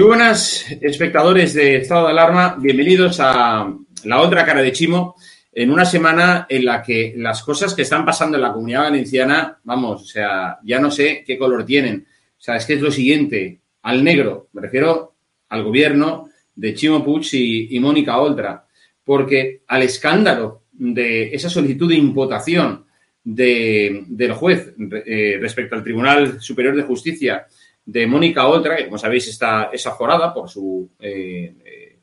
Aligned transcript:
Muy 0.00 0.08
buenas, 0.08 0.64
espectadores 0.80 1.52
de 1.52 1.76
Estado 1.76 2.06
de 2.06 2.12
Alarma. 2.12 2.56
Bienvenidos 2.58 3.20
a 3.20 3.70
la 4.04 4.20
otra 4.22 4.46
cara 4.46 4.62
de 4.62 4.72
Chimo 4.72 5.14
en 5.52 5.70
una 5.70 5.84
semana 5.84 6.46
en 6.48 6.64
la 6.64 6.82
que 6.82 7.12
las 7.18 7.42
cosas 7.42 7.74
que 7.74 7.82
están 7.82 8.06
pasando 8.06 8.38
en 8.38 8.42
la 8.42 8.50
comunidad 8.54 8.84
valenciana, 8.84 9.60
vamos, 9.62 10.00
o 10.00 10.06
sea, 10.06 10.58
ya 10.64 10.80
no 10.80 10.90
sé 10.90 11.22
qué 11.26 11.36
color 11.36 11.66
tienen. 11.66 12.06
O 12.08 12.40
sea, 12.40 12.56
es 12.56 12.64
que 12.64 12.72
es 12.72 12.80
lo 12.80 12.90
siguiente, 12.90 13.60
al 13.82 14.02
negro, 14.02 14.48
me 14.54 14.62
refiero 14.62 15.16
al 15.50 15.64
gobierno 15.64 16.30
de 16.54 16.72
Chimo 16.72 17.04
Puig 17.04 17.28
y, 17.34 17.78
Mónica 17.78 18.18
Oltra, 18.18 18.64
porque 19.04 19.64
al 19.66 19.82
escándalo 19.82 20.62
de 20.72 21.34
esa 21.34 21.50
solicitud 21.50 21.90
de 21.90 21.96
imputación 21.96 22.86
del 23.22 24.32
juez 24.32 24.72
eh, 25.04 25.36
respecto 25.38 25.74
al 25.74 25.84
Tribunal 25.84 26.40
Superior 26.40 26.74
de 26.74 26.84
Justicia 26.84 27.46
de 27.90 28.06
Mónica 28.06 28.46
Oltra, 28.46 28.76
que 28.76 28.84
como 28.84 28.98
sabéis 28.98 29.26
está 29.26 29.68
es 29.72 29.84
aforada 29.84 30.32
por 30.32 30.48
su, 30.48 30.90
eh, 31.00 31.56
eh, 31.64 31.98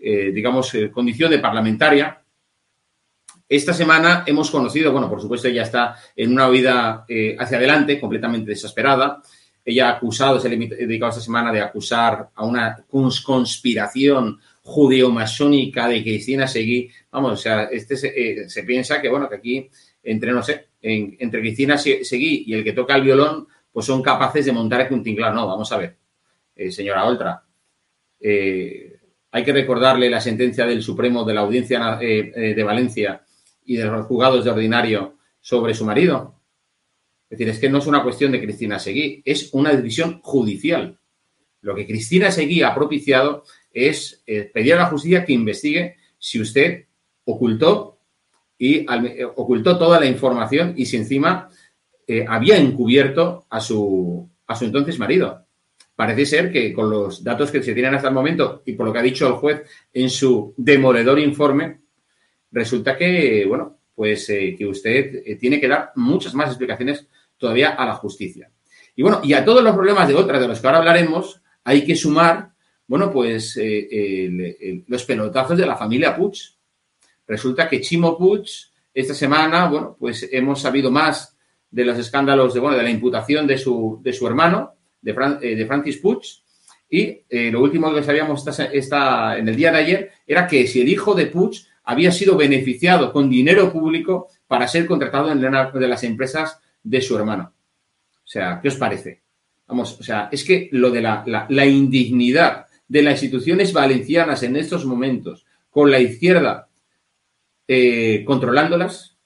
eh, 0.00 0.32
digamos, 0.32 0.72
condición 0.92 1.30
de 1.30 1.38
parlamentaria. 1.38 2.20
Esta 3.48 3.72
semana 3.72 4.24
hemos 4.26 4.50
conocido, 4.50 4.90
bueno, 4.90 5.08
por 5.08 5.22
supuesto 5.22 5.46
ella 5.46 5.62
está 5.62 5.94
en 6.16 6.32
una 6.32 6.48
vida 6.48 7.06
hacia 7.38 7.56
adelante, 7.56 8.00
completamente 8.00 8.50
desesperada. 8.50 9.22
Ella 9.64 9.88
ha 9.88 9.92
acusado, 9.92 10.40
se 10.40 10.48
ha 10.48 10.50
dedicado 10.50 11.10
esta 11.10 11.22
semana 11.22 11.52
de 11.52 11.60
acusar 11.60 12.30
a 12.34 12.44
una 12.44 12.84
conspiración 12.90 14.40
judeo-masónica 14.62 15.88
de 15.88 16.02
Cristina 16.02 16.48
Seguí. 16.48 16.90
Vamos, 17.12 17.32
o 17.32 17.36
sea, 17.36 17.64
este 17.64 17.96
se, 17.96 18.62
piensa 18.64 19.00
que, 19.00 19.08
bueno, 19.08 19.28
que 19.28 19.36
aquí, 19.36 19.70
entre, 20.02 20.32
no 20.32 20.42
sé, 20.42 20.66
entre 20.82 21.40
Cristina 21.40 21.78
Seguí 21.78 22.44
y 22.46 22.54
el 22.54 22.64
que 22.64 22.72
toca 22.72 22.96
el 22.96 23.02
violón, 23.02 23.46
pues 23.72 23.86
son 23.86 24.02
capaces 24.02 24.44
de 24.46 24.52
montar 24.52 24.80
aquí 24.80 24.94
un 24.94 25.02
tinglado. 25.02 25.34
No, 25.34 25.46
vamos 25.46 25.70
a 25.72 25.78
ver, 25.78 25.96
eh, 26.54 26.70
señora 26.70 27.04
Oltra. 27.04 27.42
Eh, 28.20 29.00
hay 29.30 29.44
que 29.44 29.52
recordarle 29.52 30.10
la 30.10 30.20
sentencia 30.20 30.66
del 30.66 30.82
Supremo 30.82 31.24
de 31.24 31.34
la 31.34 31.40
Audiencia 31.42 31.98
eh, 32.00 32.54
de 32.54 32.62
Valencia 32.62 33.22
y 33.64 33.76
de 33.76 33.84
los 33.84 34.06
juzgados 34.06 34.44
de 34.44 34.50
ordinario 34.50 35.18
sobre 35.40 35.74
su 35.74 35.84
marido. 35.84 36.40
Es 37.28 37.38
decir, 37.38 37.48
es 37.50 37.58
que 37.58 37.68
no 37.68 37.78
es 37.78 37.86
una 37.86 38.02
cuestión 38.02 38.32
de 38.32 38.40
Cristina 38.40 38.78
Seguí, 38.78 39.22
es 39.24 39.50
una 39.52 39.72
decisión 39.72 40.20
judicial. 40.22 40.98
Lo 41.60 41.74
que 41.74 41.86
Cristina 41.86 42.30
Seguí 42.30 42.62
ha 42.62 42.74
propiciado 42.74 43.44
es 43.70 44.22
pedir 44.24 44.74
a 44.74 44.78
la 44.78 44.86
justicia 44.86 45.24
que 45.24 45.34
investigue 45.34 45.96
si 46.18 46.40
usted 46.40 46.86
ocultó 47.24 47.98
y 48.56 48.86
ocultó 49.36 49.78
toda 49.78 50.00
la 50.00 50.06
información 50.06 50.72
y 50.76 50.86
si 50.86 50.96
encima 50.96 51.50
eh, 52.10 52.24
había 52.26 52.56
encubierto 52.56 53.44
a 53.50 53.60
su, 53.60 54.26
a 54.46 54.56
su 54.56 54.64
entonces 54.64 54.98
marido. 54.98 55.44
Parece 55.94 56.24
ser 56.24 56.50
que 56.50 56.72
con 56.72 56.88
los 56.88 57.22
datos 57.22 57.50
que 57.50 57.62
se 57.62 57.74
tienen 57.74 57.94
hasta 57.94 58.08
el 58.08 58.14
momento 58.14 58.62
y 58.64 58.72
por 58.72 58.86
lo 58.86 58.94
que 58.94 58.98
ha 58.98 59.02
dicho 59.02 59.26
el 59.26 59.34
juez 59.34 59.68
en 59.92 60.08
su 60.08 60.54
demoledor 60.56 61.18
informe, 61.18 61.80
resulta 62.50 62.96
que, 62.96 63.44
bueno, 63.46 63.80
pues 63.94 64.26
eh, 64.30 64.54
que 64.56 64.66
usted 64.66 65.22
eh, 65.22 65.36
tiene 65.36 65.60
que 65.60 65.68
dar 65.68 65.92
muchas 65.96 66.32
más 66.32 66.48
explicaciones 66.48 67.06
todavía 67.36 67.74
a 67.74 67.84
la 67.84 67.94
justicia. 67.96 68.50
Y 68.96 69.02
bueno, 69.02 69.20
y 69.22 69.34
a 69.34 69.44
todos 69.44 69.62
los 69.62 69.74
problemas 69.74 70.08
de 70.08 70.14
otras 70.14 70.40
de 70.40 70.48
los 70.48 70.60
que 70.60 70.66
ahora 70.66 70.78
hablaremos, 70.78 71.42
hay 71.62 71.84
que 71.84 71.94
sumar, 71.94 72.52
bueno, 72.86 73.12
pues 73.12 73.60
los 74.86 75.04
pelotazos 75.04 75.58
de 75.58 75.66
la 75.66 75.76
familia 75.76 76.16
Puig. 76.16 76.38
Resulta 77.26 77.68
que 77.68 77.82
Chimo 77.82 78.16
Puig, 78.16 78.48
esta 78.94 79.12
semana, 79.12 79.68
bueno, 79.68 79.94
pues 80.00 80.26
hemos 80.32 80.62
sabido 80.62 80.90
más 80.90 81.37
de 81.70 81.84
los 81.84 81.98
escándalos 81.98 82.54
de, 82.54 82.60
bueno, 82.60 82.76
de 82.76 82.82
la 82.82 82.90
imputación 82.90 83.46
de 83.46 83.58
su, 83.58 84.00
de 84.02 84.12
su 84.12 84.26
hermano, 84.26 84.74
de, 85.00 85.14
eh, 85.42 85.56
de 85.56 85.66
Francis 85.66 85.98
Puig. 85.98 86.20
Y 86.90 87.22
eh, 87.28 87.50
lo 87.50 87.62
último 87.62 87.92
que 87.92 88.02
sabíamos 88.02 88.44
esta, 88.72 89.38
en 89.38 89.48
el 89.48 89.56
día 89.56 89.70
de 89.70 89.78
ayer 89.78 90.12
era 90.26 90.46
que 90.46 90.66
si 90.66 90.80
el 90.80 90.88
hijo 90.88 91.14
de 91.14 91.26
Puig 91.26 91.66
había 91.84 92.10
sido 92.12 92.36
beneficiado 92.36 93.12
con 93.12 93.28
dinero 93.28 93.70
público 93.72 94.28
para 94.46 94.68
ser 94.68 94.86
contratado 94.86 95.30
en 95.30 95.44
una 95.44 95.70
de 95.70 95.88
las 95.88 96.04
empresas 96.04 96.60
de 96.82 97.00
su 97.02 97.16
hermano. 97.16 97.52
O 98.24 98.26
sea, 98.30 98.60
¿qué 98.62 98.68
os 98.68 98.76
parece? 98.76 99.22
Vamos, 99.66 100.00
o 100.00 100.02
sea, 100.02 100.30
es 100.32 100.44
que 100.44 100.70
lo 100.72 100.90
de 100.90 101.02
la, 101.02 101.46
la 101.48 101.66
indignidad 101.66 102.66
de 102.88 103.02
las 103.02 103.22
instituciones 103.22 103.72
valencianas 103.74 104.42
en 104.42 104.56
estos 104.56 104.86
momentos, 104.86 105.44
con 105.68 105.90
la 105.90 106.00
izquierda 106.00 106.68
eh, 107.70 108.24
controlándolas, 108.24 109.17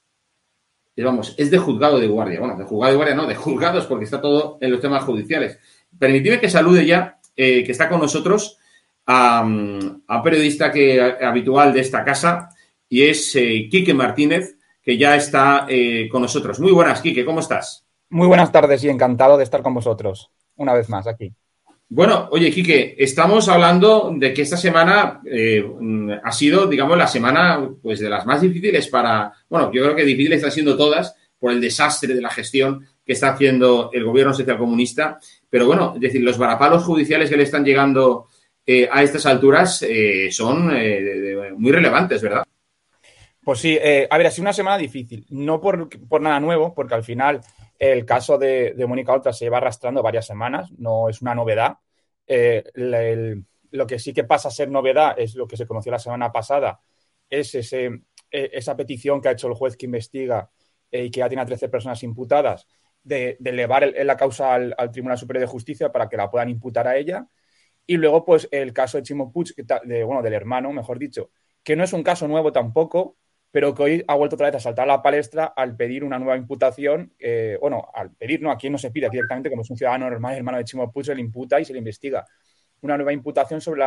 vamos, 0.97 1.33
es 1.37 1.49
de 1.49 1.57
juzgado 1.57 1.99
de 1.99 2.07
guardia. 2.07 2.39
Bueno, 2.39 2.57
de 2.57 2.65
juzgado 2.65 2.91
de 2.91 2.97
guardia 2.97 3.15
no, 3.15 3.25
de 3.25 3.35
juzgados 3.35 3.85
porque 3.85 4.05
está 4.05 4.21
todo 4.21 4.57
en 4.61 4.71
los 4.71 4.81
temas 4.81 5.03
judiciales. 5.03 5.57
Permitidme 5.97 6.39
que 6.39 6.49
salude 6.49 6.85
ya, 6.85 7.19
eh, 7.35 7.63
que 7.63 7.71
está 7.71 7.89
con 7.89 7.99
nosotros, 7.99 8.57
a, 9.05 9.41
un 9.43 10.03
periodista 10.23 10.71
que, 10.71 11.01
habitual 11.01 11.73
de 11.73 11.81
esta 11.81 12.03
casa 12.03 12.49
y 12.87 13.03
es 13.03 13.35
eh, 13.35 13.67
Quique 13.69 13.93
Martínez, 13.93 14.57
que 14.81 14.97
ya 14.97 15.15
está 15.15 15.65
eh, 15.67 16.07
con 16.11 16.21
nosotros. 16.21 16.59
Muy 16.59 16.71
buenas, 16.71 17.01
Quique, 17.01 17.25
¿cómo 17.25 17.39
estás? 17.39 17.85
Muy 18.09 18.27
buenas 18.27 18.51
tardes 18.51 18.83
y 18.83 18.89
encantado 18.89 19.37
de 19.37 19.43
estar 19.43 19.63
con 19.63 19.73
vosotros 19.73 20.29
una 20.55 20.73
vez 20.73 20.89
más 20.89 21.07
aquí. 21.07 21.33
Bueno, 21.95 22.27
oye, 22.31 22.49
Quique, 22.49 22.95
estamos 22.97 23.47
hablando 23.49 24.11
de 24.15 24.33
que 24.33 24.41
esta 24.41 24.57
semana 24.57 25.21
eh, 25.29 25.63
ha 26.23 26.31
sido, 26.31 26.65
digamos, 26.65 26.97
la 26.97 27.05
semana 27.05 27.69
pues 27.83 27.99
de 27.99 28.09
las 28.09 28.25
más 28.25 28.41
difíciles 28.41 28.87
para, 28.87 29.31
bueno, 29.47 29.71
yo 29.71 29.83
creo 29.83 29.95
que 29.95 30.03
difíciles 30.03 30.37
están 30.37 30.51
siendo 30.51 30.75
todas 30.75 31.15
por 31.37 31.51
el 31.51 31.61
desastre 31.61 32.15
de 32.15 32.21
la 32.21 32.31
gestión 32.31 32.83
que 33.05 33.13
está 33.13 33.33
haciendo 33.33 33.91
el 33.93 34.05
gobierno 34.05 34.33
socialcomunista, 34.33 35.19
pero 35.47 35.67
bueno, 35.67 35.91
es 35.93 36.01
decir, 36.01 36.21
los 36.21 36.35
varapalos 36.35 36.83
judiciales 36.83 37.29
que 37.29 37.37
le 37.37 37.43
están 37.43 37.63
llegando 37.63 38.25
eh, 38.65 38.89
a 38.91 39.03
estas 39.03 39.27
alturas 39.27 39.85
eh, 39.87 40.29
son 40.31 40.73
muy 41.59 41.71
relevantes, 41.71 42.23
¿verdad? 42.23 42.43
Pues 43.43 43.59
sí, 43.59 43.77
a 43.77 44.17
ver, 44.17 44.25
ha 44.25 44.31
sido 44.31 44.45
una 44.45 44.53
semana 44.53 44.79
difícil, 44.79 45.27
no 45.29 45.61
por, 45.61 45.87
nada 46.19 46.39
nuevo, 46.39 46.73
porque 46.73 46.95
al 46.95 47.03
final 47.03 47.41
el 47.79 48.05
caso 48.05 48.37
de, 48.37 48.73
de 48.73 48.85
Mónica 48.85 49.13
Oltra 49.13 49.33
se 49.33 49.45
lleva 49.45 49.57
arrastrando 49.57 50.01
varias 50.01 50.25
semanas, 50.25 50.71
no 50.77 51.09
es 51.09 51.21
una 51.21 51.35
novedad. 51.35 51.77
Eh, 52.27 52.63
lo 53.71 53.87
que 53.87 53.99
sí 53.99 54.13
que 54.13 54.23
pasa 54.23 54.49
a 54.49 54.51
ser 54.51 54.69
novedad 54.69 55.15
es 55.17 55.35
lo 55.35 55.47
que 55.47 55.57
se 55.57 55.65
conoció 55.65 55.91
la 55.91 55.99
semana 55.99 56.31
pasada, 56.31 56.79
es 57.29 57.55
ese, 57.55 57.85
e, 58.31 58.51
esa 58.53 58.75
petición 58.75 59.19
que 59.19 59.29
ha 59.29 59.31
hecho 59.31 59.47
el 59.47 59.55
juez 59.55 59.75
que 59.75 59.85
investiga 59.85 60.49
eh, 60.91 61.05
y 61.05 61.11
que 61.11 61.19
ya 61.19 61.29
tiene 61.29 61.41
a 61.41 61.45
13 61.45 61.69
personas 61.69 62.01
imputadas 62.03 62.67
de, 63.03 63.37
elevar 63.43 63.91
la 64.03 64.17
causa 64.17 64.53
al, 64.53 64.91
Tribunal 64.91 65.17
Superior 65.17 65.41
de 65.41 65.51
Justicia 65.51 65.91
para 65.91 66.07
que 66.07 66.17
la 66.17 66.29
puedan 66.29 66.49
imputar 66.49 66.87
a 66.87 66.97
ella. 66.97 67.27
Y 67.85 67.97
luego, 67.97 68.23
pues, 68.23 68.47
el 68.51 68.71
caso 68.73 68.97
de 68.97 69.03
Chimo 69.03 69.31
Puig, 69.31 69.53
de, 69.55 70.03
bueno, 70.03 70.21
del 70.21 70.33
hermano, 70.33 70.71
mejor 70.71 70.99
dicho, 70.99 71.31
que 71.63 71.75
no 71.75 71.83
es 71.83 71.93
un 71.93 72.03
caso 72.03 72.27
nuevo 72.27 72.53
tampoco, 72.53 73.17
pero 73.53 73.75
que 73.75 73.83
hoy 73.83 74.03
ha 74.07 74.15
vuelto 74.15 74.35
otra 74.35 74.47
vez 74.47 74.55
a 74.55 74.59
saltar 74.59 74.85
a 74.85 74.93
la 74.93 75.03
palestra 75.03 75.45
al 75.45 75.75
pedir 75.75 76.03
una 76.03 76.17
nueva 76.17 76.35
imputación. 76.35 77.13
Eh, 77.19 77.55
bueno, 77.61 77.87
al 77.93 78.09
pedir, 78.09 78.41
no, 78.41 78.49
aquí 78.49 78.67
no 78.67 78.79
se 78.79 78.89
pide, 78.89 79.11
directamente, 79.11 79.47
como 79.51 79.61
es 79.61 79.69
un 79.69 79.77
ciudadano 79.77 80.09
normal, 80.09 80.35
hermano 80.35 80.57
de 80.57 80.63
Chimo 80.63 80.91
Puig, 80.91 81.05
se 81.05 81.13
le 81.13 81.21
imputa 81.21 81.59
y 81.59 81.65
se 81.65 81.71
le 81.71 81.77
investiga. 81.77 82.25
Una 82.81 82.97
nueva 82.97 83.13
imputación 83.13 83.61
sobre 83.61 83.83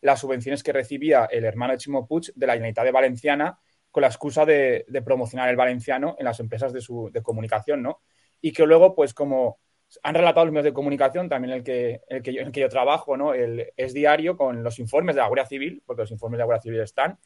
las 0.00 0.20
subvenciones 0.20 0.62
que 0.62 0.72
recibía 0.72 1.24
el 1.24 1.44
hermano 1.44 1.72
de 1.72 1.78
Chimo 1.78 2.06
Puig 2.06 2.32
de 2.36 2.46
la 2.46 2.52
Generalitat 2.52 2.84
de 2.84 2.92
Valenciana 2.92 3.58
con 3.90 4.02
la 4.02 4.06
excusa 4.06 4.46
de, 4.46 4.86
promocionar 5.04 5.48
el 5.48 5.56
valenciano 5.56 6.14
en 6.16 6.24
las 6.24 6.38
empresas 6.38 6.72
de, 6.72 6.80
su, 6.80 7.10
de 7.12 7.20
comunicación, 7.20 7.82
¿no? 7.82 8.02
Y 8.40 8.52
que 8.52 8.64
luego, 8.64 8.94
pues 8.94 9.12
como 9.12 9.58
han 10.04 10.14
relatado 10.14 10.46
los 10.46 10.52
medios 10.52 10.66
de 10.66 10.72
comunicación, 10.72 11.28
también 11.28 11.52
el 11.52 11.64
que, 11.64 12.00
el 12.08 12.22
que 12.22 12.60
yo 12.60 12.68
trabajo, 12.68 13.16
¿no? 13.16 13.34
El, 13.34 13.72
es 13.76 13.92
diario 13.92 14.36
con 14.36 14.62
los 14.62 14.78
informes 14.78 15.16
de 15.16 15.22
la 15.22 15.26
Guardia 15.26 15.46
Civil, 15.46 15.82
porque 15.84 16.02
los 16.02 16.12
informes 16.12 16.38
de 16.38 16.42
la 16.42 16.44
Guardia 16.44 16.62
Civil 16.62 16.80
están, 16.82 17.18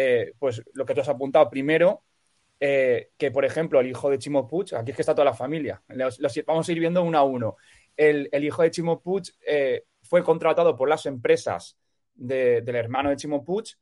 eh, 0.00 0.32
pues 0.38 0.62
lo 0.74 0.86
que 0.86 0.94
tú 0.94 1.00
has 1.00 1.08
apuntado 1.08 1.50
primero, 1.50 2.04
eh, 2.60 3.10
que, 3.16 3.30
por 3.30 3.44
ejemplo, 3.44 3.80
el 3.80 3.88
hijo 3.88 4.10
de 4.10 4.18
Chimo 4.18 4.46
Puig, 4.46 4.74
aquí 4.74 4.90
es 4.90 4.96
que 4.96 5.02
está 5.02 5.14
toda 5.14 5.24
la 5.24 5.34
familia, 5.34 5.82
vamos 6.46 6.68
a 6.68 6.72
ir 6.72 6.78
viendo 6.78 7.02
uno 7.02 7.18
a 7.18 7.24
uno. 7.24 7.56
El, 7.96 8.28
hijo 8.44 8.62
de 8.62 8.70
Chimo 8.70 9.00
Puig 9.00 9.24
eh, 9.44 9.84
fue 10.02 10.22
contratado 10.22 10.76
por 10.76 10.88
las 10.88 11.06
empresas 11.06 11.76
del 12.14 12.74
hermano 12.76 13.10
de 13.10 13.16
Chimo 13.16 13.44
Puig 13.44 13.76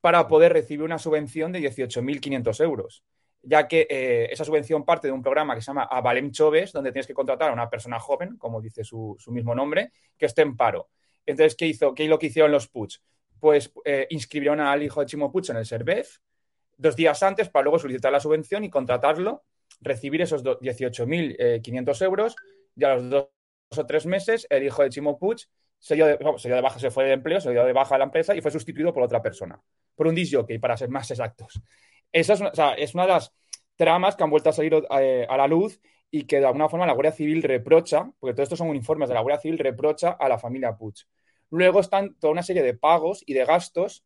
para 0.00 0.28
poder 0.28 0.52
recibir 0.52 0.84
una 0.84 0.98
subvención 0.98 1.50
de 1.50 1.60
18.500 1.60 2.62
euros, 2.62 3.02
ya 3.42 3.66
que 3.66 3.88
eh, 3.90 4.28
esa 4.30 4.44
subvención 4.44 4.84
parte 4.84 5.08
de 5.08 5.12
un 5.12 5.22
programa 5.22 5.56
que 5.56 5.62
se 5.62 5.66
llama 5.66 5.88
Avalem 5.90 6.30
Choves, 6.30 6.72
donde 6.72 6.92
tienes 6.92 7.08
que 7.08 7.14
contratar 7.14 7.50
a 7.50 7.52
una 7.52 7.68
persona 7.68 7.98
joven, 7.98 8.36
como 8.36 8.60
dice 8.60 8.84
su, 8.84 9.16
mismo 9.28 9.52
nombre, 9.52 9.90
que 10.16 10.26
esté 10.26 10.42
en 10.42 10.56
paro. 10.56 10.90
Entonces, 11.26 11.56
¿qué 11.56 11.66
hizo? 11.66 11.92
¿Qué 11.92 12.04
es 12.04 12.08
lo 12.08 12.20
que 12.20 12.26
hicieron 12.26 12.52
los 12.52 12.68
Puig? 12.68 13.00
Pues 13.40 13.72
inscribieron 14.10 14.60
al 14.60 14.82
hijo 14.82 15.00
de 15.00 15.06
Chimo 15.06 15.30
Puig 15.30 15.50
en 15.50 15.56
el 15.56 15.66
SERVEF, 15.66 16.18
dos 16.76 16.96
días 16.96 17.22
antes 17.22 17.48
para 17.48 17.64
luego 17.64 17.78
solicitar 17.78 18.12
la 18.12 18.20
subvención 18.20 18.64
y 18.64 18.70
contratarlo, 18.70 19.44
recibir 19.80 20.22
esos 20.22 20.42
18.500 20.42 22.02
euros 22.02 22.36
y 22.74 22.84
a 22.84 22.94
los 22.94 23.10
dos 23.10 23.28
o 23.76 23.86
tres 23.86 24.06
meses 24.06 24.46
el 24.50 24.64
hijo 24.64 24.82
de 24.82 24.90
Chimo 24.90 25.18
Puig 25.18 25.46
se 25.78 25.94
dio 25.94 26.06
de, 26.06 26.60
baja, 26.60 26.78
se 26.78 26.90
fue 26.90 27.04
de 27.04 27.12
empleo, 27.12 27.40
se 27.40 27.50
dio 27.50 27.64
de 27.64 27.72
baja 27.72 27.94
de 27.94 27.98
la 28.00 28.04
empresa 28.06 28.34
y 28.34 28.40
fue 28.40 28.50
sustituido 28.50 28.92
por 28.92 29.02
otra 29.02 29.22
persona, 29.22 29.60
por 29.94 30.06
un 30.06 30.14
disjockey, 30.14 30.58
para 30.58 30.76
ser 30.76 30.88
más 30.88 31.10
exactos. 31.10 31.60
Esa 32.12 32.32
es, 32.76 32.94
una 32.94 33.02
de 33.04 33.12
las 33.12 33.32
tramas 33.76 34.16
que 34.16 34.24
han 34.24 34.30
vuelto 34.30 34.50
a 34.50 34.52
salir 34.52 34.74
eh, 34.98 35.26
a 35.28 35.36
la 35.36 35.46
luz 35.46 35.80
y 36.10 36.24
que 36.24 36.40
de 36.40 36.46
alguna 36.46 36.68
forma 36.68 36.86
la 36.86 36.92
Guardia 36.92 37.12
Civil 37.12 37.42
reprocha, 37.42 38.10
porque 38.18 38.34
todos 38.34 38.46
estos 38.46 38.58
son 38.58 38.74
informes 38.74 39.08
de 39.08 39.14
la 39.14 39.20
Guardia 39.20 39.40
Civil, 39.40 39.58
reprocha 39.58 40.12
a 40.12 40.28
la 40.28 40.38
familia 40.38 40.76
Puig. 40.76 40.94
Luego 41.50 41.80
están 41.80 42.14
toda 42.14 42.32
una 42.32 42.42
serie 42.42 42.62
de 42.62 42.74
pagos 42.74 43.22
y 43.26 43.34
de 43.34 43.44
gastos 43.44 44.04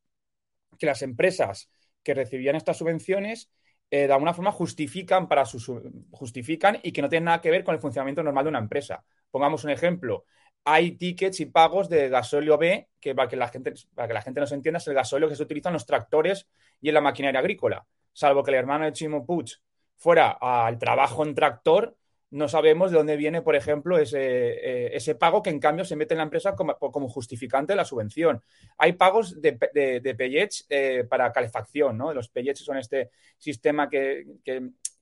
que 0.79 0.87
las 0.87 1.03
empresas 1.03 1.71
que 2.03 2.15
recibían 2.15 2.57
estas 2.57 2.79
subvenciones 2.79 3.51
eh, 3.91 4.07
de 4.07 4.13
alguna 4.13 4.33
forma 4.33 4.53
justifican 4.53 5.29
para 5.29 5.45
justifican 6.13 6.79
y 6.83 6.93
que 6.93 7.03
no 7.03 7.09
tienen 7.09 7.25
nada 7.25 7.41
que 7.41 7.51
ver 7.51 7.65
con 7.65 7.75
el 7.75 7.81
funcionamiento 7.81 8.23
normal 8.23 8.45
de 8.45 8.51
una 8.51 8.59
empresa. 8.61 9.05
Pongamos 9.31 9.65
un 9.65 9.71
ejemplo. 9.71 10.25
Hay 10.65 10.93
tickets 10.93 11.41
y 11.41 11.47
pagos 11.47 11.89
de 11.89 12.09
gasóleo 12.09 12.57
B, 12.57 12.89
que 13.01 13.15
para 13.15 13.29
que 13.29 13.37
la 13.37 13.49
gente, 13.49 13.73
para 13.95 14.07
que 14.07 14.15
la 14.15 14.23
gente 14.23 14.41
no 14.41 14.47
se 14.47 14.55
entienda, 14.55 14.79
es 14.79 14.87
el 14.87 14.95
gasóleo 14.95 15.29
que 15.29 15.35
se 15.35 15.43
utiliza 15.43 15.71
en 15.71 15.73
los 15.73 15.87
tractores 15.87 16.47
y 16.81 16.89
en 16.89 16.95
la 16.95 17.01
maquinaria 17.01 17.41
agrícola. 17.41 17.85
Salvo 18.13 18.45
que 18.45 18.51
el 18.53 18.59
hermano 18.59 18.85
de 18.85 18.93
Chimo 18.93 19.27
Puig 19.27 19.51
fuera 19.97 20.31
al 20.41 20.79
trabajo 20.79 21.25
en 21.25 21.35
tractor, 21.35 21.97
no 22.31 22.49
sabemos 22.49 22.91
de 22.91 22.99
dónde 22.99 23.17
viene, 23.17 23.43
por 23.43 23.57
ejemplo, 23.57 23.99
ese, 23.99 24.21
eh, 24.21 24.97
ese, 24.97 25.17
pago 25.17 25.43
que 25.43 25.51
en 25.51 25.59
cambio 25.59 25.85
se 25.85 25.97
mete 25.97 26.15
en 26.15 26.19
la 26.19 26.25
empresa 26.25 26.55
como, 26.55 27.09
justificante 27.09 27.73
de 27.73 27.77
la 27.77 27.85
subvención. 27.85 28.43
Hay 28.79 28.93
pagos 28.93 29.41
de, 29.41 29.59
de, 29.73 30.15
pellets 30.15 30.65
eh, 30.71 31.05
para 31.09 31.33
calefacción, 31.33 31.99
¿no? 31.99 32.15
Los 32.15 32.29
pellets 32.29 32.61
son 32.61 32.77
este 32.77 33.11
sistema 33.37 33.89
que, 33.89 34.27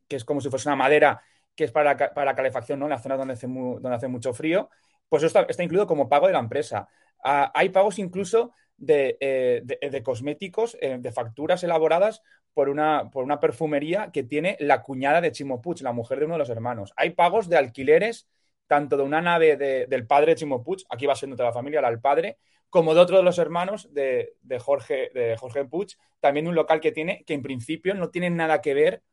es 0.08 0.24
como 0.24 0.40
si 0.40 0.48
fuese 0.48 0.68
una 0.68 0.76
madera 0.76 1.20
que 1.54 1.64
es 1.64 1.72
para, 1.72 1.96
para 2.14 2.34
calefacción, 2.34 2.78
¿no? 2.78 2.86
En 2.86 2.90
las 2.90 3.02
zonas 3.02 3.18
donde 3.18 3.34
hace, 3.34 3.46
donde 3.46 3.94
hace 3.94 4.08
mucho 4.08 4.32
frío. 4.32 4.70
Pues 5.08 5.22
eso 5.22 5.40
está, 5.46 5.62
incluido 5.62 5.86
como 5.86 6.08
pago 6.08 6.28
de 6.28 6.32
la 6.32 6.38
empresa. 6.38 6.88
Ah, 7.22 7.50
hay 7.54 7.68
pagos 7.68 7.98
incluso 7.98 8.54
de, 8.78 9.18
eh, 9.20 10.02
cosméticos, 10.02 10.78
de 10.80 11.12
facturas 11.12 11.62
elaboradas 11.62 12.22
por 12.58 12.68
una, 12.68 13.08
por 13.12 13.22
una 13.22 13.38
perfumería 13.38 14.10
que 14.12 14.24
tiene 14.24 14.56
la 14.58 14.82
cuñada 14.82 15.20
de 15.20 15.30
Chimo 15.30 15.62
Puig, 15.62 15.80
la 15.80 15.92
mujer 15.92 16.18
de 16.18 16.24
uno 16.24 16.34
de 16.34 16.40
los 16.40 16.50
hermanos. 16.50 16.92
Hay 16.96 17.10
pagos 17.10 17.48
de 17.48 17.56
alquileres, 17.56 18.26
tanto 18.66 18.96
de 18.96 19.04
una 19.04 19.20
nave 19.20 19.56
del 19.56 20.06
padre 20.08 20.32
de 20.32 20.38
Chimo 20.38 20.64
Puig, 20.64 20.84
aquí 20.88 21.06
va 21.06 21.14
siendo 21.14 21.36
toda 21.36 21.50
la 21.50 21.54
familia, 21.54 21.80
del 21.80 22.00
padre, 22.00 22.36
como 22.68 22.94
de 22.94 23.00
otro 23.00 23.16
de 23.16 23.22
los 23.22 23.38
hermanos 23.38 23.94
de, 23.94 24.34
Jorge, 24.58 25.12
de 25.14 25.36
Jorge 25.36 25.66
Puig, 25.66 25.90
también 26.18 26.48
un 26.48 26.56
local 26.56 26.80
que 26.80 26.90
tiene, 26.90 27.22
que 27.24 27.34
en 27.34 27.42
principio 27.42 27.94
no 27.94 28.10
tiene 28.10 28.28
nada 28.28 28.60
que 28.60 28.74
ver 28.74 29.04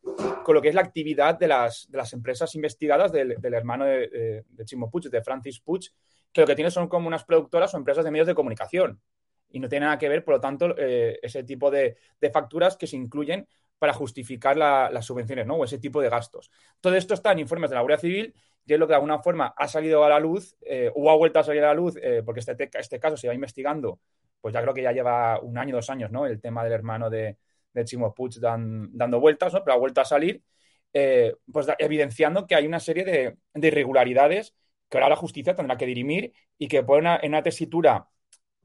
con 0.44 0.56
lo 0.56 0.62
que 0.64 0.70
es 0.70 0.74
la 0.74 0.82
actividad 0.82 1.38
de 1.38 1.48
las, 1.48 1.86
de 1.92 2.00
las 2.00 2.14
empresas 2.14 2.56
investigadas 2.56 3.12
del, 3.12 3.38
hermano 3.54 3.86
de, 3.86 4.44
de, 4.50 5.10
de 5.12 5.22
Francis 5.22 5.60
Puig, 5.60 5.92
que 6.34 6.42
lo 6.42 6.48
que 6.48 6.56
tiene 6.56 6.72
son 6.72 6.88
como 6.88 7.08
unas 7.08 7.24
productoras 7.24 7.76
o 7.76 7.78
empresas 7.78 8.06
de 8.06 8.10
medios 8.10 8.26
de 8.26 8.34
comunicación 8.34 9.00
y 9.50 9.60
no 9.60 9.70
tiene 9.70 9.86
nada 9.86 9.98
que 9.98 10.10
ver, 10.10 10.24
por 10.24 10.36
lo 10.36 10.42
tanto, 10.42 10.76
eh, 10.78 11.20
ese 11.22 11.44
tipo 11.44 11.72
de, 11.72 11.98
facturas 12.34 12.76
que 12.78 12.88
se 12.88 12.98
incluyen 12.98 13.48
para 13.78 13.94
justificar 13.94 14.58
las 14.58 15.06
subvenciones, 15.06 15.46
¿no? 15.46 15.56
O 15.56 15.64
ese 15.64 15.78
tipo 15.78 16.02
de 16.02 16.10
gastos. 16.10 16.50
Todo 16.82 16.96
esto 16.96 17.14
está 17.14 17.32
en 17.32 17.40
informes 17.40 17.70
de 17.70 17.76
la 17.76 17.82
Guardia 17.82 18.00
Civil 18.00 18.34
y 18.66 18.74
es 18.74 18.80
lo 18.80 18.88
que 18.88 18.92
de 18.92 18.96
alguna 18.96 19.20
forma 19.20 19.54
ha 19.56 19.68
salido 19.68 20.04
a 20.04 20.10
la 20.10 20.20
luz 20.20 20.56
eh, 20.62 20.92
o 20.96 21.10
ha 21.12 21.16
vuelto 21.16 21.40
a 21.40 21.44
salir 21.44 21.64
a 21.64 21.68
la 21.68 21.74
luz 21.74 21.96
eh, 22.02 22.24
porque 22.26 22.40
este, 22.40 22.70
este 22.74 23.00
caso 23.00 23.16
se 23.16 23.28
va 23.28 23.34
investigando, 23.34 24.00
pues 24.42 24.54
ya 24.54 24.62
creo 24.62 24.74
que 24.74 24.82
ya 24.82 24.92
lleva 24.92 25.40
un 25.40 25.58
año, 25.58 25.76
dos 25.76 25.90
años, 25.90 26.12
¿no? 26.12 26.26
El 26.26 26.42
tema 26.42 26.64
del 26.64 26.74
hermano 26.74 27.10
de, 27.10 27.38
de 27.74 27.86
Chimo 27.86 28.14
Puig 28.14 28.40
dando 28.40 29.20
vueltas, 29.20 29.54
¿no? 29.54 29.64
Pero 29.64 29.76
ha 29.76 29.80
vuelto 29.80 30.02
a 30.02 30.06
salir, 30.06 30.42
pues 30.92 31.68
evidenciando 31.78 32.48
que 32.48 32.56
hay 32.56 32.66
una 32.66 32.80
serie 32.80 33.04
de, 33.04 33.38
irregularidades 33.68 34.56
que 34.90 34.98
ahora 34.98 35.10
la 35.10 35.16
justicia 35.16 35.56
tendrá 35.56 35.78
que 35.78 35.86
dirimir 35.86 36.34
y 36.58 36.68
que 36.68 36.84
pone 36.84 37.20
en 37.22 37.32
una 37.32 37.44
tesitura 37.44 38.08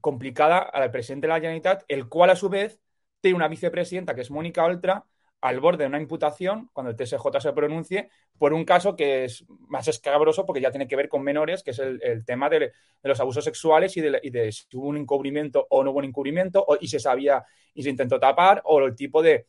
complicada 0.01 0.59
al 0.59 0.91
presidente 0.91 1.27
de 1.27 1.33
la 1.33 1.41
Generalitat, 1.41 1.85
el 1.89 2.09
cual 2.09 2.31
a 2.31 2.37
su 2.37 2.49
vez 2.49 2.81
tiene 3.21 3.37
una 3.37 3.49
vicepresidenta 3.49 4.15
que 4.15 4.23
es 4.23 4.31
Mónica 4.31 4.65
Oltra 4.65 5.05
al 5.41 5.61
borde 5.61 5.85
de 5.85 5.89
una 5.89 6.01
imputación, 6.01 6.69
cuando 6.73 6.91
el 6.91 6.97
TSJ 6.97 7.41
se 7.41 7.53
pronuncie, 7.53 8.11
por 8.39 8.53
un 8.53 8.65
caso 8.65 8.95
que 8.95 9.25
es 9.25 9.47
más 9.69 9.89
escabroso 9.89 10.45
porque 10.45 10.61
ya 10.61 10.71
tiene 10.71 10.87
que 10.87 10.97
ver 10.97 11.09
con 11.09 11.23
menores, 11.23 11.63
que 11.63 11.71
es 11.71 11.79
el, 11.79 12.25
tema 12.27 12.51
de, 12.51 12.73
los 13.03 13.21
abusos 13.21 13.45
sexuales 13.45 13.97
y 13.97 14.01
de, 14.03 14.53
si 14.53 14.65
hubo 14.77 14.89
un 14.89 14.99
encubrimiento 14.99 15.67
o 15.71 15.83
no 15.83 15.93
hubo 15.93 15.99
un 16.01 16.05
encubrimiento, 16.05 16.63
o, 16.67 16.77
y 16.79 16.89
se 16.89 17.01
sabía 17.01 17.45
y 17.73 17.83
se 17.83 17.91
intentó 17.91 18.21
tapar, 18.21 18.61
o 18.65 18.81
el 18.81 18.95
tipo 18.95 19.23
de, 19.23 19.47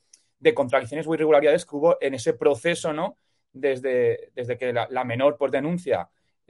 contradicciones 0.56 1.06
o 1.08 1.14
irregularidades 1.14 1.66
que 1.66 1.76
hubo 1.76 1.98
en 2.00 2.14
ese 2.14 2.34
proceso, 2.34 2.94
¿no? 2.94 3.18
Desde, 3.54 4.32
desde 4.34 4.58
que 4.58 4.72
la, 4.72 4.88
la 4.90 5.04
menor 5.04 5.38
por 5.38 5.52
denuncia 5.52 6.10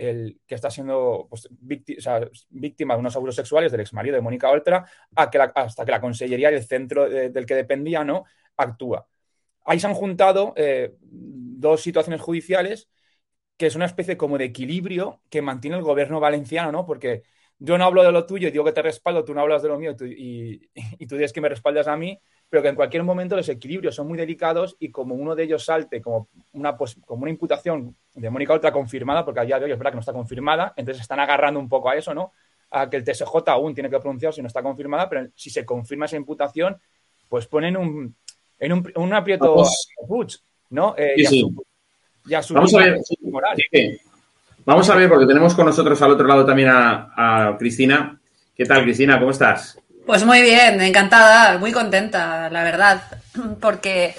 el 0.09 0.39
que 0.47 0.55
está 0.55 0.69
siendo 0.69 1.27
pues, 1.29 1.47
víctima, 1.59 2.95
de 2.95 2.99
unos 2.99 3.15
abusos 3.15 3.35
sexuales 3.35 3.71
del 3.71 3.81
exmarido 3.81 4.15
de 4.15 4.21
Mónica 4.21 4.49
Oltra 4.49 4.85
hasta 5.15 5.85
que 5.85 5.91
la 5.91 6.01
consellería 6.01 6.49
el 6.49 6.63
centro 6.63 7.09
del 7.09 7.45
que 7.45 7.55
dependía 7.55 8.03
no 8.03 8.25
actúa. 8.57 9.07
Ahí 9.65 9.79
se 9.79 9.87
han 9.87 9.93
juntado 9.93 10.53
eh, 10.55 10.95
dos 11.01 11.81
situaciones 11.81 12.21
judiciales 12.21 12.89
que 13.57 13.67
es 13.67 13.75
una 13.75 13.85
especie 13.85 14.17
como 14.17 14.39
de 14.39 14.45
equilibrio 14.45 15.21
que 15.29 15.43
mantiene 15.43 15.77
el 15.77 15.83
gobierno 15.83 16.19
valenciano, 16.19 16.71
¿no? 16.71 16.83
Porque 16.83 17.21
yo 17.63 17.77
no 17.77 17.85
hablo 17.85 18.03
de 18.03 18.11
lo 18.11 18.25
tuyo 18.25 18.47
y 18.47 18.51
digo 18.51 18.65
que 18.65 18.71
te 18.71 18.81
respaldo, 18.81 19.23
tú 19.23 19.35
no 19.35 19.41
hablas 19.41 19.61
de 19.61 19.69
lo 19.69 19.77
mío 19.77 19.95
y, 19.99 20.67
y 20.73 21.05
tú 21.05 21.15
dices 21.15 21.31
que 21.31 21.41
me 21.41 21.47
respaldas 21.47 21.87
a 21.87 21.95
mí, 21.95 22.19
pero 22.49 22.63
que 22.63 22.69
en 22.69 22.75
cualquier 22.75 23.03
momento 23.03 23.35
los 23.35 23.47
equilibrios 23.49 23.93
son 23.93 24.07
muy 24.07 24.17
delicados 24.17 24.75
y 24.79 24.89
como 24.89 25.13
uno 25.13 25.35
de 25.35 25.43
ellos 25.43 25.63
salte 25.63 26.01
como 26.01 26.27
una, 26.53 26.75
como 26.75 27.21
una 27.21 27.29
imputación 27.29 27.95
de 28.15 28.29
Mónica 28.31 28.53
Oltra 28.53 28.71
confirmada, 28.71 29.23
porque 29.23 29.41
a 29.41 29.43
día 29.43 29.59
de 29.59 29.65
hoy 29.65 29.71
es 29.73 29.77
verdad 29.77 29.91
que 29.91 29.97
no 29.97 30.01
está 30.01 30.11
confirmada, 30.11 30.73
entonces 30.75 31.03
están 31.03 31.19
agarrando 31.19 31.59
un 31.59 31.69
poco 31.69 31.89
a 31.89 31.95
eso, 31.95 32.15
¿no? 32.15 32.31
A 32.71 32.89
que 32.89 32.97
el 32.97 33.03
TSJ 33.03 33.47
aún 33.47 33.75
tiene 33.75 33.91
que 33.91 33.99
pronunciar 33.99 34.33
si 34.33 34.41
no 34.41 34.47
está 34.47 34.63
confirmada, 34.63 35.07
pero 35.07 35.29
si 35.35 35.51
se 35.51 35.63
confirma 35.63 36.05
esa 36.05 36.17
imputación, 36.17 36.81
pues 37.29 37.45
ponen 37.45 37.77
un, 37.77 38.15
en 38.57 38.73
un, 38.73 38.91
un 38.95 39.13
aprieto 39.13 39.55
Vamos. 39.55 40.43
¿no? 40.71 40.95
Eh, 40.97 41.13
ya 42.25 42.41
Vamos 42.49 42.73
a 42.73 42.77
ver. 42.79 43.01
Vamos 44.65 44.89
a 44.89 44.95
ver, 44.95 45.09
porque 45.09 45.25
tenemos 45.25 45.53
con 45.55 45.65
nosotros 45.65 46.01
al 46.01 46.11
otro 46.11 46.27
lado 46.27 46.45
también 46.45 46.69
a, 46.69 47.13
a 47.15 47.57
Cristina. 47.57 48.19
¿Qué 48.55 48.65
tal, 48.65 48.83
Cristina? 48.83 49.19
¿Cómo 49.19 49.31
estás? 49.31 49.79
Pues 50.05 50.25
muy 50.25 50.41
bien, 50.41 50.81
encantada, 50.81 51.57
muy 51.57 51.71
contenta, 51.71 52.49
la 52.49 52.63
verdad, 52.63 53.01
porque, 53.61 54.15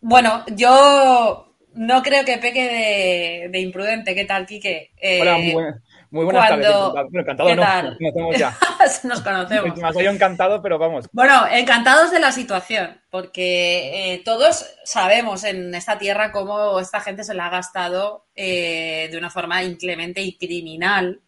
bueno, 0.00 0.44
yo 0.54 1.54
no 1.74 2.02
creo 2.02 2.24
que 2.24 2.38
peque 2.38 3.48
de, 3.50 3.60
imprudente. 3.60 4.14
¿Qué 4.14 4.24
tal, 4.24 4.46
Quique? 4.46 4.92
Eh, 5.00 5.20
Hola, 5.20 5.38
muy, 5.38 5.52
buenas 5.52 5.89
tardes. 6.10 6.66
encantado, 7.12 7.54
no, 7.54 7.64
nos 8.00 8.12
conocemos 8.12 8.36
ya. 8.36 8.56
nos 9.04 9.20
conocemos. 9.20 9.76
Me 9.76 10.08
ha 10.08 10.10
encantado, 10.10 10.62
pero 10.62 10.78
vamos. 10.78 11.08
Bueno, 11.12 11.46
encantados 11.50 12.10
de 12.10 12.20
la 12.20 12.32
situación, 12.32 13.00
porque 13.10 14.14
eh, 14.14 14.22
todos 14.24 14.66
sabemos 14.84 15.44
en 15.44 15.74
esta 15.74 15.98
tierra 15.98 16.32
cómo 16.32 16.80
esta 16.80 17.00
gente 17.00 17.24
se 17.24 17.34
la 17.34 17.46
ha 17.46 17.50
gastado 17.50 18.26
eh, 18.34 19.08
de 19.10 19.18
una 19.18 19.30
forma 19.30 19.62
inclemente 19.62 20.20
y 20.20 20.36
criminal 20.36 21.20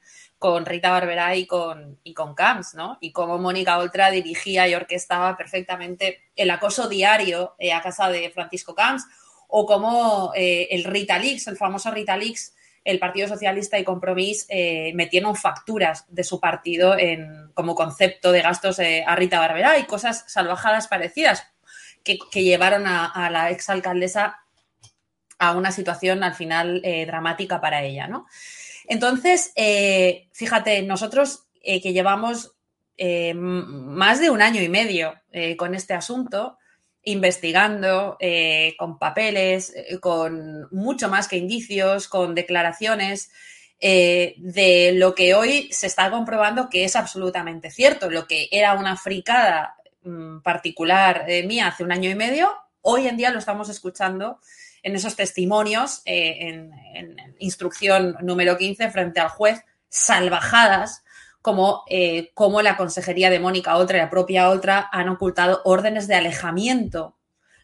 con 0.43 0.67
Rita 0.67 0.91
Barberá 0.91 1.37
y 1.37 1.47
con, 1.47 2.01
y 2.03 2.13
con 2.15 2.35
Camps, 2.35 2.75
¿no? 2.75 2.99
Y 3.01 3.13
cómo 3.13 3.39
Mónica 3.39 3.79
Oltra 3.79 4.11
dirigía 4.11 4.67
y 4.67 4.75
orquestaba 4.75 5.37
perfectamente 5.37 6.19
el 6.35 6.51
acoso 6.51 6.89
diario 6.89 7.55
eh, 7.61 7.73
a 7.73 7.81
casa 7.81 8.09
de 8.09 8.29
Francisco 8.31 8.75
Camps, 8.75 9.07
o 9.47 9.65
cómo 9.67 10.33
eh, 10.35 10.67
el 10.73 10.83
Rita 10.83 11.17
Leaks, 11.17 11.47
el 11.47 11.57
famoso 11.57 11.93
Rita 11.93 12.17
Leaks, 12.17 12.55
el 12.85 12.99
Partido 12.99 13.29
Socialista 13.29 13.79
y 13.79 13.85
Compromís 13.85 14.47
eh, 14.49 14.93
metieron 14.95 15.37
facturas 15.37 16.05
de 16.09 16.25
su 16.25 16.41
partido 16.41 16.99
en, 16.99 17.51
como 17.55 17.75
concepto 17.75 18.33
de 18.33 18.43
gastos 18.43 18.81
a 18.81 19.17
Rita 19.17 19.39
Barberá 19.39 19.79
y 19.79 19.85
cosas 19.85 20.25
salvajadas 20.27 20.89
parecidas 20.89 21.47
que, 22.03 22.19
llevaron 22.35 22.87
a, 22.87 23.31
la 23.31 23.51
exalcaldesa 23.51 24.41
a 25.39 25.53
una 25.57 25.71
situación 25.71 26.25
al 26.25 26.35
final 26.35 26.83
dramática 27.07 27.61
para 27.61 27.83
ella, 27.83 28.09
¿no? 28.09 28.27
Entonces, 28.87 29.53
eh, 29.57 30.29
fíjate, 30.33 30.83
nosotros 30.83 31.47
eh, 31.63 31.81
que 31.81 31.93
llevamos 31.93 32.53
eh, 32.97 33.35
más 33.35 34.21
de 34.21 34.31
un 34.31 34.43
año 34.43 34.63
y 34.63 34.69
medio 34.69 35.15
con 35.57 35.75
este 35.75 35.95
asunto, 35.95 36.59
investigando 37.05 38.17
eh, 38.21 38.75
con 38.79 38.99
papeles, 38.99 39.73
eh, 39.75 39.99
con 39.99 40.69
mucho 40.71 41.09
más 41.09 41.29
que 41.29 41.37
indicios, 41.37 42.09
con 42.09 42.35
declaraciones. 42.35 43.31
Eh, 43.85 44.37
de 44.39 44.93
lo 44.95 45.13
que 45.13 45.35
hoy 45.35 45.69
se 45.73 45.89
está 45.89 46.09
comprobando 46.09 46.69
que 46.71 46.85
es 46.85 46.95
absolutamente 46.95 47.69
cierto. 47.69 48.09
Lo 48.09 48.29
que 48.29 48.49
era 48.53 48.75
una 48.75 48.97
fricada 48.97 49.75
mm, 50.05 50.39
particular 50.39 51.27
mía 51.45 51.67
hace 51.67 51.83
un 51.83 51.91
año 51.91 52.09
y 52.09 52.15
medio, 52.15 52.53
hoy 52.81 53.09
en 53.09 53.17
día 53.17 53.31
lo 53.31 53.41
estamos 53.41 53.69
escuchando 53.69 54.39
en 54.85 54.95
esos 54.95 55.17
testimonios, 55.17 56.03
en, 56.05 56.73
en, 56.95 57.17
instrucción 57.41 58.17
número 58.21 58.57
15 58.57 58.91
frente 58.91 59.19
al 59.19 59.29
juez, 59.29 59.65
salvajadas 59.89 61.03
como, 61.43 61.83
eh, 61.89 62.31
como 62.35 62.63
la 62.63 62.77
consejería 62.77 63.29
de 63.29 63.41
Mónica 63.41 63.77
Oltra 63.77 63.99
y 63.99 64.01
la 64.01 64.11
propia 64.11 64.49
Oltra 64.49 64.89
han 64.93 65.09
ocultado 65.09 65.61
órdenes 65.65 66.07
de 66.07 66.15
alejamiento 66.15 67.17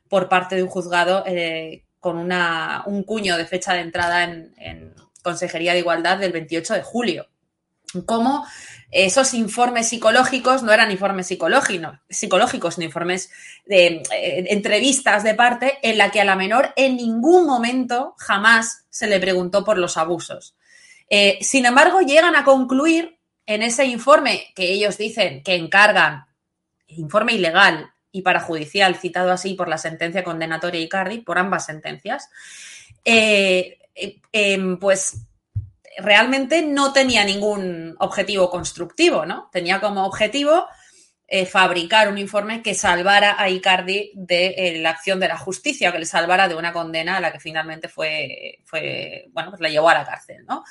por 0.08 0.28
parte 0.28 0.56
de 0.56 0.64
un 0.64 0.68
juzgado 0.68 1.22
eh, 1.26 1.84
con 2.00 2.16
un 2.18 3.02
cuño 3.04 3.36
de 3.36 3.46
fecha 3.46 3.72
de 3.74 3.80
entrada 3.80 4.24
en, 4.24 4.94
Consejería 5.20 5.72
de 5.72 5.80
Igualdad 5.80 6.18
del 6.18 6.32
28 6.32 6.74
de 6.74 6.82
julio. 6.82 7.28
Como 8.06 8.46
esos 8.90 9.34
informes 9.34 9.88
psicológicos 9.88 10.62
no 10.62 10.72
eran 10.72 10.90
informes 10.90 11.26
psicológicos, 11.26 11.98
psicológicos 12.08 12.74
sino 12.76 12.86
informes 12.86 13.28
de 13.66 14.02
eh, 14.10 14.46
entrevistas 14.48 15.24
de 15.24 15.34
parte 15.34 15.78
en 15.82 15.98
la 15.98 16.10
que 16.10 16.20
a 16.20 16.24
la 16.24 16.36
menor 16.36 16.72
en 16.76 16.96
ningún 16.96 17.46
momento 17.46 18.14
jamás 18.16 18.86
se 18.88 19.06
le 19.06 19.20
preguntó 19.20 19.64
por 19.64 19.76
los 19.76 19.96
abusos. 19.96 20.54
Sin 21.40 21.66
embargo, 21.66 22.00
llegan 22.00 22.36
a 22.36 22.44
concluir 22.44 23.17
en 23.48 23.62
ese 23.62 23.86
informe 23.86 24.52
que 24.54 24.70
ellos 24.70 24.98
dicen 24.98 25.42
que 25.42 25.54
encargan, 25.54 26.26
informe 26.86 27.32
ilegal 27.32 27.90
y 28.12 28.20
parajudicial, 28.20 28.94
citado 28.96 29.32
así 29.32 29.54
por 29.54 29.68
la 29.68 29.78
sentencia 29.78 30.22
condenatoria 30.22 30.82
Icardi, 30.82 31.22
por 31.22 31.38
ambas 31.38 31.64
sentencias, 31.64 32.28
eh, 33.06 33.78
eh, 33.94 34.76
pues 34.78 35.22
realmente 35.96 36.60
no 36.60 36.92
tenía 36.92 37.24
ningún 37.24 37.96
objetivo 38.00 38.50
constructivo, 38.50 39.24
¿no? 39.24 39.48
Tenía 39.50 39.80
como 39.80 40.04
objetivo 40.04 40.66
eh, 41.26 41.46
fabricar 41.46 42.10
un 42.10 42.18
informe 42.18 42.62
que 42.62 42.74
salvara 42.74 43.40
a 43.40 43.48
Icardi 43.48 44.12
de 44.14 44.48
eh, 44.58 44.78
la 44.82 44.90
acción 44.90 45.20
de 45.20 45.28
la 45.28 45.38
justicia, 45.38 45.90
que 45.90 46.00
le 46.00 46.06
salvara 46.06 46.48
de 46.48 46.54
una 46.54 46.74
condena 46.74 47.16
a 47.16 47.20
la 47.20 47.32
que 47.32 47.40
finalmente 47.40 47.88
fue, 47.88 48.58
fue 48.66 49.24
bueno, 49.30 49.50
pues 49.50 49.62
la 49.62 49.70
llevó 49.70 49.88
a 49.88 49.94
la 49.94 50.04
cárcel, 50.04 50.44
¿no? 50.46 50.64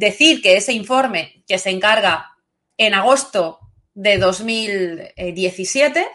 Decir 0.00 0.40
que 0.40 0.56
ese 0.56 0.72
informe 0.72 1.44
que 1.46 1.58
se 1.58 1.68
encarga 1.68 2.34
en 2.78 2.94
agosto 2.94 3.60
de 3.92 4.16
2017, 4.16 6.08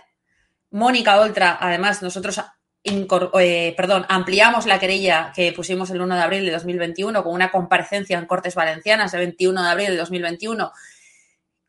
Mónica 0.71 1.19
Oltra, 1.19 1.55
además 1.61 2.01
nosotros 2.01 2.41
eh, 2.83 3.75
ampliamos 4.09 4.65
la 4.65 4.79
querella 4.79 5.31
que 5.35 5.53
pusimos 5.53 5.91
el 5.91 6.01
1 6.01 6.15
de 6.15 6.21
abril 6.21 6.45
de 6.45 6.51
2021 6.51 7.23
con 7.23 7.31
una 7.31 7.51
comparecencia 7.51 8.17
en 8.17 8.25
Cortes 8.25 8.55
Valencianas 8.55 9.13
el 9.13 9.19
21 9.19 9.61
de 9.61 9.69
abril 9.69 9.87
de 9.91 9.97
2021, 9.97 10.71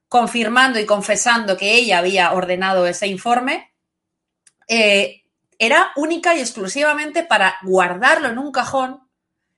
confirmando 0.08 0.80
y 0.80 0.86
confesando 0.86 1.58
que 1.58 1.74
ella 1.74 1.98
había 1.98 2.32
ordenado 2.32 2.86
ese 2.86 3.08
informe, 3.08 3.74
eh, 4.68 5.22
era 5.58 5.92
única 5.96 6.34
y 6.34 6.40
exclusivamente 6.40 7.24
para 7.24 7.58
guardarlo 7.62 8.28
en 8.28 8.38
un 8.38 8.52
cajón 8.52 9.06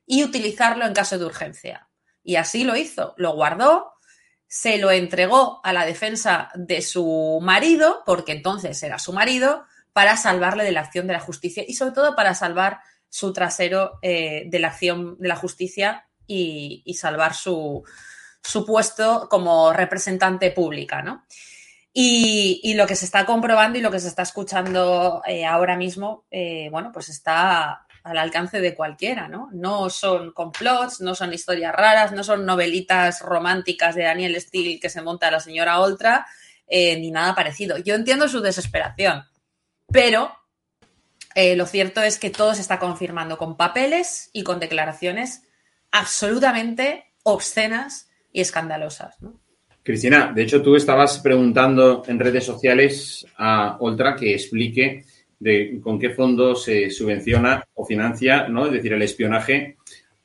y 0.06 0.24
utilizarlo 0.24 0.84
en 0.86 0.92
caso 0.92 1.18
de 1.18 1.24
urgencia. 1.24 1.87
Y 2.22 2.36
así 2.36 2.64
lo 2.64 2.76
hizo, 2.76 3.14
lo 3.16 3.32
guardó, 3.32 3.92
se 4.46 4.78
lo 4.78 4.90
entregó 4.90 5.60
a 5.62 5.72
la 5.72 5.84
defensa 5.84 6.50
de 6.54 6.82
su 6.82 7.38
marido, 7.42 8.02
porque 8.06 8.32
entonces 8.32 8.82
era 8.82 8.98
su 8.98 9.12
marido, 9.12 9.64
para 9.92 10.16
salvarle 10.16 10.64
de 10.64 10.72
la 10.72 10.80
acción 10.80 11.06
de 11.06 11.12
la 11.12 11.20
justicia 11.20 11.64
y 11.66 11.74
sobre 11.74 11.92
todo 11.92 12.14
para 12.14 12.34
salvar 12.34 12.80
su 13.08 13.32
trasero 13.32 13.98
eh, 14.02 14.44
de 14.46 14.58
la 14.58 14.68
acción 14.68 15.16
de 15.18 15.28
la 15.28 15.36
justicia 15.36 16.08
y, 16.26 16.94
salvar 16.98 17.34
su, 17.34 17.82
su, 18.42 18.66
puesto 18.66 19.28
como 19.30 19.72
representante 19.72 20.50
pública, 20.50 21.02
¿no? 21.02 21.24
Y, 21.92 22.60
y, 22.62 22.74
lo 22.74 22.86
que 22.86 22.94
se 22.94 23.06
está 23.06 23.24
comprobando 23.24 23.78
y 23.78 23.82
lo 23.82 23.90
que 23.90 23.98
se 23.98 24.08
está 24.08 24.22
escuchando 24.22 25.22
eh, 25.26 25.46
ahora 25.46 25.76
mismo, 25.76 26.26
eh, 26.30 26.68
bueno, 26.70 26.92
pues 26.92 27.08
está 27.08 27.86
al 28.02 28.18
alcance 28.18 28.60
de 28.60 28.74
cualquiera, 28.74 29.28
¿no? 29.28 29.48
No 29.52 29.90
son 29.90 30.32
complots, 30.32 31.00
no 31.00 31.14
son 31.14 31.32
historias 31.32 31.74
raras, 31.74 32.12
no 32.12 32.24
son 32.24 32.46
novelitas 32.46 33.20
románticas 33.20 33.94
de 33.94 34.04
Daniel 34.04 34.40
Steele 34.40 34.80
que 34.80 34.90
se 34.90 35.02
monta 35.02 35.30
la 35.30 35.40
señora 35.40 35.80
Oltra, 35.80 36.26
eh, 36.66 36.98
ni 36.98 37.10
nada 37.10 37.34
parecido. 37.34 37.78
Yo 37.78 37.94
entiendo 37.94 38.28
su 38.28 38.40
desesperación, 38.40 39.24
pero 39.90 40.32
eh, 41.34 41.56
lo 41.56 41.66
cierto 41.66 42.02
es 42.02 42.18
que 42.18 42.30
todo 42.30 42.54
se 42.54 42.60
está 42.60 42.78
confirmando 42.78 43.38
con 43.38 43.56
papeles 43.56 44.30
y 44.32 44.42
con 44.42 44.60
declaraciones 44.60 45.42
absolutamente 45.90 47.04
obscenas 47.22 48.10
y 48.32 48.40
escandalosas. 48.40 49.16
Cristina, 49.82 50.32
de 50.34 50.42
hecho 50.42 50.62
tú 50.62 50.76
estabas 50.76 51.18
preguntando 51.20 52.02
en 52.06 52.18
redes 52.18 52.44
sociales 52.44 53.26
a 53.36 53.76
Oltra 53.80 54.16
que 54.16 54.34
explique 54.34 55.04
de 55.38 55.80
con 55.82 55.98
qué 55.98 56.10
fondo 56.10 56.54
se 56.54 56.90
subvenciona 56.90 57.64
o 57.74 57.84
financia, 57.84 58.48
¿no? 58.48 58.66
Es 58.66 58.72
decir, 58.72 58.92
el 58.92 59.02
espionaje 59.02 59.76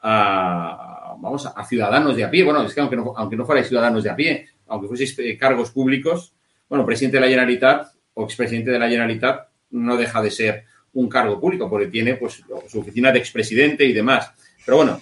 a, 0.01 1.15
vamos, 1.20 1.46
a 1.46 1.65
ciudadanos 1.65 2.15
de 2.15 2.24
a 2.24 2.32
pie. 2.32 2.43
Bueno, 2.43 2.63
es 2.63 2.74
que 2.74 2.82
aunque 2.82 2.96
no, 2.96 3.13
aunque 3.15 3.36
no 3.36 3.46
fuerais 3.46 3.67
ciudadanos 3.67 4.03
de 4.03 4.10
a 4.10 4.15
pie, 4.15 4.48
aunque 4.67 4.88
fueseis 4.88 5.17
eh, 5.20 5.38
cargos 5.38 5.72
públicos, 5.72 6.34
bueno, 6.67 6.86
presidente 6.86 7.17
de 7.17 7.22
la 7.22 7.27
Generalitat 7.27 7.88
o 8.15 8.24
expresidente 8.24 8.72
de 8.72 8.79
la 8.79 8.89
Generalitat 8.89 9.48
no 9.72 9.98
deja 9.98 10.22
de 10.22 10.32
ser 10.32 10.63
un 10.93 11.10
cargo 11.10 11.39
público 11.39 11.70
porque 11.70 11.88
tiene 11.88 12.15
pues 12.15 12.43
su 12.67 12.79
oficina 12.79 13.12
de 13.12 13.20
expresidente 13.20 13.86
y 13.86 13.93
demás. 13.93 14.32
Pero 14.65 14.77
bueno, 14.77 15.01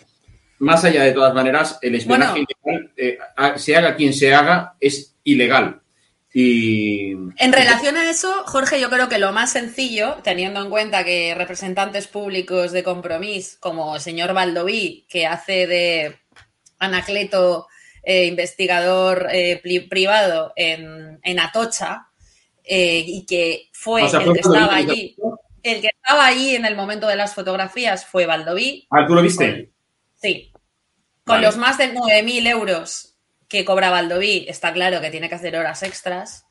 más 0.59 0.83
allá 0.85 1.03
de 1.03 1.11
todas 1.11 1.33
maneras, 1.33 1.79
el 1.81 1.95
espionaje 1.95 2.45
bueno. 2.45 2.47
ilegal, 2.63 2.91
eh, 2.95 3.17
se 3.57 3.75
haga 3.75 3.95
quien 3.95 4.13
se 4.13 4.33
haga, 4.33 4.75
es 4.79 5.15
ilegal. 5.23 5.81
Y... 6.33 7.11
En 7.37 7.51
relación 7.51 7.97
a 7.97 8.09
eso, 8.09 8.43
Jorge, 8.45 8.79
yo 8.79 8.89
creo 8.89 9.09
que 9.09 9.17
lo 9.17 9.33
más 9.33 9.51
sencillo, 9.51 10.17
teniendo 10.23 10.61
en 10.61 10.69
cuenta 10.69 11.03
que 11.03 11.35
representantes 11.35 12.07
públicos 12.07 12.71
de 12.71 12.83
compromiso, 12.83 13.57
como 13.59 13.95
el 13.95 14.01
señor 14.01 14.33
Valdoví, 14.33 15.05
que 15.09 15.27
hace 15.27 15.67
de 15.67 16.19
Anacleto 16.79 17.67
eh, 18.03 18.25
investigador 18.25 19.27
eh, 19.31 19.61
privado 19.89 20.53
en, 20.55 21.19
en 21.21 21.39
Atocha, 21.39 22.07
eh, 22.63 23.03
y 23.05 23.25
que 23.25 23.69
fue 23.73 24.03
o 24.03 24.09
sea, 24.09 24.21
el 24.21 24.33
que 24.33 24.39
estaba 24.39 24.75
allí, 24.75 25.15
el 25.63 25.81
que 25.81 25.89
estaba 25.93 26.25
allí 26.25 26.55
en 26.55 26.65
el 26.65 26.75
momento 26.75 27.07
de 27.07 27.17
las 27.17 27.35
fotografías 27.35 28.05
fue 28.05 28.25
Valdoví. 28.25 28.87
Ah, 28.89 29.05
¿tú 29.05 29.15
lo 29.15 29.21
viste? 29.21 29.71
Sí. 30.15 30.51
Con 31.25 31.35
vale. 31.35 31.47
los 31.47 31.57
más 31.57 31.77
de 31.77 31.93
9.000 31.93 32.47
euros 32.47 33.10
que 33.51 33.65
cobra 33.65 33.89
Valdoví, 33.89 34.45
está 34.47 34.71
claro 34.71 35.01
que 35.01 35.11
tiene 35.11 35.27
que 35.27 35.35
hacer 35.35 35.57
horas 35.57 35.83
extras. 35.83 36.45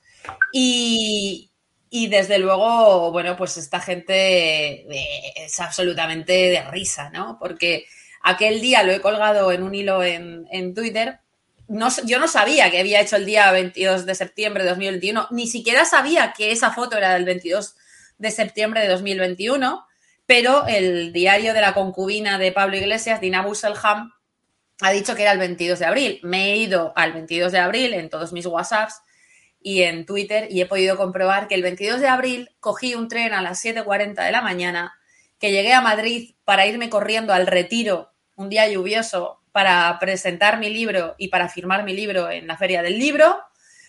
Y, 0.53 1.51
y 1.89 2.09
desde 2.09 2.39
luego, 2.39 3.11
bueno, 3.11 3.39
pues 3.39 3.57
esta 3.57 3.81
gente 3.81 4.87
es 5.35 5.59
absolutamente 5.61 6.33
de 6.33 6.63
risa, 6.65 7.09
¿no? 7.09 7.39
Porque 7.41 7.87
aquel 8.23 8.61
día 8.61 8.83
lo 8.83 8.93
he 8.93 9.01
colgado 9.01 9.51
en 9.51 9.63
un 9.63 9.75
hilo 9.75 10.05
en, 10.05 10.47
en 10.53 10.75
Twitter. 10.75 11.21
No, 11.69 11.89
yo 12.05 12.19
no 12.19 12.29
sabía 12.29 12.71
que 12.71 12.81
había 12.81 13.01
hecho 13.01 13.17
el 13.17 13.25
día 13.25 13.51
22 13.51 14.05
de 14.05 14.15
septiembre 14.15 14.63
de 14.63 14.69
2021, 14.69 15.29
ni 15.31 15.47
siquiera 15.47 15.87
sabía 15.87 16.35
que 16.37 16.53
esa 16.53 16.71
foto 16.71 16.99
era 16.99 17.15
del 17.15 17.25
22 17.25 17.77
de 18.19 18.31
septiembre 18.31 18.83
de 18.83 18.89
2021, 18.89 19.87
pero 20.27 20.67
el 20.67 21.15
diario 21.15 21.55
de 21.55 21.63
la 21.63 21.73
concubina 21.73 22.37
de 22.37 22.53
Pablo 22.53 22.77
Iglesias, 22.77 23.23
Dina 23.23 23.41
Busselham, 23.41 24.13
ha 24.81 24.91
dicho 24.91 25.15
que 25.15 25.23
era 25.23 25.33
el 25.33 25.39
22 25.39 25.79
de 25.79 25.87
abril. 25.87 26.21
Me 26.23 26.53
he 26.53 26.57
ido 26.57 26.93
al 26.97 27.13
22 27.13 27.53
de 27.53 27.59
abril 27.59 27.95
en 27.95 28.09
todos 28.09 28.33
mis 28.33 28.47
WhatsApps 28.47 29.03
y 29.63 29.83
en 29.83 30.07
Twitter 30.07 30.49
y 30.51 30.61
he 30.61 30.67
podido 30.67 30.97
comprobar 30.97 31.49
que 31.49 31.55
el 31.55 31.63
22 31.63 32.01
de 32.01 32.09
abril 32.09 32.51
cogí 32.61 32.95
un 32.95 33.09
tren 33.09 33.35
a 33.35 33.43
las 33.43 33.63
7.40 33.65 34.25
de 34.25 34.33
la 34.33 34.41
mañana, 34.41 34.95
que 35.39 35.53
llegué 35.53 35.73
a 35.73 35.81
Madrid 35.81 36.35
para 36.45 36.67
irme 36.67 36.89
corriendo 36.89 37.33
al 37.33 37.47
retiro 37.47 38.11
un 38.37 38.49
día 38.49 38.69
lluvioso 38.69 39.41
para 39.53 39.99
presentar 39.99 40.59
mi 40.59 40.71
libro 40.71 41.15
y 41.19 41.29
para 41.29 41.49
firmar 41.49 41.85
mi 41.85 41.93
libro 41.93 42.31
en 42.31 42.47
la 42.47 42.57
feria 42.57 42.83
del 42.83 42.99
libro. 42.99 43.39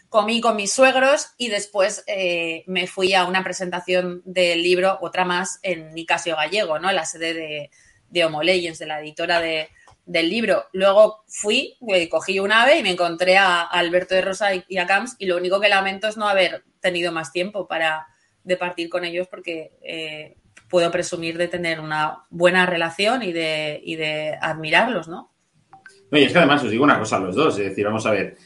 Comí 0.09 0.41
con 0.41 0.57
mis 0.57 0.73
suegros 0.73 1.27
y 1.37 1.47
después 1.47 2.03
eh, 2.07 2.63
me 2.67 2.85
fui 2.85 3.13
a 3.13 3.25
una 3.25 3.45
presentación 3.45 4.21
del 4.25 4.61
libro, 4.61 4.97
otra 5.01 5.23
más, 5.23 5.59
en 5.61 5.93
Nicasio 5.93 6.35
Gallego, 6.35 6.79
¿no? 6.79 6.91
La 6.91 7.05
sede 7.05 7.33
de, 7.33 7.71
de 8.09 8.25
Homo 8.25 8.43
Legends, 8.43 8.79
de 8.79 8.87
la 8.87 8.99
editora 8.99 9.39
de, 9.39 9.69
del 10.05 10.29
libro. 10.29 10.65
Luego 10.73 11.23
fui, 11.27 11.77
eh, 11.87 12.09
cogí 12.09 12.39
un 12.39 12.51
ave 12.51 12.79
y 12.79 12.83
me 12.83 12.91
encontré 12.91 13.37
a, 13.37 13.61
Alberto 13.61 14.15
de 14.15 14.21
Rosa 14.21 14.49
y 14.55 14.77
a 14.77 14.85
Camps 14.85 15.15
y 15.19 15.25
lo 15.25 15.37
único 15.37 15.59
que 15.59 15.69
lamento 15.69 16.07
es 16.07 16.17
no 16.17 16.27
haber 16.27 16.63
tenido 16.79 17.11
más 17.11 17.31
tiempo 17.31 17.67
para 17.67 18.07
de 18.43 18.57
partir 18.57 18.89
con 18.89 19.05
ellos 19.05 19.27
porque 19.27 19.77
eh, 19.83 20.35
puedo 20.69 20.89
presumir 20.89 21.37
de 21.37 21.47
tener 21.47 21.79
una 21.79 22.25
buena 22.29 22.65
relación 22.65 23.21
y 23.23 23.31
de, 23.31 23.79
y 23.83 23.95
de 23.95 24.37
admirarlos, 24.41 25.07
¿no? 25.07 25.31
No, 26.09 26.17
y 26.17 26.23
es 26.23 26.31
que 26.31 26.39
además 26.39 26.63
os 26.63 26.71
digo 26.71 26.83
una 26.83 26.99
cosa 26.99 27.17
a 27.17 27.19
los 27.19 27.35
dos, 27.35 27.57
es 27.59 27.69
decir, 27.69 27.85
vamos 27.85 28.05
a 28.05 28.11
ver, 28.11 28.37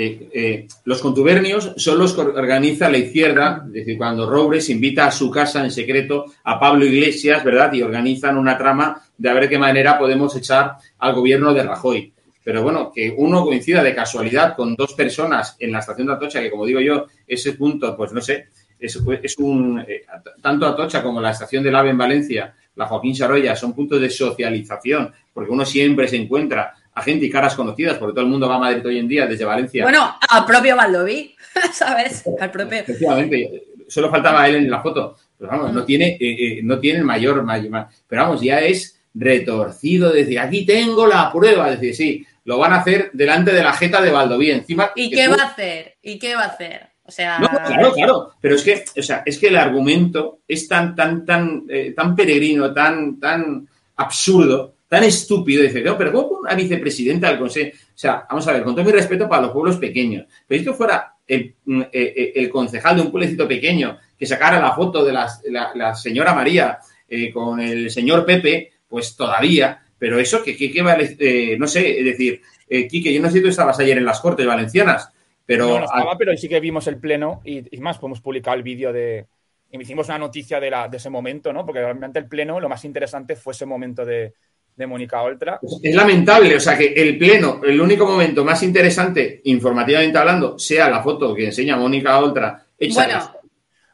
eh, 0.00 0.28
eh, 0.32 0.68
los 0.84 1.02
contubernios 1.02 1.72
son 1.76 1.98
los 1.98 2.14
que 2.14 2.20
organiza 2.20 2.88
la 2.88 2.98
izquierda, 2.98 3.64
es 3.66 3.72
decir, 3.72 3.98
cuando 3.98 4.30
Robles 4.30 4.70
invita 4.70 5.06
a 5.06 5.10
su 5.10 5.28
casa 5.28 5.64
en 5.64 5.72
secreto 5.72 6.26
a 6.44 6.60
Pablo 6.60 6.84
Iglesias, 6.84 7.42
¿verdad? 7.42 7.72
Y 7.72 7.82
organizan 7.82 8.38
una 8.38 8.56
trama 8.56 9.02
de 9.16 9.28
a 9.28 9.34
ver 9.34 9.48
qué 9.48 9.58
manera 9.58 9.98
podemos 9.98 10.36
echar 10.36 10.76
al 11.00 11.14
gobierno 11.14 11.52
de 11.52 11.64
Rajoy. 11.64 12.12
Pero 12.44 12.62
bueno, 12.62 12.92
que 12.94 13.12
uno 13.16 13.42
coincida 13.42 13.82
de 13.82 13.92
casualidad 13.92 14.54
con 14.54 14.76
dos 14.76 14.94
personas 14.94 15.56
en 15.58 15.72
la 15.72 15.80
estación 15.80 16.06
de 16.06 16.12
Atocha, 16.12 16.40
que 16.40 16.50
como 16.52 16.64
digo 16.64 16.78
yo, 16.78 17.06
ese 17.26 17.54
punto, 17.54 17.96
pues 17.96 18.12
no 18.12 18.20
sé, 18.20 18.50
es, 18.78 18.96
un. 19.38 19.80
Eh, 19.80 20.02
tanto 20.40 20.64
Atocha 20.64 21.02
como 21.02 21.20
la 21.20 21.32
estación 21.32 21.64
del 21.64 21.74
AVE 21.74 21.90
en 21.90 21.98
Valencia, 21.98 22.54
la 22.76 22.86
Joaquín 22.86 23.16
Saroya, 23.16 23.56
son 23.56 23.74
puntos 23.74 24.00
de 24.00 24.10
socialización, 24.10 25.12
porque 25.34 25.50
uno 25.50 25.64
siempre 25.64 26.06
se 26.06 26.18
encuentra 26.18 26.72
a 26.98 27.02
gente 27.02 27.26
y 27.26 27.30
caras 27.30 27.54
conocidas, 27.54 27.96
porque 27.96 28.14
todo 28.14 28.24
el 28.24 28.30
mundo 28.30 28.48
va 28.48 28.56
a 28.56 28.60
Madrid 28.60 28.84
hoy 28.84 28.98
en 28.98 29.08
día 29.08 29.26
desde 29.26 29.44
Valencia. 29.44 29.84
Bueno, 29.84 30.16
al 30.28 30.44
propio 30.44 30.76
Valdoví, 30.76 31.34
¿sabes? 31.72 32.24
Al 32.40 32.50
propio. 32.50 32.78
Efectivamente, 32.78 33.62
solo 33.88 34.10
faltaba 34.10 34.48
él 34.48 34.56
en 34.56 34.70
la 34.70 34.82
foto. 34.82 35.16
Pero 35.38 35.50
vamos, 35.52 35.72
no 35.72 35.84
tiene, 35.84 36.16
eh, 36.20 36.58
eh, 36.58 36.60
no 36.64 36.80
tiene 36.80 36.98
el 36.98 37.04
mayor, 37.04 37.42
mayor, 37.44 37.86
Pero 38.08 38.22
vamos, 38.22 38.40
ya 38.40 38.60
es 38.60 39.00
retorcido 39.14 40.12
decir, 40.12 40.38
aquí 40.40 40.66
tengo 40.66 41.06
la 41.06 41.30
prueba. 41.32 41.70
decir, 41.70 41.94
sí, 41.94 42.26
lo 42.44 42.58
van 42.58 42.72
a 42.72 42.80
hacer 42.80 43.10
delante 43.12 43.52
de 43.52 43.62
la 43.62 43.72
jeta 43.72 44.00
de 44.00 44.10
Valdoví. 44.10 44.50
Encima. 44.50 44.90
¿Y 44.96 45.10
qué 45.10 45.28
va 45.28 45.36
a 45.36 45.46
hacer? 45.46 45.96
¿Y 46.02 46.18
qué 46.18 46.34
va 46.34 46.42
a 46.42 46.48
hacer? 46.48 46.88
O 47.04 47.12
sea. 47.12 47.38
No, 47.38 47.48
claro, 47.48 47.92
claro. 47.92 48.32
Pero 48.40 48.56
es 48.56 48.62
que, 48.62 48.84
o 48.98 49.02
sea, 49.02 49.22
es 49.24 49.38
que 49.38 49.46
el 49.46 49.56
argumento 49.56 50.40
es 50.48 50.66
tan, 50.66 50.96
tan, 50.96 51.24
tan, 51.24 51.64
eh, 51.68 51.92
tan 51.96 52.16
peregrino, 52.16 52.74
tan, 52.74 53.20
tan 53.20 53.68
absurdo 53.96 54.74
tan 54.88 55.04
estúpido. 55.04 55.62
Dice, 55.62 55.82
no, 55.82 55.96
pero 55.96 56.12
¿cómo 56.12 56.40
una 56.40 56.54
vicepresidenta 56.54 57.28
del 57.28 57.38
Consejo? 57.38 57.76
O 57.76 57.98
sea, 57.98 58.26
vamos 58.28 58.46
a 58.48 58.52
ver, 58.52 58.62
con 58.62 58.74
todo 58.74 58.84
mi 58.84 58.92
respeto 58.92 59.28
para 59.28 59.42
los 59.42 59.52
pueblos 59.52 59.76
pequeños, 59.76 60.26
pero 60.46 60.58
si 60.58 60.64
esto 60.64 60.74
fuera 60.74 61.14
el, 61.26 61.54
mm, 61.64 61.80
eh, 61.82 61.88
eh, 61.92 62.32
el, 62.36 62.48
concejal 62.48 62.96
de 62.96 63.02
un 63.02 63.10
pueblecito 63.10 63.46
pequeño 63.46 63.98
que 64.18 64.26
sacara 64.26 64.60
la 64.60 64.72
foto 64.72 65.04
de 65.04 65.12
la, 65.12 65.94
señora 65.94 66.34
María 66.34 66.78
eh, 67.08 67.30
con 67.30 67.60
el 67.60 67.90
señor 67.90 68.24
Pepe, 68.24 68.72
pues 68.88 69.14
todavía, 69.14 69.82
pero 69.98 70.18
eso, 70.18 70.42
que, 70.42 70.56
que, 70.56 70.82
vale, 70.82 71.56
no 71.58 71.66
sé, 71.66 71.98
es 71.98 72.04
decir, 72.04 72.40
Quique, 72.68 73.12
yo 73.12 73.20
no 73.20 73.28
sé 73.28 73.38
si 73.38 73.42
tú 73.42 73.48
estabas 73.48 73.78
ayer 73.80 73.98
en 73.98 74.04
las 74.04 74.20
Cortes 74.20 74.46
Valencianas, 74.46 75.10
pero... 75.44 75.68
No, 75.68 75.78
no 75.80 75.84
estaba, 75.84 76.16
pero 76.16 76.36
sí 76.36 76.48
que 76.48 76.60
vimos 76.60 76.86
el 76.86 76.98
pleno 76.98 77.40
y, 77.44 77.76
y 77.76 77.80
más, 77.80 77.98
podemos 77.98 78.20
publicar 78.20 78.56
el 78.56 78.62
vídeo 78.62 78.92
de, 78.92 79.26
y 79.70 79.80
hicimos 79.80 80.08
una 80.08 80.18
noticia 80.18 80.58
de, 80.60 80.70
la, 80.70 80.88
de 80.88 80.96
ese 80.96 81.10
momento, 81.10 81.52
¿no? 81.52 81.64
Porque 81.64 81.80
realmente 81.80 82.18
el 82.18 82.28
pleno, 82.28 82.58
lo 82.58 82.68
más 82.68 82.84
interesante 82.84 83.36
fue 83.36 83.52
ese 83.52 83.66
momento 83.66 84.04
de, 84.04 84.34
de 84.78 84.86
Mónica 84.86 85.20
Oltra. 85.22 85.58
Es 85.82 85.94
lamentable, 85.94 86.54
o 86.56 86.60
sea, 86.60 86.78
que 86.78 86.92
el 86.94 87.18
pleno, 87.18 87.60
el 87.64 87.80
único 87.80 88.06
momento 88.06 88.44
más 88.44 88.62
interesante, 88.62 89.42
informativamente 89.44 90.16
hablando, 90.16 90.58
sea 90.58 90.88
la 90.88 91.02
foto 91.02 91.34
que 91.34 91.46
enseña 91.46 91.76
Mónica 91.76 92.18
Oltra 92.18 92.64
bueno, 92.94 93.34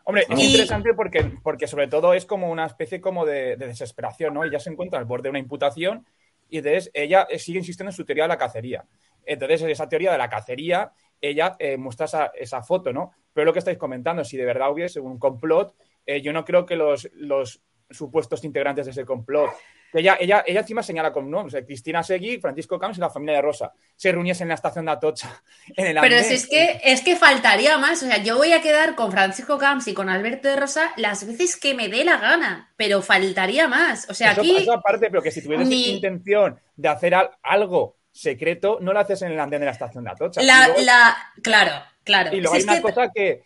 Hombre, 0.06 0.26
es 0.28 0.38
interesante 0.38 0.92
porque, 0.92 1.32
porque 1.42 1.66
sobre 1.66 1.88
todo 1.88 2.12
es 2.12 2.26
como 2.26 2.50
una 2.50 2.66
especie 2.66 3.00
como 3.00 3.24
de, 3.24 3.56
desesperación, 3.56 4.34
¿no? 4.34 4.44
Ella 4.44 4.60
se 4.60 4.68
encuentra 4.68 4.98
al 4.98 5.06
borde 5.06 5.24
de 5.24 5.30
una 5.30 5.38
imputación 5.38 6.04
y 6.50 6.58
entonces 6.58 6.90
ella 6.92 7.26
sigue 7.38 7.60
insistiendo 7.60 7.90
en 7.90 7.96
su 7.96 8.04
teoría 8.04 8.24
de 8.24 8.28
la 8.28 8.36
cacería. 8.36 8.84
Entonces, 9.24 9.62
en 9.62 9.70
esa 9.70 9.88
teoría 9.88 10.12
de 10.12 10.18
la 10.18 10.28
cacería, 10.28 10.92
ella 11.18 11.56
eh, 11.58 11.78
muestra 11.78 12.04
esa, 12.04 12.26
esa, 12.38 12.62
foto, 12.62 12.92
¿no? 12.92 13.12
Pero 13.32 13.46
lo 13.46 13.54
que 13.54 13.60
estáis 13.60 13.78
comentando, 13.78 14.22
si 14.22 14.36
de 14.36 14.44
verdad 14.44 14.70
hubiese 14.70 15.00
un 15.00 15.18
complot, 15.18 15.74
eh, 16.04 16.20
yo 16.20 16.34
no 16.34 16.44
creo 16.44 16.66
que 16.66 16.76
los, 16.76 17.08
los 17.14 17.62
supuestos 17.88 18.44
integrantes 18.44 18.84
de 18.84 18.90
ese 18.92 19.06
complot 19.06 19.50
ella, 19.94 20.16
ella, 20.18 20.44
ella 20.46 20.60
encima 20.60 20.82
señala 20.82 21.12
con 21.12 21.30
no, 21.30 21.46
Cristina 21.46 22.02
Seguí, 22.02 22.38
Francisco 22.38 22.78
Camps 22.78 22.98
y 22.98 23.00
la 23.00 23.10
familia 23.10 23.36
de 23.36 23.42
Rosa 23.42 23.72
se 23.94 24.10
reuniesen 24.10 24.46
en 24.46 24.48
la 24.50 24.54
estación 24.54 24.84
de 24.86 24.92
Atocha. 24.92 25.42
Pero 25.76 26.22
si 26.22 26.34
es 26.34 26.48
que, 26.48 26.80
es 26.82 27.02
que 27.02 27.16
faltaría 27.16 27.78
más. 27.78 28.02
O 28.02 28.06
sea, 28.06 28.18
yo 28.18 28.36
voy 28.36 28.52
a 28.52 28.60
quedar 28.60 28.94
con 28.94 29.12
Francisco 29.12 29.56
Camps 29.56 29.86
y 29.88 29.94
con 29.94 30.08
Alberto 30.08 30.48
de 30.48 30.56
Rosa 30.56 30.92
las 30.96 31.26
veces 31.26 31.56
que 31.56 31.74
me 31.74 31.88
dé 31.88 32.04
la 32.04 32.18
gana, 32.18 32.72
pero 32.76 33.02
faltaría 33.02 33.68
más. 33.68 34.08
O 34.10 34.14
sea, 34.14 34.32
aquí. 34.32 34.56
Eso 34.56 34.72
aparte, 34.72 35.08
pero 35.10 35.22
que 35.22 35.30
si 35.30 35.42
tuvieras 35.42 35.70
intención 35.70 36.58
de 36.76 36.88
hacer 36.88 37.14
algo 37.42 37.96
secreto, 38.10 38.78
no 38.80 38.92
lo 38.92 39.00
haces 39.00 39.22
en 39.22 39.32
el 39.32 39.40
andén 39.40 39.60
de 39.60 39.66
la 39.66 39.72
estación 39.72 40.04
de 40.04 40.10
Atocha. 40.10 40.42
La, 40.42 40.68
la... 40.78 41.16
Claro, 41.42 41.84
claro. 42.02 42.34
Y 42.34 42.40
luego 42.40 42.56
hay 42.56 42.62
una 42.62 42.82
cosa 42.82 43.10
que, 43.12 43.44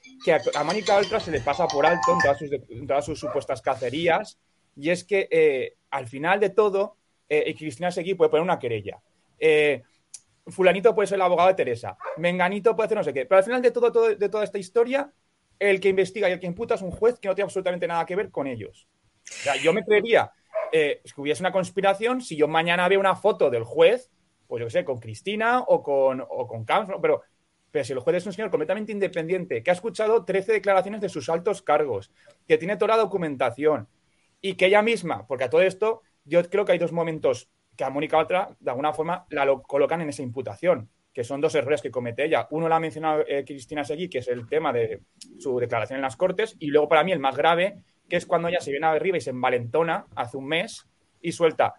a, 0.54 0.64
Mónica 0.64 0.96
Oltra 0.96 1.20
se 1.20 1.30
le 1.30 1.40
pasa 1.40 1.66
por 1.66 1.84
alto 1.84 2.12
en 2.12 2.18
todas 2.20 2.38
sus, 2.38 2.50
en 2.52 2.86
todas 2.86 3.04
sus 3.04 3.18
supuestas 3.18 3.60
cacerías 3.60 4.38
y 4.78 4.90
es 4.90 5.02
que 5.02 5.28
eh, 5.30 5.76
al 5.90 6.06
final 6.06 6.38
de 6.38 6.50
todo, 6.50 6.96
eh, 7.28 7.52
Cristina 7.58 7.90
Seguí 7.90 8.14
puede 8.14 8.30
poner 8.30 8.44
una 8.44 8.60
querella. 8.60 9.00
Eh, 9.38 9.82
fulanito 10.46 10.94
puede 10.94 11.08
ser 11.08 11.16
el 11.16 11.22
abogado 11.22 11.48
de 11.48 11.54
Teresa. 11.54 11.96
Menganito 12.16 12.76
puede 12.76 12.86
hacer 12.86 12.98
no 12.98 13.04
sé 13.04 13.12
qué. 13.12 13.26
Pero 13.26 13.38
al 13.38 13.44
final 13.44 13.60
de, 13.60 13.72
todo, 13.72 13.90
de 13.90 14.28
toda 14.28 14.44
esta 14.44 14.56
historia, 14.56 15.12
el 15.58 15.80
que 15.80 15.88
investiga 15.88 16.28
y 16.28 16.32
el 16.32 16.38
que 16.38 16.46
imputa 16.46 16.76
es 16.76 16.82
un 16.82 16.92
juez 16.92 17.18
que 17.18 17.26
no 17.26 17.34
tiene 17.34 17.46
absolutamente 17.46 17.88
nada 17.88 18.06
que 18.06 18.14
ver 18.14 18.30
con 18.30 18.46
ellos. 18.46 18.86
O 19.24 19.42
sea, 19.42 19.56
yo 19.56 19.72
me 19.72 19.84
creería 19.84 20.30
que 20.70 21.00
hubiese 21.16 21.42
una 21.42 21.50
conspiración 21.50 22.20
si 22.20 22.36
yo 22.36 22.46
mañana 22.46 22.88
veo 22.88 23.00
una 23.00 23.16
foto 23.16 23.50
del 23.50 23.64
juez, 23.64 24.10
pues 24.46 24.60
yo 24.60 24.66
qué 24.66 24.70
sé, 24.70 24.84
con 24.84 25.00
Cristina 25.00 25.60
o 25.60 25.82
con, 25.82 26.20
o 26.20 26.46
con 26.46 26.64
pero, 27.00 27.22
pero 27.70 27.84
si 27.84 27.92
el 27.94 27.98
juez 27.98 28.16
es 28.16 28.26
un 28.26 28.32
señor 28.32 28.50
completamente 28.50 28.92
independiente, 28.92 29.62
que 29.62 29.70
ha 29.70 29.74
escuchado 29.74 30.24
13 30.24 30.52
declaraciones 30.52 31.00
de 31.00 31.08
sus 31.08 31.28
altos 31.28 31.62
cargos, 31.62 32.12
que 32.46 32.58
tiene 32.58 32.76
toda 32.76 32.96
la 32.96 33.02
documentación, 33.02 33.88
y 34.40 34.54
que 34.54 34.66
ella 34.66 34.82
misma, 34.82 35.26
porque 35.26 35.44
a 35.44 35.50
todo 35.50 35.62
esto 35.62 36.02
yo 36.24 36.42
creo 36.48 36.64
que 36.64 36.72
hay 36.72 36.78
dos 36.78 36.92
momentos 36.92 37.50
que 37.76 37.84
a 37.84 37.90
Mónica 37.90 38.18
Oltra 38.18 38.50
de 38.58 38.70
alguna 38.70 38.92
forma 38.92 39.26
la 39.30 39.46
colocan 39.66 40.00
en 40.00 40.08
esa 40.08 40.22
imputación, 40.22 40.90
que 41.12 41.24
son 41.24 41.40
dos 41.40 41.54
errores 41.54 41.80
que 41.80 41.90
comete 41.90 42.24
ella. 42.24 42.46
Uno 42.50 42.68
la 42.68 42.76
ha 42.76 42.80
mencionado 42.80 43.24
eh, 43.26 43.44
Cristina 43.44 43.84
Seguí, 43.84 44.08
que 44.08 44.18
es 44.18 44.28
el 44.28 44.48
tema 44.48 44.72
de 44.72 45.02
su 45.38 45.58
declaración 45.58 45.96
en 45.96 46.02
las 46.02 46.16
Cortes, 46.16 46.56
y 46.58 46.66
luego 46.68 46.88
para 46.88 47.04
mí 47.04 47.12
el 47.12 47.20
más 47.20 47.36
grave, 47.36 47.82
que 48.08 48.16
es 48.16 48.26
cuando 48.26 48.48
ella 48.48 48.60
se 48.60 48.70
viene 48.70 48.86
arriba 48.86 49.16
y 49.16 49.20
se 49.20 49.30
envalentona 49.30 50.06
hace 50.16 50.36
un 50.36 50.46
mes 50.46 50.86
y 51.20 51.32
suelta. 51.32 51.74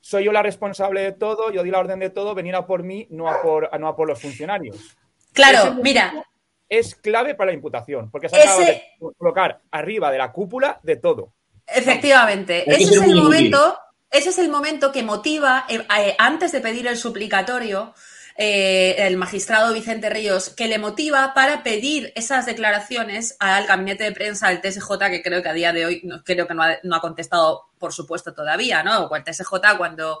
Soy 0.00 0.24
yo 0.24 0.32
la 0.32 0.42
responsable 0.42 1.00
de 1.00 1.12
todo, 1.12 1.50
yo 1.50 1.62
di 1.62 1.70
la 1.70 1.80
orden 1.80 1.98
de 1.98 2.10
todo, 2.10 2.34
venir 2.34 2.54
a 2.54 2.66
por 2.66 2.82
mí, 2.82 3.06
no 3.10 3.28
a 3.28 3.42
por, 3.42 3.76
no 3.78 3.88
a 3.88 3.96
por 3.96 4.06
los 4.06 4.20
funcionarios. 4.20 4.96
Claro, 5.32 5.74
mira. 5.82 6.24
Es 6.68 6.96
clave 6.96 7.34
para 7.34 7.50
la 7.50 7.54
imputación, 7.54 8.10
porque 8.10 8.28
se 8.28 8.36
acaba 8.36 8.64
de 8.64 8.82
colocar 9.18 9.60
arriba 9.70 10.10
de 10.10 10.18
la 10.18 10.32
cúpula 10.32 10.80
de 10.82 10.96
todo. 10.96 11.35
Efectivamente, 11.66 12.70
ese 12.70 12.94
es 12.94 13.02
el 13.02 13.16
momento, 13.16 13.78
ese 14.10 14.30
es 14.30 14.38
el 14.38 14.48
momento 14.48 14.92
que 14.92 15.02
motiva, 15.02 15.66
eh, 15.68 15.84
eh, 15.98 16.14
antes 16.18 16.52
de 16.52 16.60
pedir 16.60 16.86
el 16.86 16.96
suplicatorio, 16.96 17.92
eh, 18.38 18.94
el 18.98 19.16
magistrado 19.16 19.72
Vicente 19.72 20.10
Ríos, 20.10 20.50
que 20.50 20.68
le 20.68 20.78
motiva 20.78 21.34
para 21.34 21.62
pedir 21.62 22.12
esas 22.14 22.46
declaraciones 22.46 23.36
al 23.40 23.66
gabinete 23.66 24.04
de 24.04 24.12
prensa 24.12 24.48
del 24.48 24.60
TSJ, 24.60 25.10
que 25.10 25.22
creo 25.22 25.42
que 25.42 25.48
a 25.48 25.54
día 25.54 25.72
de 25.72 25.86
hoy 25.86 26.02
no, 26.04 26.22
creo 26.22 26.46
que 26.46 26.54
no 26.54 26.62
ha, 26.62 27.00
contestado, 27.00 27.70
por 27.78 27.92
supuesto, 27.92 28.32
todavía, 28.32 28.82
¿no? 28.82 29.06
O 29.06 29.16
el 29.16 29.24
TSJ 29.24 29.76
cuando 29.76 30.20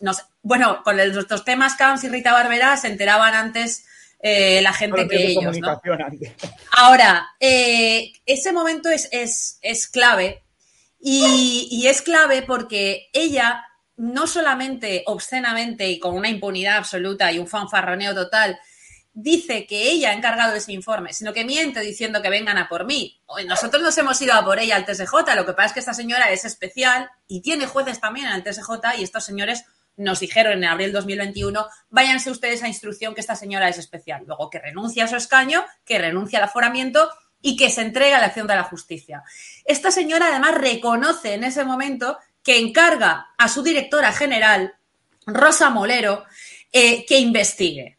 nos, 0.00 0.26
bueno, 0.42 0.82
con 0.84 0.96
nuestros 0.96 1.44
temas 1.44 1.74
Camps 1.74 2.04
y 2.04 2.08
Rita 2.10 2.32
Barberá 2.32 2.76
se 2.76 2.88
enteraban 2.88 3.34
antes 3.34 3.86
la 4.22 4.72
gente 4.74 5.08
que 5.08 5.28
ellos. 5.28 5.58
¿no? 5.58 5.80
Ahora, 6.72 7.26
ese 7.40 8.52
momento 8.52 8.90
es, 8.90 9.08
es, 9.10 9.58
es 9.62 9.88
clave 9.88 10.44
y, 11.00 11.86
es 11.86 12.02
clave 12.02 12.42
porque 12.42 13.08
ella 13.12 13.64
no 13.96 14.26
solamente 14.26 15.02
obscenamente 15.06 15.88
y 15.88 15.98
con 15.98 16.14
una 16.14 16.28
impunidad 16.28 16.76
absoluta 16.76 17.32
y 17.32 17.38
un 17.38 17.46
fanfarroneo 17.46 18.14
total, 18.14 18.58
dice 19.12 19.66
que 19.66 19.90
ella 19.90 20.10
ha 20.10 20.14
encargado 20.14 20.54
ese 20.54 20.72
informe, 20.72 21.12
sino 21.12 21.32
que 21.32 21.44
miente 21.44 21.80
diciendo 21.80 22.22
que 22.22 22.30
vengan 22.30 22.58
a 22.58 22.68
por 22.68 22.84
mí. 22.84 23.20
Nosotros 23.46 23.82
nos 23.82 23.96
hemos 23.98 24.20
ido 24.22 24.34
a 24.34 24.44
por 24.44 24.58
ella 24.58 24.76
al 24.76 24.86
TSJ, 24.86 25.34
lo 25.34 25.46
que 25.46 25.52
pasa 25.52 25.66
es 25.66 25.72
que 25.72 25.80
esta 25.80 25.94
señora 25.94 26.30
es 26.30 26.44
especial 26.44 27.10
y 27.26 27.42
tiene 27.42 27.66
jueces 27.66 28.00
también 28.00 28.26
en 28.26 28.34
el 28.34 28.44
TSJ 28.44 28.98
y 28.98 29.02
estos 29.02 29.24
señores 29.24 29.64
nos 29.96 30.20
dijeron 30.20 30.52
en 30.54 30.64
abril 30.64 30.92
2021, 30.92 31.66
váyanse 31.90 32.30
ustedes 32.30 32.62
a 32.62 32.68
instrucción 32.68 33.14
que 33.14 33.20
esta 33.20 33.36
señora 33.36 33.68
es 33.68 33.78
especial. 33.78 34.24
Luego 34.26 34.48
que 34.48 34.58
renuncia 34.58 35.04
a 35.04 35.08
su 35.08 35.16
escaño, 35.16 35.64
que 35.84 35.98
renuncia 35.98 36.38
al 36.38 36.46
aforamiento 36.46 37.10
y 37.42 37.56
que 37.56 37.70
se 37.70 37.82
entrega 37.82 38.16
a 38.16 38.20
la 38.20 38.26
acción 38.26 38.46
de 38.46 38.54
la 38.54 38.64
justicia. 38.64 39.22
Esta 39.64 39.90
señora 39.90 40.28
además 40.28 40.54
reconoce 40.54 41.34
en 41.34 41.44
ese 41.44 41.64
momento 41.64 42.18
que 42.42 42.58
encarga 42.58 43.28
a 43.36 43.48
su 43.48 43.62
directora 43.62 44.12
general, 44.12 44.74
Rosa 45.26 45.70
Molero, 45.70 46.24
eh, 46.72 47.04
que 47.06 47.18
investigue. 47.18 47.98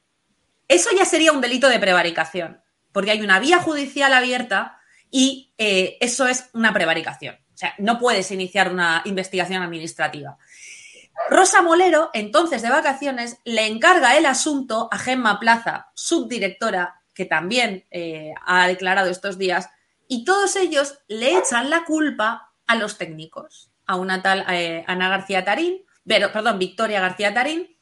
Eso 0.68 0.90
ya 0.98 1.06
sería 1.06 1.32
un 1.32 1.42
delito 1.42 1.68
de 1.70 1.80
prevaricación, 1.80 2.62
porque 2.92 3.12
hay 3.12 3.22
una 3.22 3.40
vía 3.40 3.60
judicial 3.60 4.14
abierta 4.14 4.80
y 5.10 5.54
eh, 5.58 5.98
eso 6.00 6.28
es 6.28 6.50
una 6.54 6.74
prevaricación. 6.74 7.36
O 7.36 7.58
sea, 7.58 7.76
no 7.78 8.00
puedes 8.00 8.32
iniciar 8.32 8.72
una 8.72 9.02
investigación 9.06 9.62
administrativa. 9.62 10.38
Rosa 11.30 11.62
Molero, 11.62 12.10
entonces 12.14 12.62
de 12.62 12.70
vacaciones, 12.70 13.38
le 13.44 13.68
encarga 13.68 14.18
el 14.18 14.26
asunto 14.26 14.88
a 14.92 14.98
Gemma 14.98 15.40
Plaza, 15.40 15.92
subdirectora 15.94 17.01
que 17.14 17.26
también 17.26 17.86
eh, 17.92 18.34
ha 18.46 18.68
declarado 18.68 19.10
estos 19.10 19.38
días, 19.38 19.70
y 20.08 20.26
todos 20.26 20.56
ellos 20.56 21.00
le 21.08 21.38
echan 21.38 21.70
la 21.70 21.86
culpa 21.86 22.54
a 22.68 22.76
los 22.76 22.98
técnicos, 22.98 23.72
a 23.86 23.96
una 23.96 24.22
tal 24.22 24.46
eh, 24.50 24.84
Ana 24.88 25.10
García 25.10 25.46
Tarín, 25.46 25.86
pero, 26.06 26.32
perdón, 26.32 26.60
Victoria 26.60 27.02
García 27.02 27.34
Tarín, 27.34 27.78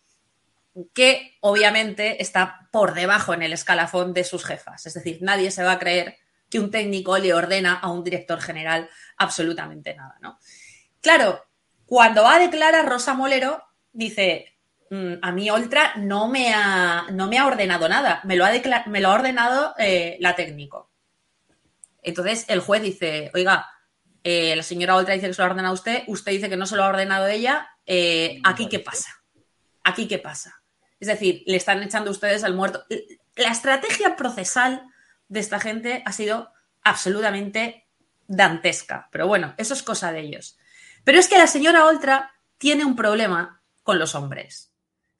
que 0.94 1.38
obviamente 1.42 2.22
está 2.22 2.68
por 2.72 2.94
debajo 2.94 3.34
en 3.34 3.44
el 3.44 3.54
escalafón 3.54 4.14
de 4.14 4.24
sus 4.24 4.46
jefas. 4.46 4.86
Es 4.86 4.94
decir, 4.94 5.20
nadie 5.22 5.52
se 5.52 5.64
va 5.64 5.74
a 5.74 5.80
creer 5.80 6.18
que 6.50 6.60
un 6.60 6.72
técnico 6.72 7.18
le 7.18 7.34
ordena 7.34 7.74
a 7.74 7.92
un 7.92 8.04
director 8.04 8.42
general 8.42 8.90
absolutamente 9.18 9.96
nada, 9.96 10.18
¿no? 10.22 10.40
Claro, 11.02 11.46
cuando 11.86 12.24
va 12.24 12.36
a 12.36 12.40
declarar 12.40 12.88
Rosa 12.88 13.14
Molero, 13.14 13.64
dice, 13.92 14.59
a 14.92 15.32
mí 15.32 15.50
Oltra 15.50 15.94
no 15.98 16.28
me 16.28 16.54
ha, 16.54 17.06
no 17.12 17.28
me 17.28 17.38
ha 17.38 17.46
ordenado 17.46 17.88
nada, 17.88 18.22
me 18.24 18.36
lo 18.36 18.46
ha, 18.46 18.52
me 18.88 19.02
lo 19.02 19.10
ha 19.10 19.14
ordenado 19.14 19.76
eh, 19.78 20.18
la 20.20 20.36
técnico. 20.36 20.90
Entonces 22.02 22.46
el 22.48 22.60
juez 22.60 22.82
dice, 22.82 23.30
oiga, 23.34 23.68
eh, 24.24 24.56
la 24.56 24.64
señora 24.64 24.96
Oltra 24.96 25.14
dice 25.14 25.28
que 25.28 25.34
se 25.34 25.42
lo 25.42 25.48
ha 25.48 25.52
ordenado 25.52 25.74
usted, 25.74 26.04
usted 26.08 26.32
dice 26.32 26.50
que 26.50 26.58
no 26.58 26.66
se 26.66 26.76
lo 26.76 26.84
ha 26.84 26.90
ordenado 26.90 27.28
ella, 27.28 27.70
eh, 27.86 28.40
¿aquí 28.44 28.68
qué 28.68 28.80
pasa? 28.80 29.10
¿Aquí 29.84 30.08
qué 30.08 30.18
pasa? 30.18 30.62
Es 31.00 31.08
decir, 31.08 31.44
le 31.46 31.58
están 31.58 31.82
echando 31.84 32.12
ustedes 32.12 32.44
al 32.44 32.56
muerto. 32.56 32.84
La 33.36 33.52
estrategia 33.52 34.16
procesal 34.16 34.84
de 35.28 35.40
esta 35.40 35.60
gente 35.60 36.04
ha 36.06 36.12
sido 36.12 36.52
absolutamente 36.84 37.88
dantesca. 38.28 39.08
Pero 39.12 39.28
bueno, 39.28 39.54
eso 39.58 39.74
es 39.74 39.84
cosa 39.84 40.12
de 40.12 40.22
ellos. 40.22 40.58
Pero 41.04 41.20
es 41.20 41.28
que 41.28 41.38
la 41.38 41.48
señora 41.48 41.86
Oltra 41.86 42.34
tiene 42.58 42.84
un 42.86 42.96
problema 42.96 43.62
con 43.84 43.98
los 43.98 44.14
hombres. 44.14 44.69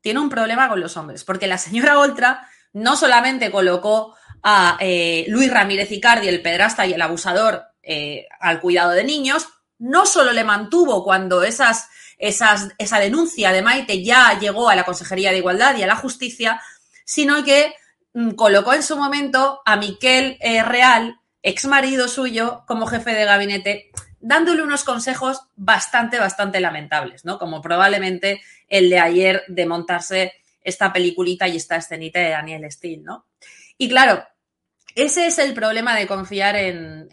Tiene 0.02 0.20
un 0.20 0.30
problema 0.30 0.70
con 0.70 0.80
los 0.80 0.98
hombres, 0.98 1.24
porque 1.24 1.48
la 1.48 1.58
señora 1.58 2.00
Oltra 2.00 2.48
no 2.74 2.96
solamente 2.96 3.52
colocó 3.52 4.16
a 4.44 4.78
eh, 4.80 5.26
Luis 5.28 5.52
Ramírez 5.52 5.92
Icardi, 5.92 6.28
el 6.28 6.42
pedrasta 6.42 6.86
y 6.86 6.94
el 6.94 7.02
abusador, 7.02 7.64
eh, 7.82 8.28
al 8.40 8.62
cuidado 8.62 8.92
de 8.92 9.04
niños, 9.04 9.48
no 9.78 10.06
solo 10.06 10.32
le 10.32 10.44
mantuvo 10.44 11.04
cuando 11.04 11.44
esas, 11.44 11.88
esas, 12.18 12.70
esa 12.78 13.00
denuncia 13.00 13.52
de 13.52 13.62
Maite 13.62 14.04
ya 14.04 14.38
llegó 14.40 14.70
a 14.70 14.76
la 14.76 14.84
Consejería 14.84 15.32
de 15.32 15.38
Igualdad 15.38 15.76
y 15.78 15.84
a 15.84 15.88
la 15.88 15.96
Justicia, 15.96 16.62
sino 17.06 17.44
que 17.44 17.74
Mm, 18.14 18.32
colocó 18.32 18.74
en 18.74 18.84
su 18.84 18.98
momento 18.98 19.62
a 19.66 19.76
Miquel 19.76 20.38
eh, 20.42 20.64
Real, 20.64 21.20
ex 21.44 21.66
marido 21.66 22.08
suyo, 22.08 22.64
como 22.68 22.88
jefe 22.88 23.12
de 23.12 23.26
gabinete, 23.26 23.92
dándole 24.20 24.64
unos 24.64 24.84
consejos 24.84 25.42
bastante, 25.56 26.20
bastante 26.20 26.60
lamentables, 26.60 27.26
¿no? 27.26 27.38
Como 27.38 27.62
probablemente 27.62 28.42
el 28.68 28.90
de 28.90 29.00
ayer 29.00 29.44
de 29.48 29.66
montarse 29.66 30.34
esta 30.62 30.92
peliculita 30.92 31.48
y 31.48 31.58
esta 31.58 31.78
escenita 31.78 32.20
de 32.20 32.30
Daniel 32.30 32.72
Steele, 32.72 33.04
¿no? 33.04 33.26
Y 33.78 33.90
claro, 33.90 34.24
ese 34.96 35.28
es 35.28 35.40
el 35.40 35.54
problema 35.54 35.96
de 35.96 36.08
confiar 36.08 36.56
en, 36.56 37.08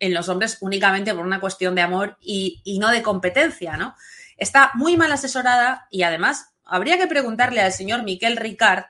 los 0.00 0.28
hombres 0.28 0.58
únicamente 0.60 1.14
por 1.14 1.24
una 1.24 1.40
cuestión 1.40 1.74
de 1.74 1.82
amor 1.82 2.16
y, 2.20 2.60
y, 2.64 2.78
no 2.78 2.90
de 2.90 3.02
competencia, 3.02 3.76
¿no? 3.76 3.94
Está 4.36 4.72
muy 4.74 4.96
mal 4.96 5.12
asesorada 5.12 5.86
y 5.90 6.02
además 6.02 6.54
habría 6.64 6.98
que 6.98 7.06
preguntarle 7.06 7.60
al 7.60 7.72
señor 7.72 8.02
Miquel 8.02 8.36
Ricard 8.36 8.86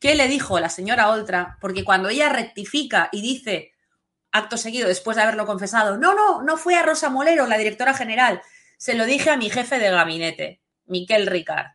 ¿Qué 0.00 0.14
le 0.14 0.28
dijo 0.28 0.58
la 0.58 0.70
señora 0.70 1.10
Oltra? 1.10 1.58
Porque 1.60 1.84
cuando 1.84 2.08
ella 2.08 2.30
rectifica 2.30 3.10
y 3.12 3.20
dice, 3.20 3.72
acto 4.32 4.56
seguido, 4.56 4.88
después 4.88 5.16
de 5.16 5.22
haberlo 5.22 5.46
confesado, 5.46 5.96
no, 5.96 6.14
no, 6.14 6.42
no 6.42 6.56
fue 6.56 6.76
a 6.76 6.82
Rosa 6.82 7.10
Molero, 7.10 7.46
la 7.46 7.58
directora 7.58 7.94
general, 7.94 8.42
se 8.78 8.94
lo 8.94 9.04
dije 9.04 9.30
a 9.30 9.36
mi 9.36 9.50
jefe 9.50 9.78
de 9.78 9.90
gabinete, 9.90 10.62
Miquel 10.86 11.26
Ricard. 11.26 11.72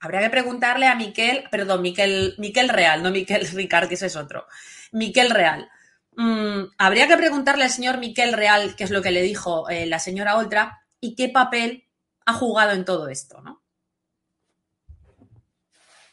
Habría 0.00 0.20
que 0.20 0.30
preguntarle 0.30 0.86
a 0.86 0.94
Miquel, 0.94 1.48
perdón, 1.50 1.82
Miquel, 1.82 2.34
Miquel 2.38 2.68
Real, 2.68 3.02
no 3.02 3.10
Miquel 3.10 3.48
Ricard, 3.48 3.88
que 3.88 3.94
ese 3.94 4.06
es 4.06 4.16
otro. 4.16 4.46
Miquel 4.92 5.30
Real. 5.30 5.68
Mm, 6.16 6.64
habría 6.78 7.08
que 7.08 7.16
preguntarle 7.16 7.64
al 7.64 7.70
señor 7.70 7.98
Miquel 7.98 8.34
Real 8.34 8.76
qué 8.76 8.84
es 8.84 8.90
lo 8.90 9.02
que 9.02 9.10
le 9.10 9.22
dijo 9.22 9.68
eh, 9.68 9.86
la 9.86 9.98
señora 9.98 10.36
Oltra 10.36 10.82
y 11.00 11.16
qué 11.16 11.28
papel 11.28 11.88
ha 12.26 12.34
jugado 12.34 12.72
en 12.72 12.84
todo 12.84 13.08
esto, 13.08 13.40
¿no? 13.40 13.63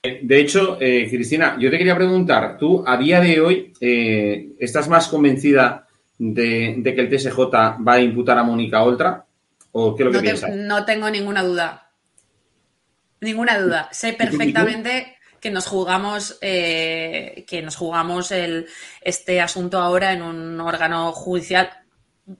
De 0.04 0.40
hecho, 0.40 0.80
eh, 0.82 1.08
Cristina, 1.08 1.58
yo 1.60 1.70
te 1.70 1.78
quería 1.78 1.96
preguntar, 1.96 2.58
tú 2.58 2.84
a 2.88 2.98
día 2.98 3.22
de 3.22 3.40
hoy 3.40 3.72
eh, 3.80 4.54
estás 4.58 4.88
más 4.88 5.08
convencida 5.08 5.88
de, 6.18 6.82
que 6.84 7.02
el 7.02 7.10
TSJ 7.10 7.38
va 7.38 7.94
a 7.94 8.02
imputar 8.02 8.40
a 8.40 8.44
Mónica 8.44 8.82
Oltra 8.82 9.24
o 9.72 9.96
qué 9.96 10.02
es 10.02 10.06
lo 10.08 10.12
que 10.12 10.22
piensas? 10.22 10.56
no 10.56 10.86
tengo 10.86 11.08
ninguna 11.12 11.44
duda. 11.44 11.92
Ninguna 13.20 13.60
duda. 13.60 13.90
Sé 13.92 14.14
perfectamente 14.14 15.18
que 15.40 15.52
nos 15.52 15.68
jugamos 15.68 16.40
eh, 16.42 17.46
que 17.48 17.62
nos 17.62 17.76
jugamos 17.76 18.32
el, 18.32 18.68
este 19.02 19.40
asunto 19.40 19.78
ahora 19.80 20.14
en 20.14 20.24
un 20.24 20.60
órgano 20.62 21.12
judicial 21.12 21.70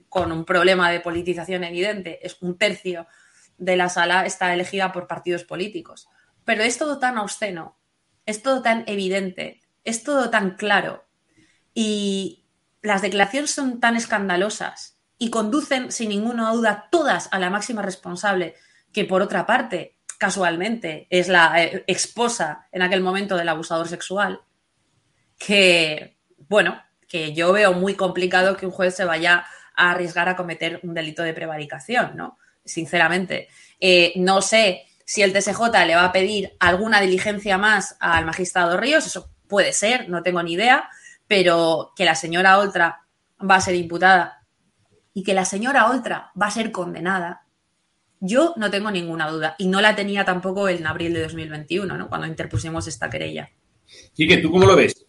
con 0.08 0.32
un 0.32 0.44
problema 0.44 0.90
de 0.90 0.98
politización 0.98 1.62
evidente. 1.62 2.18
Es 2.26 2.38
un 2.40 2.58
tercio 2.58 3.06
de 3.56 3.76
la 3.76 3.88
sala 3.88 4.26
está 4.26 4.52
elegida 4.52 4.90
por 4.90 5.06
partidos 5.06 5.44
políticos. 5.44 6.08
Pero 6.44 6.62
es 6.62 6.78
todo 6.78 6.98
tan 6.98 7.18
obsceno, 7.18 7.76
es 8.26 8.42
todo 8.42 8.62
tan 8.62 8.84
evidente, 8.86 9.60
es 9.84 10.02
todo 10.02 10.30
tan 10.30 10.56
claro 10.56 11.04
y 11.74 12.44
las 12.82 13.02
declaraciones 13.02 13.50
son 13.50 13.80
tan 13.80 13.96
escandalosas 13.96 14.98
y 15.18 15.30
conducen 15.30 15.92
sin 15.92 16.08
ninguna 16.08 16.50
duda 16.52 16.88
todas 16.90 17.28
a 17.32 17.38
la 17.38 17.50
máxima 17.50 17.82
responsable, 17.82 18.54
que 18.92 19.04
por 19.04 19.22
otra 19.22 19.46
parte, 19.46 19.96
casualmente, 20.18 21.06
es 21.10 21.28
la 21.28 21.62
eh, 21.62 21.84
esposa 21.86 22.66
en 22.72 22.82
aquel 22.82 23.00
momento 23.00 23.36
del 23.36 23.48
abusador 23.48 23.88
sexual, 23.88 24.40
que, 25.38 26.18
bueno, 26.48 26.82
que 27.08 27.32
yo 27.34 27.52
veo 27.52 27.72
muy 27.72 27.94
complicado 27.94 28.56
que 28.56 28.66
un 28.66 28.72
juez 28.72 28.94
se 28.94 29.04
vaya 29.04 29.44
a 29.76 29.92
arriesgar 29.92 30.28
a 30.28 30.36
cometer 30.36 30.80
un 30.82 30.94
delito 30.94 31.22
de 31.22 31.34
prevaricación, 31.34 32.16
¿no? 32.16 32.38
Sinceramente. 32.64 33.48
Eh, 33.80 34.12
no 34.16 34.42
sé 34.42 34.86
si 35.04 35.22
el 35.22 35.32
TSJ 35.32 35.60
le 35.86 35.94
va 35.94 36.04
a 36.04 36.12
pedir 36.12 36.56
alguna 36.60 37.00
diligencia 37.00 37.58
más 37.58 37.96
al 38.00 38.24
magistrado 38.24 38.76
Ríos, 38.76 39.06
eso 39.06 39.30
puede 39.48 39.72
ser, 39.72 40.08
no 40.08 40.22
tengo 40.22 40.42
ni 40.42 40.54
idea, 40.54 40.88
pero 41.26 41.92
que 41.96 42.04
la 42.04 42.14
señora 42.14 42.58
Oltra 42.58 43.02
va 43.38 43.56
a 43.56 43.60
ser 43.60 43.74
imputada 43.74 44.44
y 45.14 45.22
que 45.22 45.34
la 45.34 45.44
señora 45.44 45.90
Oltra 45.90 46.30
va 46.40 46.46
a 46.46 46.50
ser 46.50 46.72
condenada, 46.72 47.44
yo 48.20 48.54
no 48.56 48.70
tengo 48.70 48.90
ninguna 48.90 49.28
duda. 49.28 49.56
Y 49.58 49.66
no 49.66 49.80
la 49.80 49.96
tenía 49.96 50.24
tampoco 50.24 50.68
en 50.68 50.86
abril 50.86 51.12
de 51.12 51.22
2021, 51.22 51.98
¿no? 51.98 52.08
cuando 52.08 52.26
interpusimos 52.26 52.86
esta 52.86 53.10
querella. 53.10 53.50
que 54.16 54.36
¿tú 54.38 54.50
cómo 54.50 54.64
lo 54.64 54.76
ves? 54.76 55.04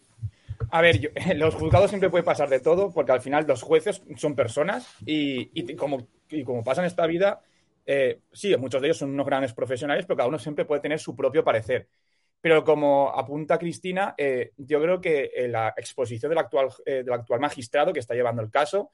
A 0.70 0.80
ver, 0.80 1.12
los 1.36 1.54
juzgados 1.54 1.90
siempre 1.90 2.10
puede 2.10 2.24
pasar 2.24 2.48
de 2.48 2.60
todo, 2.60 2.92
porque 2.92 3.12
al 3.12 3.22
final 3.22 3.46
los 3.46 3.62
jueces 3.62 4.02
son 4.16 4.34
personas 4.34 4.86
y, 5.06 5.74
como, 5.76 6.08
y 6.28 6.42
como 6.42 6.64
pasa 6.64 6.80
en 6.80 6.88
esta 6.88 7.06
vida, 7.06 7.40
eh, 7.86 8.20
sí, 8.32 8.56
muchos 8.56 8.80
de 8.80 8.88
ellos 8.88 8.98
son 8.98 9.10
unos 9.10 9.26
grandes 9.26 9.52
profesionales, 9.52 10.06
pero 10.06 10.16
cada 10.16 10.28
uno 10.28 10.38
siempre 10.38 10.64
puede 10.64 10.80
tener 10.80 10.98
su 10.98 11.14
propio 11.16 11.44
parecer. 11.44 11.88
Pero 12.40 12.64
como 12.64 13.10
apunta 13.10 13.58
Cristina, 13.58 14.14
eh, 14.18 14.52
yo 14.56 14.80
creo 14.82 15.00
que 15.00 15.30
eh, 15.34 15.48
la 15.48 15.74
exposición 15.76 16.30
del 16.30 16.38
actual, 16.38 16.68
del 16.84 17.12
actual 17.12 17.40
magistrado 17.40 17.92
que 17.92 18.00
está 18.00 18.14
llevando 18.14 18.42
el 18.42 18.50
caso 18.50 18.90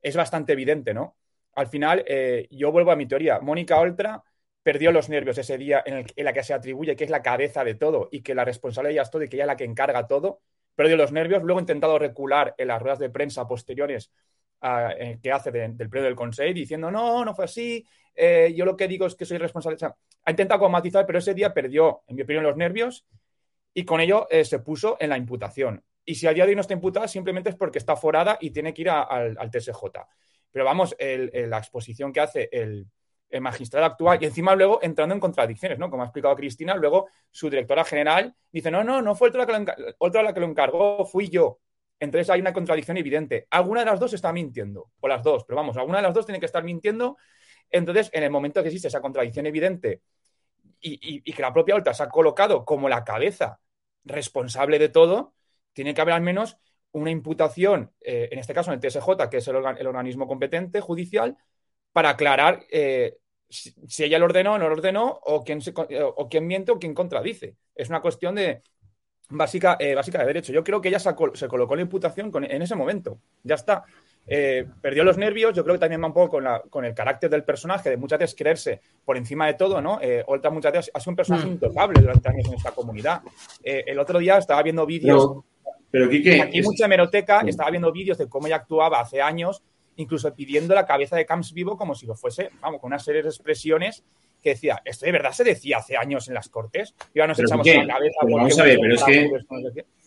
es 0.00 0.16
bastante 0.16 0.52
evidente, 0.52 0.94
¿no? 0.94 1.16
Al 1.54 1.68
final, 1.68 2.04
yo 2.50 2.72
vuelvo 2.72 2.90
a 2.90 2.96
mi 2.96 3.06
teoría. 3.06 3.38
Mónica 3.40 3.78
Oltra 3.78 4.22
perdió 4.62 4.90
los 4.90 5.08
nervios 5.08 5.38
ese 5.38 5.56
día 5.56 5.82
en, 5.86 6.06
la 6.16 6.32
que 6.32 6.42
se 6.42 6.52
atribuye 6.52 6.96
que 6.96 7.04
es 7.04 7.10
la 7.10 7.22
cabeza 7.22 7.62
de 7.64 7.74
todo 7.74 8.08
y 8.10 8.22
que 8.22 8.34
la 8.34 8.44
responsable 8.44 8.88
de 8.88 8.94
ella 8.94 9.02
es 9.02 9.10
todo 9.10 9.22
y 9.22 9.28
que 9.28 9.36
ella 9.36 9.44
es 9.44 9.48
la 9.48 9.56
que 9.56 9.64
encarga 9.64 10.06
todo. 10.08 10.40
Perdió 10.74 10.96
los 10.96 11.12
nervios, 11.12 11.42
luego 11.44 11.60
ha 11.60 11.62
intentado 11.62 11.98
recular 11.98 12.54
en 12.58 12.68
las 12.68 12.82
ruedas 12.82 12.98
de 12.98 13.10
prensa 13.10 13.46
posteriores 13.46 14.10
que 15.22 15.32
hace 15.32 15.50
del 15.50 15.90
pleno 15.90 16.06
del 16.06 16.16
Consejo 16.16 16.54
diciendo 16.54 16.90
no, 16.90 17.24
no 17.24 17.34
fue 17.34 17.44
así, 17.44 17.86
eh, 18.14 18.52
yo 18.56 18.64
lo 18.64 18.76
que 18.76 18.88
digo 18.88 19.06
es 19.06 19.14
que 19.14 19.24
soy 19.24 19.38
responsable. 19.38 19.76
ha 20.24 20.30
intentado 20.30 20.68
matizar, 20.68 21.04
pero 21.06 21.18
ese 21.18 21.34
día 21.34 21.52
perdió, 21.52 22.02
en 22.06 22.16
mi 22.16 22.22
opinión, 22.22 22.44
los 22.44 22.56
nervios 22.56 23.06
y 23.72 23.84
con 23.84 24.00
ello 24.00 24.28
eh, 24.30 24.44
se 24.44 24.60
puso 24.60 24.96
en 25.00 25.10
la 25.10 25.18
imputación. 25.18 25.82
Y 26.04 26.14
si 26.14 26.26
a 26.26 26.32
día 26.32 26.44
de 26.44 26.50
hoy 26.50 26.54
no 26.54 26.60
está 26.60 26.74
imputada, 26.74 27.08
simplemente 27.08 27.50
es 27.50 27.56
porque 27.56 27.78
está 27.78 27.96
forada 27.96 28.38
y 28.40 28.50
tiene 28.50 28.72
que 28.72 28.82
ir 28.82 28.90
al, 28.90 29.50
TSJ. 29.50 29.82
Pero 30.52 30.64
vamos, 30.64 30.94
la 30.98 31.58
exposición 31.58 32.12
que 32.12 32.20
hace 32.20 32.48
el, 32.52 32.86
magistrado 33.40 33.86
actual 33.86 34.18
y 34.20 34.26
encima 34.26 34.54
luego 34.54 34.78
entrando 34.80 35.12
en 35.12 35.20
contradicciones, 35.20 35.76
¿no? 35.76 35.90
Como 35.90 36.04
ha 36.04 36.06
explicado 36.06 36.36
Cristina, 36.36 36.76
luego 36.76 37.08
su 37.32 37.50
directora 37.50 37.84
general 37.84 38.32
dice, 38.52 38.70
no, 38.70 38.84
no, 38.84 39.02
no 39.02 39.16
fue 39.16 39.30
otra 39.30 40.22
la 40.22 40.32
que 40.34 40.40
lo 40.40 40.46
encargó, 40.46 41.04
fui 41.04 41.28
yo. 41.28 41.58
Entonces 42.00 42.28
hay 42.30 42.40
una 42.40 42.52
contradicción 42.52 42.96
evidente. 42.96 43.46
Alguna 43.50 43.80
de 43.80 43.86
las 43.86 44.00
dos 44.00 44.12
está 44.12 44.32
mintiendo, 44.32 44.90
o 45.00 45.08
las 45.08 45.22
dos, 45.22 45.44
pero 45.44 45.56
vamos, 45.56 45.76
alguna 45.76 45.98
de 45.98 46.02
las 46.02 46.14
dos 46.14 46.26
tiene 46.26 46.40
que 46.40 46.46
estar 46.46 46.64
mintiendo 46.64 47.16
entonces, 47.70 48.10
en 48.12 48.22
el 48.22 48.30
momento 48.30 48.62
que 48.62 48.68
existe 48.68 48.88
esa 48.88 49.00
contradicción 49.00 49.46
evidente 49.46 50.02
y, 50.80 51.22
que 51.22 51.42
la 51.42 51.52
propia 51.52 51.74
Olta 51.74 51.94
se 51.94 52.02
ha 52.02 52.08
colocado 52.08 52.64
como 52.64 52.88
la 52.88 53.04
cabeza 53.04 53.58
responsable 54.04 54.78
de 54.78 54.90
todo, 54.90 55.34
tiene 55.72 55.94
que 55.94 56.00
haber 56.00 56.14
al 56.14 56.20
menos 56.20 56.56
una 56.92 57.10
imputación, 57.10 57.92
eh, 58.00 58.28
en 58.30 58.38
este 58.38 58.54
caso 58.54 58.70
en 58.70 58.74
el 58.74 58.80
TSJ, 58.80 59.28
que 59.30 59.38
es 59.38 59.48
el, 59.48 59.56
organismo 59.56 60.28
competente 60.28 60.80
judicial, 60.80 61.36
para 61.92 62.10
aclarar 62.10 62.64
eh, 62.70 63.16
si, 63.48 64.04
ella 64.04 64.18
lo 64.18 64.26
ordenó 64.26 64.54
o 64.54 64.58
no 64.58 64.68
lo 64.68 64.74
ordenó, 64.74 65.18
o 65.24 65.42
quién, 65.42 65.60
o 66.16 66.28
quién 66.28 66.46
miente 66.46 66.70
o 66.70 66.78
quién 66.78 66.94
contradice. 66.94 67.56
Es 67.74 67.88
una 67.88 68.00
cuestión 68.00 68.36
de 68.36 68.62
básica, 69.30 69.76
eh, 69.78 69.94
básica 69.94 70.18
de 70.18 70.26
derecho. 70.26 70.52
Yo 70.52 70.64
creo 70.64 70.80
que 70.80 70.88
ella 70.88 70.98
se, 70.98 71.14
colocó 71.48 71.76
la 71.76 71.82
imputación 71.82 72.30
en 72.44 72.62
ese 72.62 72.74
momento. 72.74 73.18
Ya 73.42 73.54
está. 73.54 73.84
eh, 74.26 74.66
perdió 74.80 75.04
los 75.04 75.18
nervios, 75.18 75.54
yo 75.54 75.62
creo 75.64 75.74
que 75.74 75.80
también 75.80 76.02
va 76.02 76.06
un 76.06 76.14
poco 76.14 76.40
con, 76.70 76.84
el 76.84 76.94
carácter 76.94 77.28
del 77.28 77.44
personaje, 77.44 77.90
de 77.90 77.96
muchas 77.96 78.18
veces 78.18 78.36
creerse 78.36 78.80
por 79.04 79.16
encima 79.16 79.46
de 79.46 79.54
todo, 79.54 79.82
¿no? 79.82 79.98
Eh, 80.00 80.24
Olta 80.26 80.50
muchas 80.50 80.72
veces 80.72 80.90
ha 80.94 81.00
sido 81.00 81.10
un 81.10 81.16
personaje 81.16 81.46
mm. 81.46 81.52
intocable 81.52 82.00
durante 82.00 82.28
años 82.28 82.46
en 82.48 82.54
esta 82.54 82.70
comunidad. 82.70 83.20
Eh, 83.62 83.84
el 83.86 83.98
otro 83.98 84.18
día 84.18 84.38
estaba 84.38 84.62
viendo 84.62 84.86
vídeos, 84.86 85.42
pero, 85.90 86.06
aquí 86.06 86.62
mucha 86.62 86.86
hemeroteca, 86.86 87.42
estaba 87.42 87.70
viendo 87.70 87.92
vídeos 87.92 88.18
de 88.18 88.28
cómo 88.28 88.46
ella 88.46 88.56
actuaba 88.56 89.00
hace 89.00 89.20
años, 89.20 89.62
incluso 89.96 90.34
pidiendo 90.34 90.74
la 90.74 90.86
cabeza 90.86 91.16
de 91.16 91.26
Camps 91.26 91.52
vivo 91.52 91.76
como 91.76 91.94
si 91.94 92.06
lo 92.06 92.16
fuese, 92.16 92.50
vamos, 92.60 92.80
con 92.80 92.88
una 92.88 92.98
serie 92.98 93.22
de 93.22 93.28
expresiones 93.28 94.02
que 94.44 94.50
decía, 94.50 94.80
¿esto 94.84 95.06
de 95.06 95.12
verdad 95.12 95.32
se 95.32 95.42
decía 95.42 95.78
hace 95.78 95.96
años 95.96 96.28
en 96.28 96.34
las 96.34 96.48
cortes? 96.48 96.94
Y 97.12 97.18
ahora 97.18 97.32
nos 97.32 97.40
echamos 97.40 97.66
la 97.66 97.86
cabeza. 97.86 98.18
vamos 98.22 98.58
a 98.60 98.62
ver, 98.62 98.78
pero 98.80 98.94
es 98.94 99.02
que... 99.02 99.30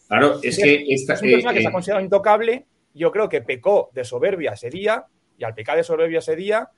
Claro, 0.08 0.40
es 0.42 0.58
que... 0.58 0.86
Esta, 0.88 1.16
es 1.16 1.22
un 1.22 1.32
personaje 1.32 1.58
que 1.58 1.62
se 1.64 1.68
ha 1.68 1.72
considerado 1.72 2.06
intocable 2.06 2.66
yo 2.98 3.12
creo 3.12 3.30
que 3.30 3.42
pecó 3.42 3.90
de 3.94 4.04
soberbia 4.04 4.52
ese 4.52 4.70
día 4.70 5.06
y 5.38 5.44
al 5.44 5.54
pecar 5.54 5.78
de 5.78 5.84
soberbia 5.84 6.20
ese 6.20 6.36
día 6.36 6.70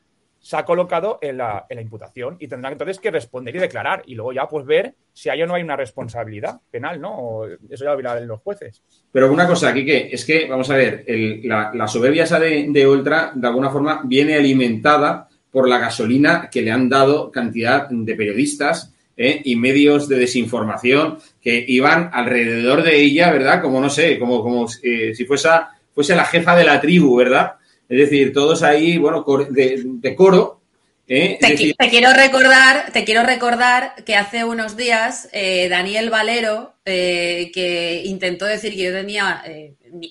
se 0.41 0.56
ha 0.56 0.63
colocado 0.63 1.19
en 1.22 1.38
la, 1.38 1.65
imputación 1.69 2.38
y 2.39 2.48
tendrá 2.48 2.72
entonces 2.72 3.00
que 3.00 3.12
responder 3.12 3.56
y 3.56 3.60
declarar 3.60 4.04
y 4.06 4.15
luego 4.15 4.32
ya 4.32 4.48
pues 4.48 4.65
ver 4.65 4.95
si 5.12 5.30
hay 5.30 5.41
o 5.41 5.48
no 5.48 5.56
hay 5.56 5.63
una 5.63 5.76
responsabilidad 5.76 6.62
penal, 6.72 7.02
¿no? 7.02 7.41
eso 7.69 7.84
ya 7.84 7.91
lo 7.91 7.98
verán 7.98 8.26
los 8.26 8.39
jueces. 8.39 8.84
Pero 9.12 9.32
una 9.32 9.48
cosa, 9.48 9.69
aquí 9.69 9.86
que 9.86 10.10
es 10.12 10.26
que, 10.26 10.48
vamos 10.48 10.69
a 10.69 10.78
ver, 10.78 11.06
la, 11.43 11.88
soberbia 11.88 12.24
esa 12.24 12.39
de, 12.39 12.88
Ultra 12.88 13.32
de 13.36 13.48
alguna 13.48 13.69
forma 13.69 14.02
viene 14.06 14.36
alimentada 14.36 15.28
por 15.52 15.68
la 15.68 15.80
gasolina 15.80 16.50
que 16.52 16.62
le 16.62 16.72
han 16.72 16.90
dado 16.90 17.32
cantidad 17.32 17.90
de 17.90 18.16
periodistas 18.16 18.94
¿eh? 19.18 19.42
y 19.44 19.56
medios 19.56 20.08
de 20.08 20.18
desinformación 20.18 21.18
que 21.42 21.64
iban 21.68 22.10
alrededor 22.14 22.84
de 22.84 23.02
ella, 23.02 23.32
¿verdad? 23.32 23.62
Como 23.62 23.82
no 23.82 23.90
sé, 23.90 24.20
como, 24.20 24.42
como 24.42 24.68
eh, 24.84 25.14
si 25.16 25.26
fuese 25.26 25.50
fuese 25.94 26.16
la 26.16 26.24
jefa 26.24 26.56
de 26.56 26.64
la 26.64 26.80
tribu, 26.80 27.18
¿verdad? 27.18 27.56
Es 27.90 27.98
decir, 27.98 28.32
todos 28.32 28.64
ahí, 28.64 28.98
bueno, 28.98 29.26
de, 29.50 30.16
coro. 30.16 30.62
¿eh? 31.08 31.38
Te, 31.42 31.90
quiero 31.90 32.14
recordar, 32.14 32.94
te 32.94 33.04
quiero 33.04 33.24
recordar 33.24 33.96
que 34.06 34.16
hace 34.16 34.46
unos 34.46 34.78
días 34.78 35.28
eh, 35.34 35.68
Daniel 35.70 36.10
Valero, 36.10 36.76
eh, 36.86 37.52
que 37.54 38.04
intentó 38.06 38.46
decir 38.46 38.76
que 38.76 38.84
yo 38.84 38.94
tenía 38.94 39.44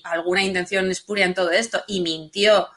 alguna 0.03 0.43
intención 0.43 0.91
espuria 0.91 1.25
en 1.25 1.33
todo 1.33 1.51
esto 1.51 1.81
y 1.87 2.01
mintió 2.01 2.67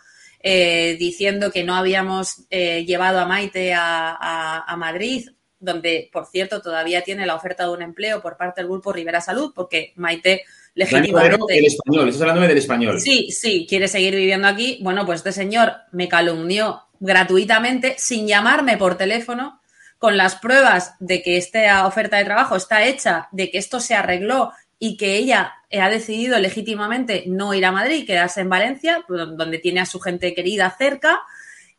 diciendo 0.43 1.53
que 1.53 1.65
no 1.65 1.75
habíamos 1.75 2.49
llevado 2.51 3.21
a 3.21 3.27
Maite 3.27 3.73
a, 3.75 4.75
Madrid, 4.77 5.29
donde, 5.61 6.11
por 6.13 6.27
cierto, 6.27 6.61
todavía 6.61 7.03
tiene 7.03 7.27
la 7.27 7.37
oferta 7.37 7.65
de 7.65 7.73
un 7.73 7.83
empleo 7.83 8.21
por 8.21 8.37
parte 8.37 8.61
del 8.61 8.69
grupo 8.71 8.93
Rivera 8.93 9.21
Salud, 9.21 9.53
porque 9.55 9.93
Maite 9.97 10.45
legítimamente. 10.75 11.59
El 11.59 11.67
español, 11.67 12.09
estás 12.09 12.23
hablándome 12.23 12.49
del 12.49 12.59
español. 12.59 13.01
Sí, 13.01 13.31
sí, 13.31 13.67
quiere 13.69 13.89
seguir 13.89 14.15
viviendo 14.15 14.49
aquí. 14.49 14.79
Bueno, 14.83 15.07
pues 15.07 15.21
este 15.21 15.33
señor 15.33 15.73
me 15.93 16.09
calumnió 16.09 16.83
gratuitamente, 17.01 17.97
sin 17.99 18.27
llamarme 18.27 18.77
por 18.77 18.97
teléfono, 18.97 19.61
con 19.99 20.17
las 20.17 20.37
pruebas 20.37 20.95
de 21.01 21.23
que 21.23 21.37
esta 21.37 21.87
oferta 21.87 22.17
de 22.17 22.25
trabajo 22.25 22.57
está 22.57 22.85
hecha, 22.85 23.29
de 23.33 23.51
que 23.51 23.59
esto 23.59 23.81
se 23.81 23.95
arregló 23.95 24.53
y 24.79 24.97
que 24.97 25.17
ella 25.17 25.55
ha 25.81 25.89
decidido 25.89 26.39
legítimamente 26.39 27.25
no 27.27 27.55
ir 27.55 27.65
a 27.65 27.73
Madrid, 27.73 28.07
quedarse 28.07 28.41
en 28.41 28.49
Valencia, 28.49 29.05
donde 29.09 29.59
tiene 29.59 29.81
a 29.81 29.87
su 29.87 30.01
gente 30.01 30.35
querida 30.35 30.75
cerca, 30.77 31.21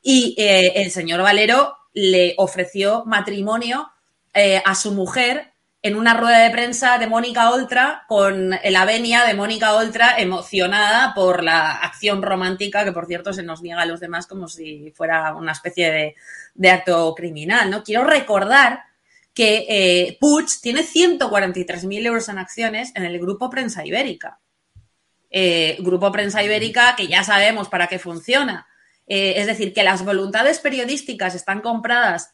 y 0.01 0.35
eh, 0.37 0.73
el 0.75 0.91
señor 0.91 1.21
Valero 1.21 1.77
le 1.93 2.33
ofreció 2.37 3.05
matrimonio 3.05 3.91
eh, 4.33 4.61
a 4.65 4.75
su 4.75 4.91
mujer 4.91 5.53
en 5.83 5.97
una 5.97 6.13
rueda 6.13 6.39
de 6.39 6.49
prensa 6.49 6.97
de 6.97 7.07
Mónica 7.07 7.51
Oltra 7.51 8.05
con 8.07 8.51
la 8.51 8.85
venia 8.85 9.25
de 9.25 9.33
Mónica 9.33 9.75
Oltra 9.75 10.15
emocionada 10.17 11.13
por 11.13 11.43
la 11.43 11.71
acción 11.73 12.21
romántica 12.21 12.85
que, 12.85 12.93
por 12.93 13.05
cierto, 13.05 13.33
se 13.33 13.43
nos 13.43 13.61
niega 13.61 13.81
a 13.81 13.85
los 13.85 13.99
demás 13.99 14.25
como 14.25 14.47
si 14.47 14.93
fuera 14.95 15.35
una 15.35 15.51
especie 15.51 16.15
de, 16.55 16.69
acto 16.69 17.13
criminal. 17.13 17.69
¿no? 17.69 17.83
Quiero 17.83 18.05
recordar 18.05 18.85
que 19.33 19.65
eh, 19.67 20.17
Puig 20.19 20.47
tiene 20.61 20.83
143.000 20.83 22.05
euros 22.05 22.29
en 22.29 22.37
acciones 22.37 22.91
en 22.95 23.03
el 23.03 23.19
Grupo 23.19 23.49
Prensa 23.49 23.85
Ibérica. 23.85 24.39
Eh, 25.29 25.77
Grupo 25.79 26.11
Prensa 26.11 26.43
Ibérica 26.43 26.95
que 26.95 27.07
ya 27.07 27.23
sabemos 27.23 27.69
para 27.69 27.87
qué 27.87 27.99
funciona. 27.99 28.67
Eh, 29.07 29.33
es 29.37 29.47
decir, 29.47 29.73
que 29.73 29.83
las 29.83 30.05
voluntades 30.05 30.59
periodísticas 30.59 31.35
están 31.35 31.61
compradas 31.61 32.33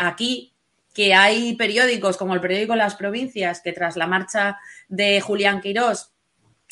aquí 0.00 0.56
que 0.94 1.12
hay 1.12 1.54
periódicos 1.56 2.16
como 2.16 2.32
el 2.32 2.40
periódico 2.40 2.74
Las 2.74 2.94
Provincias 2.94 3.60
que 3.60 3.74
tras 3.74 3.96
la 3.96 4.06
marcha 4.06 4.58
de 4.88 5.20
Julián 5.20 5.60
Quirós 5.60 6.16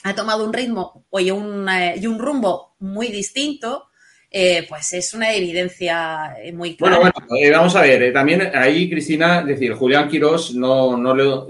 ha 0.05 0.15
tomado 0.15 0.45
un 0.45 0.53
ritmo 0.53 1.05
y 1.13 1.31
un, 1.31 1.69
eh, 1.69 1.95
y 1.97 2.07
un 2.07 2.19
rumbo 2.19 2.75
muy 2.79 3.09
distinto, 3.09 3.89
eh, 4.37 4.67
pues 4.69 4.93
es 4.95 5.15
una 5.15 5.33
evidencia 5.33 6.35
eh, 6.43 6.53
muy 6.53 6.77
clara. 6.77 6.99
Bueno, 6.99 7.13
bueno, 7.29 7.57
vamos 7.57 7.77
a 7.77 7.83
ver, 7.83 8.13
también 8.13 8.51
ahí, 8.53 8.91
Cristina, 8.91 9.45
decir, 9.45 9.75
Julián 9.75 10.09
Quirós 10.09 10.57
no, 10.57 10.97
no 10.97 11.15
lo 11.15 11.47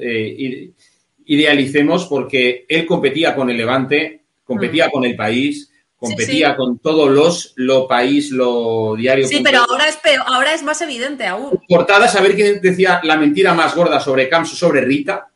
idealicemos 1.24 2.04
porque 2.04 2.66
él 2.68 2.84
competía 2.84 3.34
con 3.34 3.48
el 3.48 3.56
Levante, 3.56 4.24
competía 4.44 4.88
mm. 4.88 4.90
con 4.90 5.04
el 5.06 5.16
país, 5.16 5.72
competía 5.96 6.56
con 6.56 6.78
todos 6.78 7.10
los 7.10 7.54
lo 7.56 7.88
país, 7.88 8.30
lo 8.30 8.94
diario. 8.96 9.26
Sí, 9.26 9.40
pero 9.42 9.60
ahora 9.60 9.88
es 9.88 9.96
peor, 9.96 10.22
ahora 10.26 10.52
es 10.52 10.62
más 10.62 10.82
evidente 10.82 11.24
aún. 11.26 11.58
Portada, 11.66 12.06
saber 12.06 12.34
quién 12.34 12.60
decía 12.60 13.00
la 13.02 13.16
mentira 13.16 13.54
más 13.54 13.74
gorda 13.74 13.98
sobre 13.98 14.28
Camps 14.28 14.50
sobre 14.50 14.82
Rita. 14.82 15.28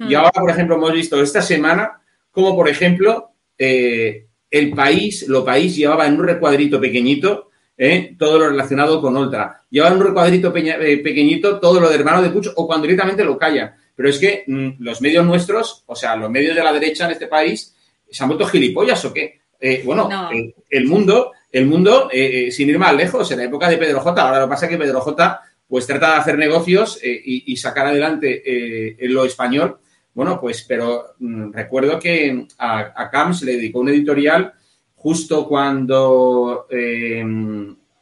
Y 0.00 0.14
hmm. 0.14 0.16
ahora, 0.16 0.32
por 0.32 0.50
ejemplo, 0.50 0.74
hemos 0.74 0.92
visto 0.92 1.22
esta 1.22 1.42
semana 1.42 2.00
como, 2.32 2.56
por 2.56 2.68
ejemplo, 2.68 3.30
eh, 3.56 4.27
el 4.50 4.70
país, 4.70 5.26
lo 5.28 5.44
país 5.44 5.76
llevaba 5.76 6.06
en 6.06 6.14
un 6.14 6.26
recuadrito 6.26 6.80
pequeñito 6.80 7.50
eh, 7.76 8.14
todo 8.18 8.38
lo 8.38 8.48
relacionado 8.48 9.00
con 9.00 9.16
Ultra. 9.16 9.64
Llevaba 9.70 9.94
en 9.94 10.00
un 10.00 10.06
recuadrito 10.08 10.52
eh, 10.56 10.98
pequeñito 10.98 11.60
todo 11.60 11.80
lo 11.80 11.88
de 11.88 11.94
hermano 11.94 12.22
de 12.22 12.30
Puch 12.30 12.48
o 12.56 12.66
cuando 12.66 12.86
directamente 12.86 13.24
lo 13.24 13.38
callan. 13.38 13.74
Pero 13.94 14.08
es 14.08 14.18
que 14.18 14.44
mm, 14.46 14.68
los 14.78 15.00
medios 15.00 15.26
nuestros, 15.26 15.84
o 15.86 15.96
sea, 15.96 16.16
los 16.16 16.30
medios 16.30 16.54
de 16.54 16.62
la 16.62 16.72
derecha 16.72 17.06
en 17.06 17.12
este 17.12 17.26
país, 17.26 17.74
¿se 18.10 18.22
han 18.22 18.28
vuelto 18.28 18.46
gilipollas 18.46 19.04
o 19.04 19.12
qué? 19.12 19.40
Eh, 19.60 19.82
bueno, 19.84 20.08
eh, 20.32 20.54
el, 20.70 20.86
mundo, 20.86 21.32
el 21.50 21.66
mundo 21.66 22.08
eh, 22.12 22.50
sin 22.52 22.68
ir 22.68 22.78
más 22.78 22.94
lejos, 22.94 23.30
en 23.32 23.38
la 23.38 23.44
época 23.44 23.68
de 23.68 23.76
Pedro 23.76 24.00
J. 24.00 24.22
Ahora 24.22 24.40
lo 24.40 24.46
que 24.46 24.50
pasa 24.50 24.66
es 24.66 24.70
que 24.70 24.78
Pedro 24.78 25.00
J. 25.00 25.40
pues 25.66 25.86
trata 25.86 26.12
de 26.12 26.16
hacer 26.18 26.38
negocios 26.38 27.00
y, 27.02 27.56
sacar 27.56 27.88
adelante 27.88 28.96
lo 29.00 29.24
español. 29.24 29.78
Bueno, 30.18 30.40
pues, 30.40 30.64
pero 30.66 31.14
mm, 31.20 31.52
recuerdo 31.52 31.96
que 31.96 32.48
a, 32.58 32.92
a 33.02 33.08
Camps 33.08 33.42
le 33.42 33.52
dedicó 33.52 33.78
un 33.78 33.90
editorial 33.90 34.52
justo 34.96 35.46
cuando 35.46 36.66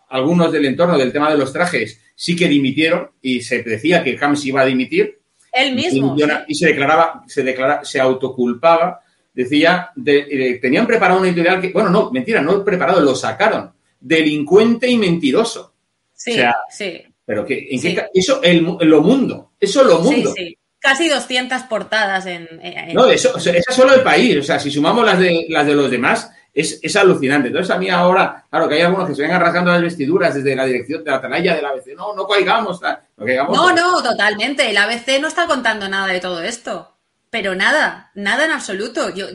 algunos 0.09 0.51
del 0.51 0.65
entorno 0.65 0.97
del 0.97 1.13
tema 1.13 1.31
de 1.31 1.37
los 1.37 1.53
trajes 1.53 2.01
sí 2.15 2.35
que 2.35 2.49
dimitieron 2.49 3.11
y 3.21 3.43
se 3.43 3.63
decía 3.63 4.03
que 4.03 4.17
Camps 4.17 4.47
iba 4.47 4.63
a 4.63 4.65
dimitir. 4.65 5.21
Él 5.53 5.75
mismo. 5.75 6.17
Y, 6.49 6.55
se 6.55 6.69
declaraba, 6.69 7.23
se 7.27 7.43
declaraba, 7.43 7.85
se 7.85 8.01
autoculpaba 8.01 9.03
decía, 9.35 9.91
eh, 10.07 10.59
tenían 10.59 10.87
preparado 10.87 11.21
un 11.21 11.27
editorial 11.27 11.61
que, 11.61 11.69
bueno, 11.69 11.91
no, 11.91 12.11
mentira, 12.13 12.41
no 12.41 12.65
preparado, 12.65 12.99
lo 12.99 13.15
sacaron. 13.15 13.75
Delincuente 14.01 14.89
y 14.89 14.97
mentiroso. 14.97 15.75
Sí, 16.15 16.39
sí. 16.71 17.03
Pero 17.27 17.45
que, 17.45 17.69
¿en 17.73 17.79
qué, 17.79 18.07
eso, 18.15 18.43
el, 18.43 18.65
lo 18.65 19.03
mundo, 19.03 19.53
eso 19.61 19.85
lo 19.85 20.01
mundo. 20.01 20.33
Sí, 20.35 20.47
sí. 20.47 20.59
Casi 20.87 21.09
200 21.09 21.63
portadas 21.63 22.27
en... 22.27 22.49
No, 22.95 23.07
eso, 23.07 23.37
eso, 23.37 23.51
es 23.51 23.65
solo 23.71 23.95
el 23.95 24.03
país, 24.03 24.37
o 24.39 24.43
sea, 24.43 24.61
si 24.61 24.71
sumamos 24.71 25.05
las 25.05 25.19
de, 25.19 25.47
las 25.49 25.67
de 25.67 25.75
los 25.75 25.91
demás, 25.91 26.31
es, 26.55 26.79
es, 26.81 26.95
alucinante. 26.97 27.49
Entonces, 27.49 27.75
a 27.75 27.79
mí 27.79 27.91
ahora, 27.91 28.45
claro, 28.49 28.69
que 28.69 28.77
hay 28.77 28.83
algunos 28.83 29.09
que 29.09 29.15
se 29.15 29.23
vengan 29.23 29.41
rasgando 29.41 29.73
las 29.73 29.83
vestiduras 29.83 30.35
desde 30.35 30.55
la 30.55 30.65
dirección 30.65 31.03
de 31.03 31.11
la 31.11 31.17
atalaya 31.17 31.57
del 31.57 31.67
ABC. 31.67 31.89
No, 31.97 32.15
no 32.15 32.27
caigamos. 32.27 32.81
No, 32.81 33.49
no, 33.49 33.73
no, 33.73 34.03
totalmente. 34.03 34.71
El 34.71 34.77
ABC 34.77 35.21
no 35.21 35.29
está 35.29 35.47
contando 35.47 35.89
nada 35.89 36.07
de 36.07 36.21
todo 36.21 36.41
esto 36.41 36.97
pero 37.37 37.55
nada, 37.55 38.11
nada 38.15 38.47
en 38.47 38.53
absoluto. 38.53 39.11
Yo, 39.11 39.27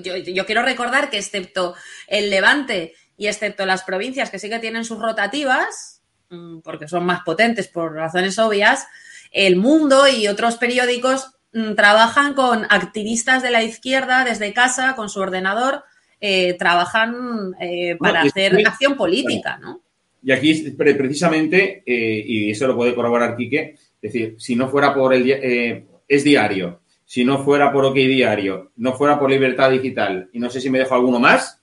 quiero 0.45 0.63
recordar 0.63 1.11
que 1.11 1.19
excepto 1.19 1.75
el 2.07 2.31
Levante 2.31 2.95
y 3.15 3.27
excepto 3.27 3.65
las 3.67 3.83
provincias 3.83 4.31
que 4.31 4.39
sí 4.39 4.49
que 4.49 4.57
tienen 4.57 4.85
sus 4.85 4.99
rotativas, 4.99 6.01
mm, 6.29 6.61
porque 6.61 6.87
son 6.87 7.05
más 7.05 7.21
potentes 7.21 7.67
por 7.67 7.93
razones 7.93 8.39
obvias, 8.39 8.87
el 9.31 9.55
mundo 9.55 10.07
y 10.07 10.27
otros 10.27 10.55
periódicos 10.57 11.31
trabajan 11.75 12.33
con 12.33 12.65
activistas 12.69 13.43
de 13.43 13.51
la 13.51 13.63
izquierda 13.63 14.23
desde 14.23 14.53
casa, 14.53 14.95
con 14.95 15.09
su 15.09 15.19
ordenador, 15.19 15.83
eh, 16.19 16.53
trabajan 16.53 17.55
eh, 17.59 17.97
para 17.99 18.21
hacer 18.21 18.55
acción 18.65 18.95
política, 18.95 19.57
¿no? 19.57 19.81
Y 20.23 20.31
aquí 20.31 20.69
precisamente, 20.77 21.81
eh, 21.85 22.23
y 22.25 22.51
eso 22.51 22.67
lo 22.67 22.75
puede 22.75 22.93
corroborar 22.93 23.35
Quique, 23.35 23.73
es 23.73 24.13
decir, 24.13 24.35
si 24.37 24.55
no 24.55 24.69
fuera 24.69 24.93
por 24.93 25.15
el... 25.15 25.83
es 26.07 26.23
diario, 26.23 26.81
si 27.05 27.25
no 27.25 27.43
fuera 27.43 27.71
por 27.71 27.85
OK 27.85 27.95
Diario, 27.95 28.71
no 28.77 28.93
fuera 28.93 29.17
por 29.17 29.31
Libertad 29.31 29.71
Digital, 29.71 30.29
y 30.31 30.39
no 30.39 30.49
sé 30.51 30.61
si 30.61 30.69
me 30.69 30.77
dejo 30.77 30.93
alguno 30.93 31.19
más. 31.19 31.59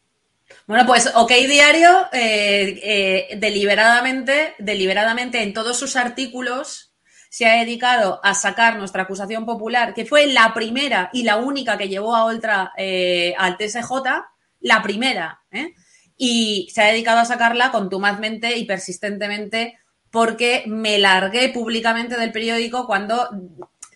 Bueno, 0.66 0.84
pues 0.86 1.08
OK 1.14 1.30
Diario, 1.30 2.08
deliberadamente, 3.38 4.54
deliberadamente 4.58 5.42
en 5.42 5.52
todos 5.52 5.78
sus 5.78 5.94
artículos 5.94 6.87
se 7.28 7.46
ha 7.46 7.58
dedicado 7.58 8.20
a 8.22 8.34
sacar 8.34 8.76
nuestra 8.76 9.02
acusación 9.02 9.44
popular, 9.44 9.94
que 9.94 10.06
fue 10.06 10.26
la 10.26 10.52
primera 10.54 11.10
y 11.12 11.22
la 11.22 11.36
única 11.36 11.76
que 11.76 11.88
llevó 11.88 12.14
a 12.14 12.24
Oltra 12.24 12.72
eh, 12.76 13.34
al 13.38 13.56
TSJ, 13.56 13.90
la 14.60 14.82
primera, 14.82 15.42
y 16.16 16.68
se 16.72 16.82
ha 16.82 16.86
dedicado 16.86 17.20
a 17.20 17.24
sacarla 17.24 17.70
contumazmente 17.70 18.56
y 18.56 18.64
persistentemente 18.64 19.78
porque 20.10 20.64
me 20.66 20.98
largué 20.98 21.50
públicamente 21.50 22.16
del 22.16 22.32
periódico 22.32 22.86
cuando 22.86 23.28